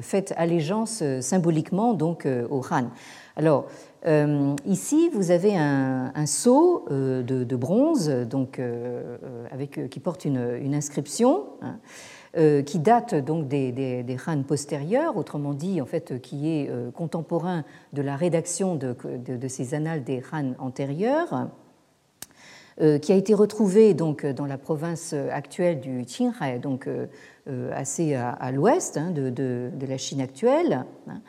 faites 0.00 0.34
allégeance 0.36 1.02
symboliquement 1.20 1.94
donc 1.94 2.28
au 2.50 2.60
Han. 2.70 2.90
Alors 3.36 3.66
ici, 4.66 5.10
vous 5.12 5.30
avez 5.30 5.56
un, 5.56 6.26
sceau 6.26 6.84
de, 6.90 7.56
bronze, 7.56 8.10
donc 8.10 8.60
avec 9.50 9.88
qui 9.88 9.98
porte 9.98 10.24
une, 10.24 10.74
inscription. 10.74 11.44
Hein, 11.62 12.62
qui 12.66 12.80
date 12.80 13.14
donc 13.14 13.48
des, 13.48 13.72
des, 13.72 14.16
Han 14.26 14.42
postérieurs, 14.42 15.16
autrement 15.16 15.54
dit, 15.54 15.80
en 15.80 15.86
fait, 15.86 16.20
qui 16.20 16.50
est 16.50 16.70
contemporain 16.92 17.64
de 17.92 18.02
la 18.02 18.14
rédaction 18.14 18.76
de, 18.76 18.94
de 19.26 19.48
ces 19.48 19.74
annales 19.74 20.04
des 20.04 20.22
Han 20.32 20.52
antérieurs. 20.58 21.48
Euh, 22.80 22.98
qui 22.98 23.12
a 23.12 23.14
été 23.14 23.34
retrouvé 23.34 23.94
donc 23.94 24.26
dans 24.26 24.46
la 24.46 24.58
province 24.58 25.14
actuelle 25.30 25.78
du 25.78 26.04
Qinghai, 26.04 26.58
donc 26.58 26.88
euh, 26.88 27.06
euh, 27.48 27.70
assez 27.72 28.16
à, 28.16 28.50
l'ouest 28.50 28.96
hein, 28.96 29.12
de, 29.12 29.70
la 29.86 29.96
Chine 29.96 30.20
actuelle, 30.20 30.84
hein, 31.06 31.20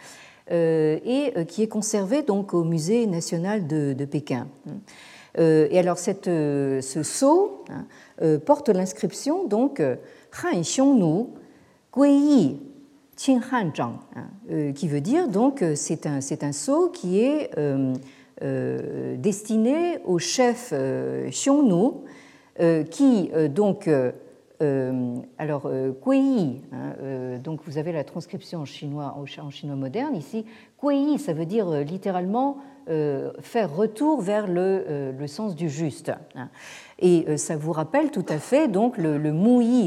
et 0.50 1.34
qui 1.48 1.62
est 1.62 1.68
conservé 1.68 2.24
donc 2.24 2.56
au 2.56 2.64
musée 2.64 3.06
national 3.06 3.68
de, 3.68 4.06
Pékin. 4.06 4.48
Et 5.38 5.78
alors 5.78 6.00
ce 6.00 7.02
sceau 7.04 7.64
hein, 7.70 8.40
porte 8.46 8.70
l'inscription 8.70 9.46
donc 9.46 9.82
Han 9.82 10.62
Xiongnu 10.62 11.26
Gui 11.96 12.60
Qin 13.18 13.40
Han 13.52 13.72
Zhang, 13.76 14.74
qui 14.74 14.88
veut 14.88 15.02
dire 15.02 15.28
donc 15.28 15.64
c'est 15.76 16.06
un, 16.06 16.20
un 16.42 16.52
sceau 16.52 16.90
qui 16.90 17.20
est 17.20 17.52
euh, 17.58 17.94
destiné 18.42 20.00
au 20.04 20.20
chef 20.20 20.72
euh, 20.74 21.30
Xiongnu, 21.30 21.92
euh, 22.60 22.84
qui 22.84 23.32
donc 23.50 23.90
alors, 25.38 25.70
hein, 26.72 27.38
donc 27.44 27.60
vous 27.66 27.78
avez 27.78 27.92
la 27.92 28.06
transcription 28.06 28.62
en 28.62 28.66
chinois, 28.66 29.16
en 29.18 29.50
chinois 29.50 29.76
moderne 29.76 30.16
ici. 30.16 30.46
Kuei, 30.80 31.18
ça 31.18 31.34
veut 31.34 31.46
dire 31.46 31.70
littéralement 31.84 32.58
faire 32.88 33.76
retour 33.76 34.22
vers 34.22 34.48
le, 34.48 35.12
le, 35.12 35.28
sens 35.28 35.56
du 35.56 35.70
juste. 35.70 36.14
Hein. 36.36 36.50
Et 37.00 37.38
ça 37.38 37.58
vous 37.58 37.74
rappelle 37.74 38.12
tout 38.12 38.26
à 38.30 38.38
fait 38.38 38.70
donc 38.70 38.98
le, 38.98 39.18
le 39.18 39.34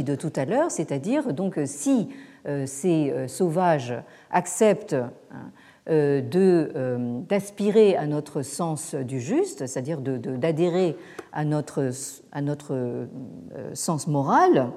de 0.03 0.15
tout 0.15 0.33
à 0.37 0.45
l'heure, 0.45 0.71
c'est-à-dire 0.71 1.33
donc 1.33 1.59
si 1.65 2.11
ces 2.67 3.27
sauvages 3.27 3.95
acceptent 4.31 4.93
hein, 4.93 5.11
euh, 5.33 5.35
euh, 5.35 5.49
d'aspirer 5.89 7.97
à 7.97 8.07
notre 8.07 8.43
sens 8.43 8.95
du 8.95 9.21
juste, 9.21 9.67
c'est-à-dire 9.67 10.01
d'adhérer 10.01 10.97
à 11.33 11.45
notre, 11.45 11.91
à 12.33 12.43
notre 12.43 12.75
euh, 12.75 13.07
sens 13.73 14.07
moral, 14.07 14.71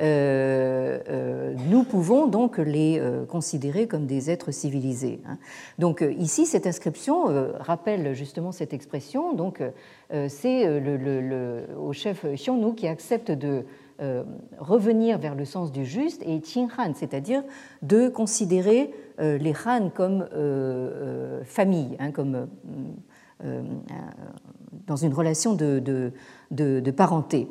nous 0.00 1.84
pouvons 1.84 2.26
donc 2.26 2.56
les 2.56 2.98
considérer 3.28 3.86
comme 3.86 4.06
des 4.06 4.30
êtres 4.30 4.50
civilisés. 4.50 5.20
Hein. 5.26 5.36
Donc 5.78 6.02
ici, 6.18 6.46
cette 6.46 6.66
inscription 6.66 7.24
rappelle 7.58 8.14
justement 8.14 8.52
cette 8.52 8.72
expression. 8.72 9.34
Donc 9.34 9.62
c'est 10.28 10.80
le, 10.80 11.66
au 11.78 11.92
chef 11.92 12.24
Xiongnu 12.24 12.74
qui 12.74 12.88
accepte 12.88 13.32
de 13.32 13.66
revenir 14.58 15.18
vers 15.18 15.34
le 15.34 15.44
sens 15.44 15.70
du 15.70 15.84
juste 15.84 16.22
et 16.26 16.40
Han, 16.78 16.92
c'est-à-dire 16.94 17.42
de 17.82 18.08
considérer 18.08 18.90
euh, 19.20 19.38
les 19.38 19.54
Han 19.66 19.90
comme 19.94 20.22
euh, 20.22 20.30
euh, 20.34 21.44
famille, 21.44 21.96
hein, 21.98 22.10
comme 22.10 22.48
dans 24.86 24.94
une 24.94 25.12
relation 25.12 25.54
de, 25.54 26.12
parenté. 26.96 27.48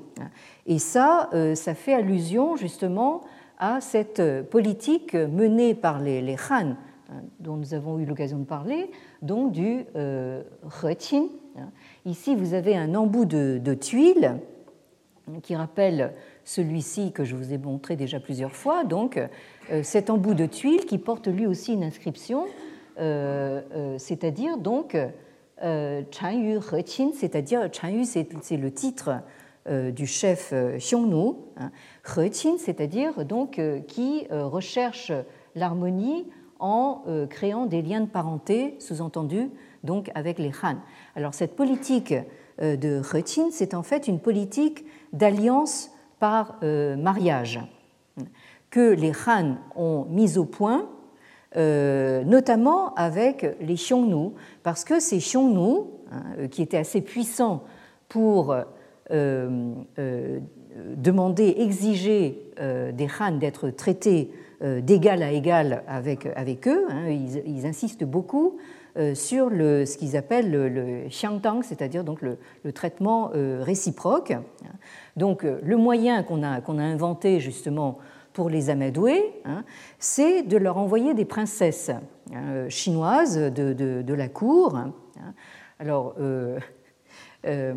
Et 0.66 0.80
ça, 0.80 1.30
ça 1.54 1.74
fait 1.74 1.94
allusion 1.94 2.56
justement 2.56 3.22
à 3.58 3.82
cette 3.82 4.22
politique 4.50 5.16
menée 5.16 5.76
par 5.76 6.00
les, 6.00 6.38
Han, 6.50 6.76
hein, 7.10 7.22
dont 7.42 7.58
nous 7.58 7.74
avons 7.74 8.00
eu 8.00 8.06
l'occasion 8.06 8.40
de 8.40 8.46
parler, 8.46 8.90
donc 9.22 9.52
du 9.52 9.84
euh. 9.98 10.44
Hein. 11.58 11.70
Ici, 12.06 12.36
vous 12.36 12.54
avez 12.54 12.78
un 12.78 12.96
embout 12.96 13.26
de, 13.26 13.74
tuiles 13.74 14.40
qui 15.44 15.56
rappelle 15.56 16.14
celui-ci 16.52 17.14
que 17.14 17.24
je 17.24 17.36
vous 17.36 17.54
ai 17.54 17.58
montré 17.58 17.96
déjà 17.96 18.20
plusieurs 18.20 18.56
fois, 18.56 18.84
donc 18.84 19.18
euh, 19.72 19.84
cet 19.84 20.10
embout 20.10 20.34
de 20.34 20.46
tuile 20.46 20.86
qui 20.86 20.98
porte 20.98 21.28
lui 21.28 21.48
aussi 21.48 21.74
une 21.74 21.84
inscription, 21.84 22.46
euh, 23.00 23.62
euh, 23.74 23.98
c'est-à-dire 23.98 24.58
donc 24.58 24.98
Chan 25.62 26.32
Yu 26.32 26.60
c'est-à-dire 27.14 27.70
Chan 27.72 27.88
Yu 27.88 28.04
c'est 28.04 28.58
le 28.58 28.72
titre 28.72 29.22
du 29.70 30.08
chef 30.08 30.54
Xiongnu, 30.78 31.36
hein, 31.58 31.72
He 32.18 32.58
c'est-à-dire 32.58 33.26
donc 33.26 33.62
qui 33.88 34.28
recherche 34.32 35.12
l'harmonie 35.54 36.26
en 36.60 37.04
créant 37.30 37.68
des 37.68 37.84
liens 37.84 38.02
de 38.02 38.08
parenté, 38.08 38.76
sous-entendu 38.80 39.52
donc 39.84 40.10
avec 40.16 40.40
les 40.40 40.50
Han. 40.64 40.78
Alors 41.16 41.36
cette 41.36 41.56
politique 41.56 42.16
de 42.60 43.02
He 43.14 43.52
c'est 43.52 43.76
en 43.76 43.84
fait 43.84 44.08
une 44.08 44.20
politique 44.20 44.84
d'alliance 45.14 45.92
par 46.22 46.60
mariage 46.62 47.60
que 48.72 48.94
les 48.94 49.12
Han 49.28 49.58
ont 49.76 50.06
mis 50.10 50.38
au 50.38 50.46
point, 50.46 50.88
euh, 51.58 52.24
notamment 52.24 52.94
avec 52.96 53.46
les 53.60 53.76
Xiongnu, 53.76 54.32
parce 54.64 54.86
que 54.86 55.00
ces 55.00 55.18
Xiongnu, 55.18 55.82
hein, 56.12 56.48
qui 56.50 56.62
étaient 56.62 56.78
assez 56.78 57.02
puissants 57.02 57.64
pour 58.08 58.54
euh, 58.54 58.64
euh, 59.12 60.40
demander, 60.96 61.56
exiger 61.58 62.42
des 62.58 63.08
Han 63.20 63.34
d'être 63.34 63.70
traités 63.70 64.32
d'égal 64.62 65.24
à 65.24 65.32
égal 65.32 65.84
avec, 65.88 66.28
avec 66.36 66.68
eux, 66.68 66.86
hein, 66.90 67.10
ils, 67.10 67.66
insistent 67.66 68.04
beaucoup 68.04 68.58
sur 69.14 69.50
le, 69.50 69.86
ce 69.86 69.98
qu'ils 69.98 70.18
appellent 70.18 70.52
le, 70.52 70.70
le 70.70 71.08
xiangtang, 71.08 71.62
c'est-à-dire 71.62 72.04
donc 72.04 72.22
le, 72.22 72.38
traitement 72.74 73.32
réciproque. 73.34 74.34
Donc 75.16 75.44
le 75.44 75.78
moyen 75.78 76.24
qu'on 76.24 76.44
a, 76.44 76.62
qu'on 76.62 76.78
a 76.78 76.84
inventé 76.84 77.40
justement 77.40 78.00
pour 78.34 78.50
les 78.50 78.70
Amadoués, 78.70 79.34
hein, 79.46 79.64
c'est 80.00 80.44
de 80.44 80.58
leur 80.58 80.78
envoyer 80.78 81.14
des 81.14 81.26
princesses 81.26 81.92
hein, 82.34 82.70
chinoises 82.70 83.38
de, 83.38 84.14
la 84.14 84.28
cour. 84.30 84.76
Hein. 84.76 84.94
Alors, 85.80 86.14
euh, 86.20 86.60
euh, 87.46 87.74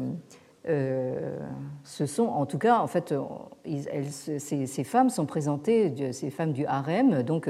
euh, 0.68 1.38
ce 1.82 2.06
sont, 2.06 2.24
en 2.24 2.46
tout 2.46 2.58
cas, 2.58 2.78
en 2.78 2.86
fait, 2.86 3.14
ces, 3.64 4.84
femmes 4.84 5.10
sont 5.10 5.26
présentées, 5.26 6.12
ces 6.12 6.30
femmes 6.30 6.52
du 6.52 6.64
harem, 6.66 7.22
donc 7.22 7.48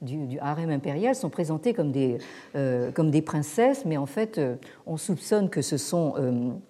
du, 0.00 0.38
harem 0.40 0.70
impérial, 0.70 1.14
sont 1.14 1.30
présentées 1.30 1.74
comme 1.74 1.92
des, 1.92 2.18
des 2.54 3.22
princesses, 3.22 3.84
mais 3.84 3.96
en 3.96 4.06
fait, 4.06 4.40
on 4.86 4.96
soupçonne 4.96 5.50
que 5.50 5.62
ce 5.62 5.76
sont 5.76 6.60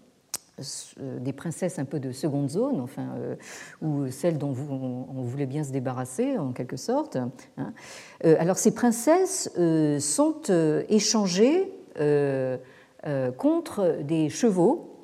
euh, 0.58 1.18
des 1.18 1.34
princesses 1.34 1.78
un 1.78 1.84
peu 1.84 2.00
de 2.00 2.12
seconde 2.12 2.48
zone, 2.48 2.80
enfin, 2.80 3.08
euh, 3.18 3.34
ou 3.82 4.10
celles 4.10 4.38
dont 4.38 4.54
on, 4.70 5.20
voulait 5.20 5.44
bien 5.44 5.62
se 5.62 5.70
débarrasser 5.70 6.38
en 6.38 6.52
quelque 6.52 6.78
sorte. 6.78 7.16
Hein. 7.16 7.74
Euh, 8.24 8.36
alors 8.38 8.56
ces 8.56 8.72
princesses 8.72 9.50
sont 10.00 10.40
échangées 10.88 11.72
contre 13.36 13.98
des 14.02 14.30
chevaux 14.30 14.95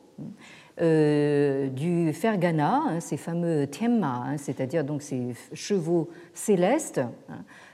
du 0.79 2.13
Fergana, 2.13 2.83
hein, 2.89 3.01
ces 3.01 3.17
fameux 3.17 3.67
Tiemma, 3.67 4.25
hein, 4.27 4.37
c'est-à-dire 4.39 4.85
donc 4.85 5.03
ces 5.03 5.35
chevaux 5.53 6.09
célestes 6.35 7.01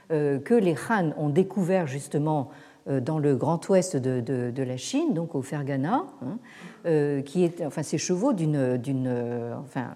que 0.09 0.53
les 0.53 0.75
Han 0.89 1.11
ont 1.17 1.29
découverts 1.29 1.87
justement 1.87 2.49
dans 2.87 3.19
le 3.19 3.35
grand 3.35 3.69
ouest 3.69 3.95
de, 3.95 4.63
la 4.63 4.77
Chine, 4.77 5.13
donc 5.13 5.35
au 5.35 5.41
Fergana, 5.41 6.05
hein, 6.23 7.21
qui 7.21 7.43
est, 7.43 7.63
enfin, 7.63 7.83
ces 7.83 7.99
chevaux 7.99 8.33
d'une, 8.33 8.77
d'une, 8.77 9.53
enfin, 9.63 9.95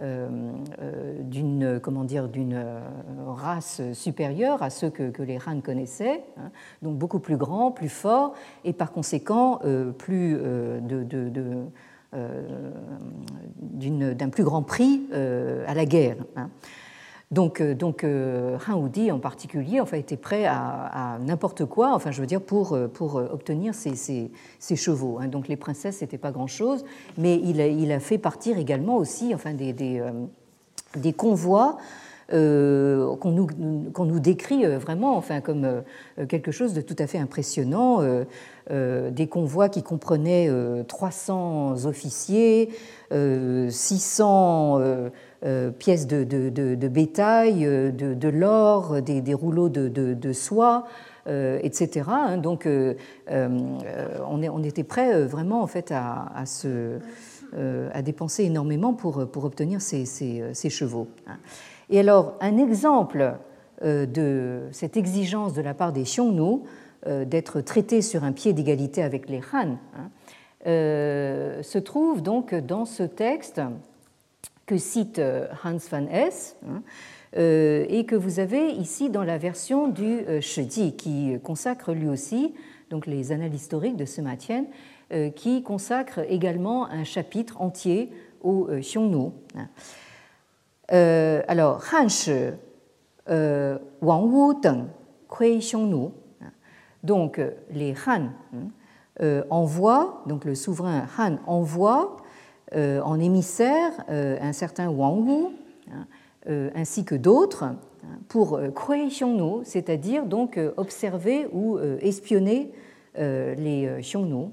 d'une, 0.00 1.80
comment 1.80 2.04
d'une 2.04 2.64
race 3.26 3.82
supérieure 3.92 4.62
à 4.62 4.70
ceux 4.70 4.90
que, 4.90 5.22
les 5.22 5.38
Han 5.46 5.60
connaissaient, 5.60 6.24
hein, 6.38 6.50
donc 6.82 6.96
beaucoup 6.96 7.18
plus 7.18 7.36
grands, 7.36 7.70
plus 7.70 7.88
forts, 7.88 8.34
et 8.64 8.72
par 8.72 8.92
conséquent 8.92 9.60
plus 9.98 10.38
d'un 12.12 14.28
plus 14.30 14.44
grand 14.44 14.62
prix 14.62 15.02
à 15.12 15.74
la 15.74 15.84
guerre. 15.84 16.16
Donc, 17.30 17.60
euh, 17.60 17.74
donc 17.74 18.02
euh, 18.02 18.58
Han 18.66 18.80
Wudi 18.80 19.12
en 19.12 19.20
particulier 19.20 19.80
enfin, 19.80 19.96
était 19.96 20.16
prêt 20.16 20.46
à, 20.46 21.18
n'importe 21.24 21.64
quoi, 21.64 21.94
enfin 21.94 22.10
je 22.10 22.20
veux 22.20 22.26
dire, 22.26 22.40
pour, 22.40 22.72
euh, 22.72 22.88
pour 22.88 23.14
obtenir 23.16 23.72
ses, 23.72 24.30
chevaux. 24.74 25.18
Hein. 25.20 25.28
Donc 25.28 25.46
les 25.46 25.56
princesses, 25.56 26.00
n'était 26.00 26.18
pas 26.18 26.32
grand-chose, 26.32 26.84
mais 27.18 27.36
il 27.36 27.60
a, 27.60 27.68
il 27.68 27.92
a, 27.92 28.00
fait 28.00 28.18
partir 28.18 28.58
également 28.58 28.96
aussi 28.96 29.32
enfin, 29.32 29.54
des, 29.54 29.72
des, 29.72 30.02
des 30.96 31.12
convois 31.12 31.76
qu'on 32.30 32.36
nous, 33.24 33.48
qu'on 33.92 34.04
nous, 34.04 34.20
décrit 34.20 34.64
vraiment 34.76 35.16
enfin, 35.16 35.40
comme 35.40 35.82
quelque 36.28 36.52
chose 36.52 36.74
de 36.74 36.80
tout 36.80 36.94
à 37.00 37.08
fait 37.08 37.18
impressionnant. 37.18 38.02
des 38.70 39.26
convois 39.28 39.68
qui 39.68 39.82
comprenaient 39.82 40.48
300 40.86 41.86
officiers, 41.86 42.70
600 43.10 44.78
euh, 44.80 45.10
pièces 45.78 46.06
de, 46.06 46.88
bétail, 46.88 47.64
euh, 47.64 47.90
de, 47.90 48.28
l'or, 48.28 49.00
des, 49.00 49.34
rouleaux 49.34 49.68
de, 49.70 50.32
soie, 50.32 50.86
euh, 51.26 51.58
etc. 51.62 52.06
Hein. 52.08 52.36
Donc, 52.36 52.68
on, 53.28 54.62
était 54.62 54.84
prêt 54.84 55.24
vraiment 55.24 55.62
en 55.62 55.66
fait 55.66 55.92
à, 55.92 56.44
dépenser 58.02 58.44
énormément 58.44 58.92
pour, 58.92 59.26
pour 59.30 59.44
obtenir 59.44 59.80
ces, 59.80 60.04
ces, 60.04 60.70
chevaux. 60.70 61.08
Hein. 61.26 61.38
Et 61.88 62.00
alors, 62.00 62.36
un 62.40 62.58
exemple 62.58 63.34
de 63.82 64.60
cette 64.72 64.98
exigence 64.98 65.54
de 65.54 65.62
la 65.62 65.72
part 65.72 65.94
des 65.94 66.02
Xiongnu 66.02 66.60
d'être 67.06 67.62
traités 67.62 68.02
sur 68.02 68.24
un 68.24 68.32
pied 68.32 68.52
d'égalité 68.52 69.02
avec 69.02 69.30
les 69.30 69.40
Han 69.54 69.78
hein, 69.96 70.10
se 70.66 71.78
trouve 71.78 72.22
donc 72.22 72.54
dans 72.54 72.84
ce 72.84 73.04
texte 73.04 73.62
que 74.70 74.78
cite 74.78 75.18
euh, 75.18 75.48
Hans 75.64 75.78
van 75.90 76.06
Hesse 76.06 76.56
hein, 76.64 76.84
euh, 77.36 77.84
et 77.88 78.06
que 78.06 78.14
vous 78.14 78.38
avez 78.38 78.70
ici 78.70 79.10
dans 79.10 79.24
la 79.24 79.36
version 79.36 79.88
du 79.88 80.04
euh, 80.04 80.40
Shiji 80.40 80.94
qui 80.94 81.36
consacre 81.42 81.92
lui 81.92 82.08
aussi 82.08 82.54
donc 82.88 83.06
les 83.06 83.32
annales 83.32 83.52
historiques 83.52 83.96
de 83.96 84.04
ce 84.04 84.20
Matien 84.20 84.64
qui 85.34 85.64
consacre 85.64 86.20
également 86.28 86.86
un 86.86 87.02
chapitre 87.02 87.60
entier 87.60 88.12
au 88.42 88.68
Xiongnu. 88.78 89.30
Hein. 89.56 91.42
alors, 91.48 91.82
Han 91.92 92.08
Shi, 92.08 92.30
Wang 93.26 94.32
Wu 94.32 94.54
Deng, 94.62 94.86
Kui 95.26 95.58
Xiongnu. 95.58 96.10
Hein. 96.40 96.50
Donc, 97.02 97.40
les 97.72 97.94
Han 98.06 98.28
envoient, 99.50 100.22
donc 100.26 100.44
le 100.44 100.54
souverain 100.54 101.06
Han 101.18 101.38
envoie 101.48 102.19
euh, 102.19 102.19
en 102.74 103.18
émissaire 103.18 103.92
euh, 104.08 104.38
un 104.40 104.52
certain 104.52 104.88
Wang 104.88 105.26
Wu, 105.26 105.48
hein, 105.92 106.06
euh, 106.48 106.70
ainsi 106.74 107.04
que 107.04 107.14
d'autres, 107.14 107.64
hein, 107.64 107.76
pour 108.28 108.60
Kuei 108.74 109.08
Xiongnu, 109.08 109.64
c'est-à-dire 109.64 110.24
donc 110.24 110.58
observer 110.76 111.46
ou 111.52 111.78
espionner 112.00 112.72
les 113.14 113.90
Xiongnu. 114.00 114.46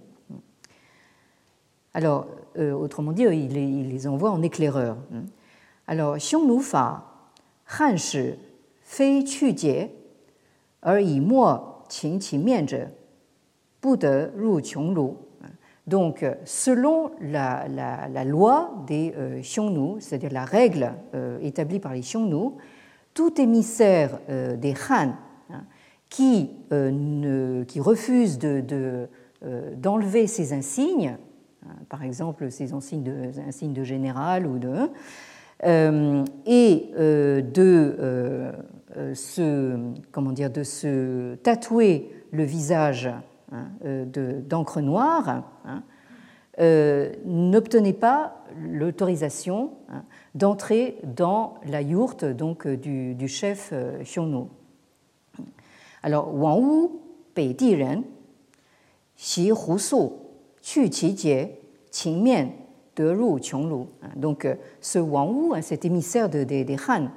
Alors, 1.94 2.28
autrement 2.58 3.14
dit, 3.14 3.24
il 3.24 3.90
les 3.90 4.08
envoie 4.08 4.32
en 4.32 4.42
éclaireur. 4.42 4.98
Hein. 5.14 5.24
Alors, 5.88 6.18
Xiongnu 6.18 6.62
Fa, 6.62 7.06
Han 7.80 7.96
Shi, 7.96 8.34
Fei 8.82 9.24
Qu 9.24 9.56
Jie, 9.56 9.88
Er 10.86 11.00
Yi 11.00 11.22
Mo 11.22 11.46
Qing 11.90 12.20
Qi 12.20 12.38
Mian 12.38 12.68
Zhe, 12.68 12.90
Bu 13.82 13.98
De 13.98 14.30
Ru 14.38 14.62
Qiong 14.62 14.94
Lu. 14.94 15.27
Donc, 15.88 16.26
selon 16.44 17.12
la, 17.22 17.66
loi 18.26 18.84
des 18.88 19.14
euh, 19.18 19.40
Xiongnu, 19.40 20.02
c'est-à-dire 20.02 20.32
la 20.34 20.44
règle 20.44 20.94
euh, 21.16 21.40
établie 21.42 21.80
par 21.80 21.94
les 21.94 22.02
Xiongnu, 22.02 22.52
tout 23.14 23.40
émissaire 23.40 24.20
euh, 24.30 24.58
des 24.58 24.74
Han 24.90 25.14
hein, 25.50 25.64
qui, 26.10 26.52
refuse 27.80 28.38
d'enlever 29.78 30.28
ses 30.28 30.52
insignes, 30.52 31.16
hein, 31.66 31.76
par 31.88 32.04
exemple 32.04 32.52
ses 32.52 32.74
insignes 32.74 33.04
de, 33.04 33.74
de 33.74 33.84
général 33.84 34.46
ou 34.46 34.60
de 34.60 34.90
et 36.46 36.92
de 36.96 38.52
se 39.16 39.78
comment 40.12 40.32
dire 40.32 40.52
de 40.52 40.62
se 40.62 41.34
tatouer 41.36 42.12
le 42.32 42.44
visage 42.44 43.10
euh, 43.10 43.37
d'encre 43.52 44.82
noire, 44.82 45.44
hein, 45.66 45.84
euh, 46.60 47.14
n'obtenait 47.26 47.94
pas 47.94 48.44
l'autorisation 48.60 49.74
hein, 49.90 50.04
d'entrer 50.34 50.98
dans 51.04 51.54
la 51.66 51.82
yourte 51.82 52.26
donc, 52.26 52.66
euh, 52.66 52.76
du, 52.76 53.28
chef 53.28 53.74
Xiongnu. 54.02 54.48
Alors, 56.02 56.34
Wang 56.34 56.64
Wu, 56.64 56.90
Bei 57.36 57.54
Di 57.54 57.76
Ren, 57.76 58.02
Xi 59.16 59.52
Hu 59.52 59.78
Su, 59.78 60.10
Qu 60.64 60.90
Qi 60.90 61.16
Jie, 61.16 61.48
Qing 61.92 62.24
Mian, 62.24 62.50
De 62.96 63.08
Ru 63.08 63.40
Qionglu. 63.40 63.86
Donc, 64.16 64.48
ce 64.82 64.98
Wang 64.98 65.30
Wu, 65.30 65.62
cet 65.62 65.86
émissaire 65.86 66.28
des 66.28 66.78
Han, 66.88 67.10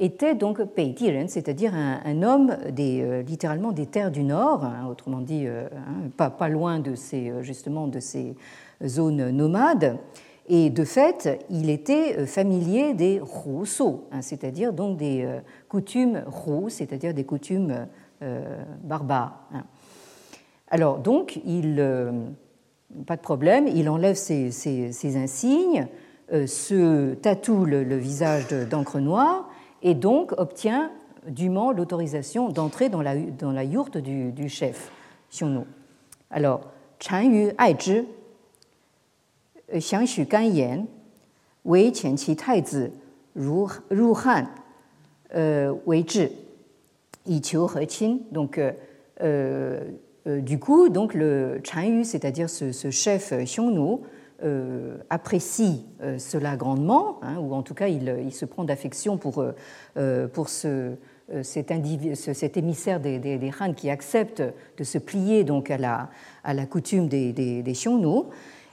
était 0.00 0.34
donc 0.34 0.62
Peidiren, 0.64 1.28
c'est-à-dire 1.28 1.74
un, 1.74 2.22
homme 2.22 2.56
des, 2.72 3.02
euh, 3.02 3.22
littéralement 3.22 3.70
des 3.70 3.86
terres 3.86 4.10
du 4.10 4.24
Nord, 4.24 4.64
hein, 4.64 4.86
autrement 4.90 5.20
dit 5.20 5.46
euh, 5.46 5.68
hein, 5.76 6.28
pas, 6.30 6.48
loin 6.48 6.80
de 6.80 6.94
ces, 6.94 7.30
euh, 7.30 7.42
justement 7.42 7.86
de 7.86 8.00
ces 8.00 8.34
zones 8.84 9.30
nomades. 9.30 9.98
Et 10.48 10.70
de 10.70 10.84
fait, 10.84 11.44
il 11.50 11.70
était 11.70 12.26
familier 12.26 12.94
des 12.94 13.20
Rousseaux, 13.20 14.08
hein, 14.10 14.22
c'est-à-dire 14.22 14.72
donc 14.72 14.96
des 14.96 15.28
coutumes 15.68 16.24
roux, 16.26 16.68
c'est-à-dire 16.68 17.14
des 17.14 17.22
coutumes 17.22 17.86
barbares. 18.82 19.48
Alors 20.66 20.98
donc, 20.98 21.38
il, 21.44 21.76
pas 23.06 23.14
de 23.14 23.20
problème, 23.20 23.68
il 23.68 23.88
enlève 23.88 24.16
ses, 24.16 24.50
ses, 24.50 25.16
insignes, 25.16 25.86
se 26.32 27.14
tatoue 27.14 27.64
le, 27.64 27.84
le 27.84 27.96
visage 27.96 28.48
d'encre 28.48 28.98
noire 28.98 29.49
et 29.82 29.94
donc 29.94 30.32
obtient 30.38 30.90
dûment 31.26 31.72
l'autorisation 31.72 32.48
d'entrer 32.48 32.88
dans 32.88 33.02
la, 33.02 33.16
dans 33.16 33.52
la 33.52 33.64
yourte 33.64 33.98
du, 33.98 34.32
du 34.32 34.48
chef 34.48 34.90
Xiongnu. 35.30 35.64
Alors, 36.30 36.62
Chan 36.98 37.22
Yu 37.22 37.50
Ai 37.58 37.76
Zhi, 37.78 38.04
Xiang 39.72 40.06
Xu 40.06 40.24
Gan 40.24 40.42
Yan, 40.42 40.86
Wei 41.64 41.92
Qian 41.92 42.14
Qi 42.14 42.36
Tai 42.36 42.62
Zi, 42.64 42.90
Ru, 43.36 43.66
Ru 43.90 44.12
Han, 44.24 44.46
euh, 45.34 45.74
Wei 45.86 46.04
Zhi, 46.06 46.28
Yi 47.26 47.40
Qiu 47.40 47.66
He 47.76 47.86
Qin. 47.86 48.18
Donc, 48.32 48.58
euh, 48.58 48.72
euh, 49.20 50.40
du 50.40 50.58
coup, 50.58 50.88
donc 50.88 51.14
le 51.14 51.60
Chan 51.64 51.82
Yu, 51.82 52.04
c'est-à-dire 52.04 52.50
ce, 52.50 52.72
ce 52.72 52.90
chef 52.90 53.32
Xiongnu, 53.32 53.98
euh, 54.42 54.96
apprécie 55.10 55.84
euh, 56.02 56.18
cela 56.18 56.56
grandement, 56.56 57.18
hein, 57.20 57.36
ou 57.38 57.52
en 57.52 57.62
tout 57.62 57.74
cas 57.74 57.88
il, 57.88 58.32
se 58.32 58.46
prend 58.46 58.64
d'affection 58.64 59.18
pour, 59.18 59.44
euh, 59.98 60.28
pour 60.28 60.48
ce, 60.48 60.92
cet, 61.42 61.70
émissaire 61.70 63.00
des, 63.00 63.18
des, 63.18 63.50
Han 63.60 63.74
qui 63.74 63.90
accepte 63.90 64.42
de 64.78 64.84
se 64.84 64.96
plier 64.96 65.44
donc 65.44 65.70
à 65.70 65.76
la, 65.76 66.66
coutume 66.66 67.08
des, 67.08 67.34
des, 67.34 67.62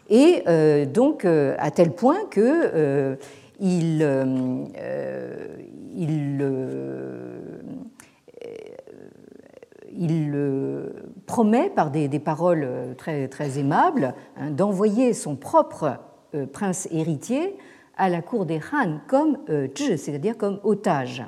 et 0.09 0.85
donc 0.85 1.25
à 1.25 1.71
tel 1.71 1.91
point 1.91 2.25
que 2.31 3.17
il, 3.59 4.07
il 5.95 6.41
il 9.97 10.31
promet 11.25 11.69
par 11.69 11.91
des, 11.91 12.07
paroles 12.19 12.63
euh, 12.63 12.93
très, 12.93 13.27
très 13.27 13.59
aimables 13.59 14.13
hein, 14.37 14.51
d'envoyer 14.51 15.13
son 15.13 15.35
propre 15.35 15.97
euh, 16.35 16.45
prince 16.45 16.87
héritier 16.91 17.57
à 17.97 18.09
la 18.09 18.21
cour 18.21 18.45
des 18.45 18.59
Han 18.71 18.99
comme 19.07 19.37
euh, 19.49 19.67
c'est-à-dire 19.75 20.37
comme 20.37 20.59
otage. 20.63 21.23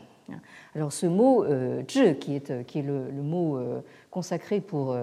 Alors 0.76 0.94
ce 0.94 1.08
mot 1.08 1.44
zhi, 1.90 2.16
qui 2.20 2.36
est, 2.36 2.64
qui 2.68 2.80
est 2.80 2.84
le, 2.84 3.10
mot 3.24 3.60
consacré 4.12 4.62
pour 4.62 4.96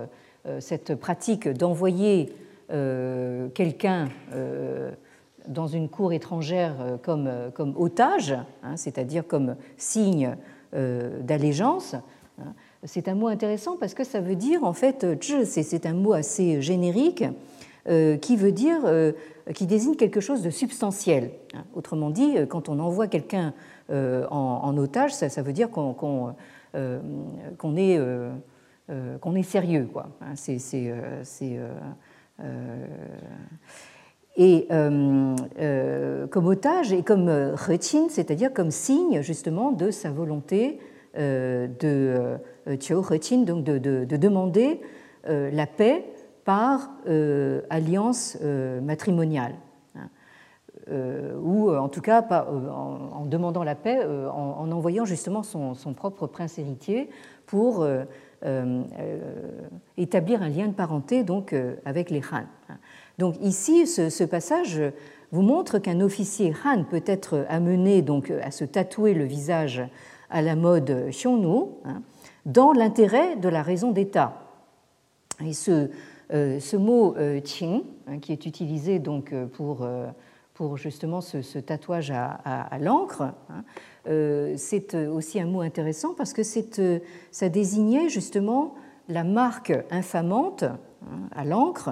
cette 0.60 0.94
pratique 0.94 1.48
d'envoyer 1.48 2.32
quelqu'un 2.68 4.08
dans 5.48 5.66
une 5.66 5.88
cour 5.88 6.12
étrangère 6.12 6.76
comme, 7.02 7.28
comme 7.54 7.74
otage, 7.76 8.36
hein, 8.62 8.76
c'est-à-dire 8.76 9.26
comme 9.26 9.56
signe 9.76 10.36
d'allégeance, 10.72 11.96
hein, 12.38 12.54
c'est 12.84 13.08
un 13.08 13.14
mot 13.14 13.28
intéressant 13.28 13.76
parce 13.76 13.94
que 13.94 14.04
ça 14.04 14.20
veut 14.20 14.36
dire, 14.36 14.64
en 14.64 14.72
fait, 14.72 15.06
c'est 15.44 15.86
un 15.86 15.94
mot 15.94 16.12
assez 16.12 16.60
générique 16.62 17.24
qui 18.20 18.36
veut 18.36 18.52
dire, 18.52 18.80
qui 19.54 19.66
désigne 19.66 19.94
quelque 19.94 20.20
chose 20.20 20.42
de 20.42 20.50
substantiel. 20.50 21.30
Autrement 21.74 22.10
dit, 22.10 22.34
quand 22.48 22.68
on 22.68 22.78
envoie 22.80 23.06
quelqu'un 23.06 23.54
en, 23.88 24.76
otage, 24.76 25.14
ça, 25.14 25.42
veut 25.42 25.52
dire 25.52 25.70
qu'on 25.70 26.34
est, 27.76 28.00
qu'on 29.20 29.34
est 29.34 29.42
sérieux. 29.42 29.88
Quoi. 29.92 30.08
C'est 30.34 30.58
et 34.36 34.66
euh, 34.70 35.34
euh, 35.58 36.26
comme 36.26 36.46
otage 36.46 36.92
et 36.92 37.02
comme 37.02 37.28
rechin, 37.28 38.08
c'est-à-dire 38.08 38.52
comme 38.52 38.70
signe 38.70 39.22
justement 39.22 39.72
de 39.72 39.90
sa 39.90 40.10
volonté 40.10 40.78
euh, 41.16 41.66
de 41.80 42.36
Rechin, 42.66 43.42
donc 43.42 43.64
de, 43.64 43.78
de, 43.78 44.16
demander 44.16 44.80
la 45.26 45.66
paix 45.66 46.04
par 46.44 46.90
alliance 47.70 48.38
matrimoniale. 48.82 49.54
Hein. 49.94 50.08
ou 51.42 51.70
en 51.70 51.88
tout 51.88 52.00
cas 52.00 52.22
en, 52.22 53.24
demandant 53.26 53.64
la 53.64 53.74
paix, 53.74 54.04
en, 54.04 54.70
envoyant 54.70 55.04
justement 55.04 55.42
son, 55.42 55.74
son, 55.74 55.94
propre 55.94 56.26
prince 56.26 56.58
héritier 56.58 57.10
pour 57.46 57.86
établir 59.96 60.42
un 60.42 60.48
lien 60.48 60.68
de 60.68 60.74
parenté 60.74 61.24
donc 61.24 61.54
avec 61.84 62.10
les 62.10 62.20
Han. 62.32 62.44
Donc 63.18 63.36
ici, 63.40 63.86
ce, 63.86 64.24
passage 64.24 64.82
vous 65.32 65.42
montre 65.42 65.78
qu'un 65.78 66.00
officier 66.00 66.54
Han 66.64 66.84
peut 66.84 67.02
être 67.06 67.46
amené 67.48 68.02
donc 68.02 68.30
à 68.30 68.50
se 68.50 68.64
tatouer 68.64 69.14
le 69.14 69.24
visage 69.24 69.82
à 70.30 70.42
la 70.42 70.56
mode 70.56 71.08
Xiongnu 71.10 71.66
hein, 71.84 72.02
dans 72.46 72.72
l'intérêt 72.72 73.36
de 73.36 73.48
la 73.48 73.62
raison 73.62 73.90
d'État. 73.90 74.40
Et 75.44 75.52
ce, 75.52 75.90
euh, 76.32 76.58
ce 76.58 76.76
mot 76.76 77.14
euh, 77.16 77.40
qing, 77.40 77.82
hein, 78.06 78.18
qui 78.18 78.32
est 78.32 78.46
utilisé 78.46 78.98
donc 78.98 79.34
pour, 79.52 79.82
euh, 79.82 80.06
pour 80.54 80.78
justement 80.78 81.20
ce, 81.20 81.58
tatouage 81.58 82.10
à, 82.10 82.78
l'encre, 82.80 83.22
hein, 83.50 83.64
c'est 84.56 84.94
aussi 84.94 85.40
un 85.40 85.46
mot 85.46 85.60
intéressant 85.60 86.14
parce 86.14 86.32
que 86.32 86.42
ça 86.42 87.48
désignait 87.48 88.08
justement 88.08 88.74
la 89.08 89.24
marque 89.24 89.72
infamante 89.90 90.64
à 91.32 91.44
l'encre 91.44 91.90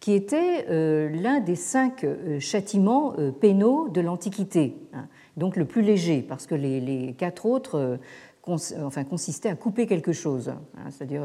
qui 0.00 0.12
était 0.12 0.66
euh, 0.68 1.08
l'un 1.08 1.40
des 1.40 1.56
cinq 1.56 2.04
euh, 2.04 2.38
châtiments 2.38 3.14
euh, 3.18 3.30
pénaux 3.32 3.88
de 3.88 4.00
l'Antiquité, 4.00 4.76
hein. 4.92 5.08
donc 5.36 5.56
le 5.56 5.64
plus 5.64 5.82
léger, 5.82 6.22
parce 6.22 6.46
que 6.46 6.54
les, 6.54 7.14
quatre 7.18 7.46
autres 7.46 7.98
enfin, 8.46 9.04
consistaient 9.04 9.48
à 9.48 9.54
couper 9.56 9.86
quelque 9.86 10.12
chose, 10.12 10.48
hein. 10.48 10.90
c'est-à-dire 10.90 11.22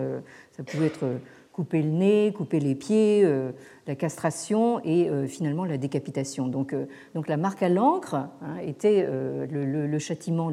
ça 0.51 0.63
pouvait 0.63 0.87
être 0.87 1.05
couper 1.53 1.81
le 1.81 1.89
nez, 1.89 2.33
couper 2.35 2.59
les 2.59 2.75
pieds, 2.75 3.27
la 3.87 3.95
castration 3.95 4.79
et 4.83 5.09
finalement 5.27 5.65
la 5.65 5.77
décapitation. 5.77 6.47
Donc, 6.47 6.75
donc 7.13 7.27
la 7.27 7.37
marque 7.37 7.61
à 7.61 7.69
l'encre 7.69 8.15
hein, 8.15 8.57
était 8.63 9.05
le, 9.05 9.99
châtiment, 9.99 10.51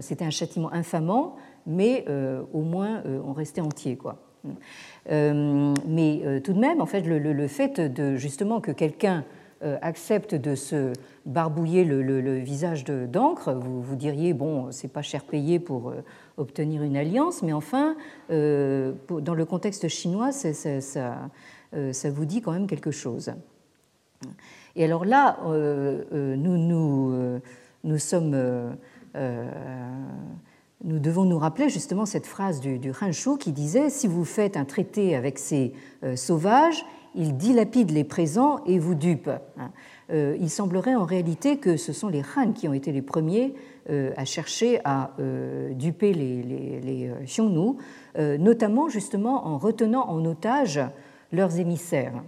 c'était 0.00 0.24
un 0.24 0.30
châtiment 0.30 0.72
infamant, 0.72 1.36
mais 1.66 2.04
au 2.52 2.62
moins 2.62 3.02
on 3.04 3.32
restait 3.32 3.60
entier. 3.60 3.96
Quoi. 3.96 4.18
Euh, 5.10 5.74
mais 5.86 6.20
euh, 6.24 6.40
tout 6.40 6.52
de 6.52 6.58
même, 6.58 6.80
en 6.80 6.86
fait, 6.86 7.02
le, 7.02 7.48
fait 7.48 7.80
de 7.80 8.16
justement 8.16 8.60
que 8.60 8.70
quelqu'un 8.70 9.18
euh, 9.18 9.22
accepte 9.80 10.34
de 10.34 10.54
se 10.54 10.92
barbouiller 11.24 11.84
le, 11.84 12.38
visage 12.38 12.84
d'encre, 12.84 13.52
vous, 13.52 13.80
vous 13.80 13.96
diriez 13.96 14.32
bon, 14.32 14.70
c'est 14.72 14.88
pas 14.88 15.02
cher 15.02 15.24
payé 15.24 15.58
pour 15.60 15.92
obtenir 16.36 16.82
une 16.82 16.96
alliance, 16.96 17.42
mais 17.42 17.52
enfin, 17.52 17.96
dans 18.28 19.34
le 19.34 19.44
contexte 19.44 19.88
chinois, 19.88 20.32
ça, 20.32 20.80
ça, 20.80 22.10
vous 22.10 22.24
dit 22.24 22.40
quand 22.42 22.52
même 22.52 22.66
quelque 22.66 22.90
chose. 22.90 23.32
Et 24.74 24.84
alors 24.84 25.04
là, 25.04 25.38
nous, 25.44 26.58
nous, 26.58 27.40
nous 27.84 27.98
sommes 27.98 28.76
nous 30.84 30.98
devons 30.98 31.24
nous 31.24 31.38
rappeler 31.38 31.68
justement 31.68 32.06
cette 32.06 32.26
phrase 32.26 32.60
du, 32.60 32.78
du 32.78 32.90
Hanshu 32.90 33.38
qui 33.38 33.52
disait 33.52 33.88
Si 33.88 34.08
vous 34.08 34.24
faites 34.24 34.56
un 34.56 34.64
traité 34.64 35.14
avec 35.14 35.38
ces 35.38 35.72
euh, 36.02 36.16
sauvages, 36.16 36.84
ils 37.14 37.36
dilapident 37.36 37.92
les 37.92 38.04
présents 38.04 38.62
et 38.64 38.78
vous 38.78 38.94
dupent. 38.94 39.30
Hein. 39.58 39.70
Euh, 40.10 40.36
il 40.40 40.50
semblerait 40.50 40.94
en 40.94 41.04
réalité 41.04 41.56
que 41.58 41.76
ce 41.76 41.92
sont 41.92 42.08
les 42.08 42.22
Han 42.36 42.52
qui 42.52 42.68
ont 42.68 42.72
été 42.72 42.92
les 42.92 43.02
premiers 43.02 43.54
euh, 43.90 44.12
à 44.16 44.24
chercher 44.24 44.80
à 44.84 45.10
duper 45.70 46.12
les, 46.12 46.42
les, 46.42 46.80
les 46.80 48.38
notamment 48.38 48.88
justement 48.88 49.46
en 49.46 49.58
retenant 49.58 50.08
en 50.08 50.24
otage 50.24 50.80
leurs 51.32 51.58
émissaires. 51.58 52.22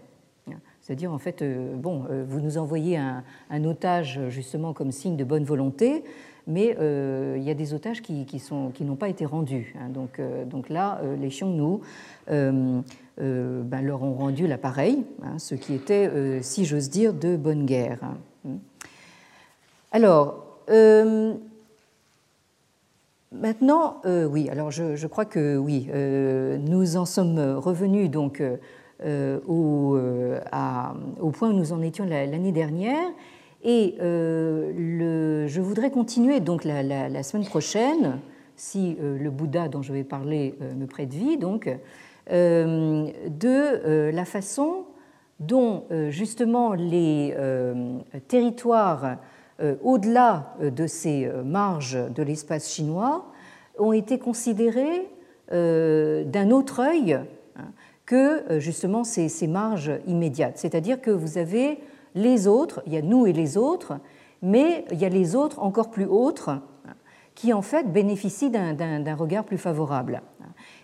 C'est-à-dire, 0.80 1.12
en 1.12 1.18
fait, 1.18 1.42
bon, 1.76 2.04
vous 2.28 2.40
nous 2.40 2.58
envoyez 2.58 2.98
un, 2.98 3.64
otage 3.64 4.20
justement 4.28 4.74
comme 4.74 4.92
signe 4.92 5.16
de 5.16 5.24
bonne 5.24 5.44
volonté, 5.44 6.04
mais 6.46 6.76
euh, 6.78 7.36
il 7.38 7.42
y 7.42 7.50
a 7.50 7.54
des 7.54 7.72
otages 7.74 8.02
qui, 8.02 8.26
qui, 8.26 8.42
qui 8.74 8.84
n'ont 8.84 8.96
pas 8.96 9.08
été 9.08 9.24
rendus. 9.24 9.74
Hein. 9.78 9.88
donc, 9.88 10.18
euh, 10.18 10.44
donc 10.44 10.68
là, 10.68 11.00
euh, 11.02 11.16
les 11.16 11.28
Xiongnu 11.28 11.78
ben, 12.28 13.82
leur 13.82 14.02
ont 14.02 14.14
rendu 14.14 14.46
l'appareil, 14.46 15.04
hein, 15.22 15.38
ce 15.38 15.54
qui 15.54 15.74
était, 15.74 16.42
si 16.42 16.64
j'ose 16.64 16.90
dire, 16.90 17.14
de 17.14 17.36
bonne 17.36 17.64
guerre. 17.64 17.98
Hein. 18.02 18.58
Alors, 19.92 20.58
maintenant, 23.30 24.02
oui, 24.04 24.48
alors 24.50 24.72
je, 24.72 24.96
je, 24.96 25.06
crois 25.06 25.26
que 25.26 25.56
oui, 25.56 25.88
nous 26.68 26.96
en 26.96 27.04
sommes 27.04 27.38
revenus 27.38 28.10
donc 28.10 28.42
au, 29.04 29.96
au, 31.20 31.30
point 31.30 31.50
où 31.50 31.52
nous 31.52 31.72
en 31.72 31.82
étions 31.82 32.04
l'année 32.04 32.52
dernière. 32.52 33.12
Et 33.64 33.94
euh, 34.02 35.48
je 35.48 35.60
voudrais 35.62 35.90
continuer 35.90 36.40
donc 36.40 36.64
la, 36.64 37.22
semaine 37.22 37.46
prochaine, 37.46 38.20
si 38.56 38.96
euh, 39.00 39.18
le 39.18 39.30
Bouddha 39.30 39.68
dont 39.68 39.80
je 39.80 39.92
vais 39.92 40.04
parler 40.04 40.54
euh, 40.60 40.74
me 40.74 40.86
prête 40.86 41.12
vie, 41.12 41.38
donc, 41.38 41.68
de 42.30 44.10
la 44.10 44.24
façon 44.24 44.84
dont 45.40 45.84
justement 46.08 46.72
les 46.72 47.36
territoires 48.28 49.18
au-delà 49.82 50.56
de 50.62 50.86
ces 50.86 51.30
marges 51.44 51.98
de 52.14 52.22
l'espace 52.22 52.72
chinois 52.72 53.26
ont 53.78 53.92
été 53.92 54.18
considérés 54.18 55.06
d'un 55.50 56.50
autre 56.50 56.80
œil 56.80 57.12
hein, 57.12 57.66
que 58.06 58.58
justement 58.58 59.04
ces, 59.04 59.28
ces 59.28 59.46
marges 59.46 59.92
immédiates. 60.06 60.56
C'est-à-dire 60.56 61.02
que 61.02 61.10
vous 61.10 61.36
avez 61.36 61.78
les 62.14 62.46
autres, 62.46 62.82
il 62.86 62.92
y 62.92 62.96
a 62.96 63.02
nous 63.02 63.26
et 63.26 63.32
les 63.32 63.56
autres, 63.56 63.98
mais 64.42 64.84
il 64.92 64.98
y 64.98 65.04
a 65.04 65.08
les 65.08 65.34
autres 65.34 65.60
encore 65.60 65.90
plus 65.90 66.06
autres 66.06 66.60
qui 67.34 67.52
en 67.52 67.62
fait 67.62 67.92
bénéficient 67.92 68.50
d'un 68.50 69.14
regard 69.14 69.44
plus 69.44 69.58
favorable. 69.58 70.22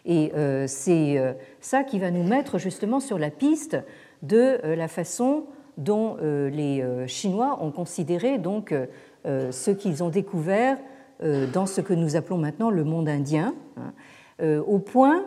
Et 0.05 0.33
euh, 0.35 0.67
c'est 0.67 1.19
euh, 1.19 1.33
ça 1.61 1.85
qui 1.85 1.99
va 1.99 2.11
nous 2.11 2.25
mettre 2.25 2.59
justement 2.59 3.01
sur 3.01 3.19
la 3.19 3.31
piste 3.31 3.77
de 4.23 4.59
euh, 4.65 4.77
la 4.77 4.89
façon 4.89 5.45
dont 5.79 6.17
les 6.21 6.85
Chinois 7.07 7.59
ont 7.63 7.71
considéré 7.71 8.37
donc 8.37 8.75
ce 9.25 9.71
qu'ils 9.71 10.03
ont 10.03 10.11
découvert 10.11 10.77
dans 11.55 11.65
ce 11.65 11.81
que 11.81 11.95
nous 11.95 12.17
appelons 12.17 12.37
maintenant 12.37 12.69
le 12.69 12.85
monde 12.85 13.09
indien, 13.09 13.55
hein, 13.79 14.59
au 14.67 14.79
point 14.79 15.25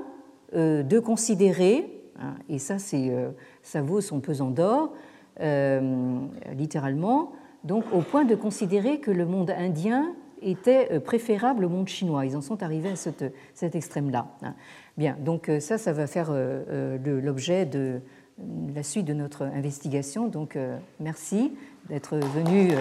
de 0.53 0.99
considérer, 0.99 2.03
hein, 2.19 2.35
et 2.49 2.59
ça, 2.59 2.75
ça 2.77 3.81
vaut 3.81 4.01
son 4.01 4.19
pesant 4.19 4.51
d'or, 4.51 4.93
littéralement, 5.39 7.31
donc 7.63 7.85
au 7.93 8.01
point 8.01 8.25
de 8.25 8.35
considérer 8.35 8.99
que 8.99 9.11
le 9.11 9.25
monde 9.25 9.51
indien 9.51 10.13
était 10.41 10.89
euh, 10.91 10.99
préférable 10.99 11.65
au 11.65 11.69
monde 11.69 11.87
chinois. 11.87 12.25
Ils 12.25 12.35
en 12.35 12.41
sont 12.41 12.61
arrivés 12.61 12.89
à 12.89 12.95
cet 12.95 13.75
extrême-là. 13.75 14.27
Hein. 14.41 14.55
Bien, 14.97 15.15
donc 15.19 15.49
euh, 15.49 15.59
ça, 15.59 15.77
ça 15.77 15.93
va 15.93 16.07
faire 16.07 16.33
l'objet 16.33 17.65
de 17.65 18.01
la 18.73 18.83
suite 18.83 19.05
de 19.05 19.13
notre 19.13 19.43
investigation. 19.43 20.27
Donc 20.27 20.57
merci 20.99 21.53
d'être 21.89 22.17
venu 22.17 22.71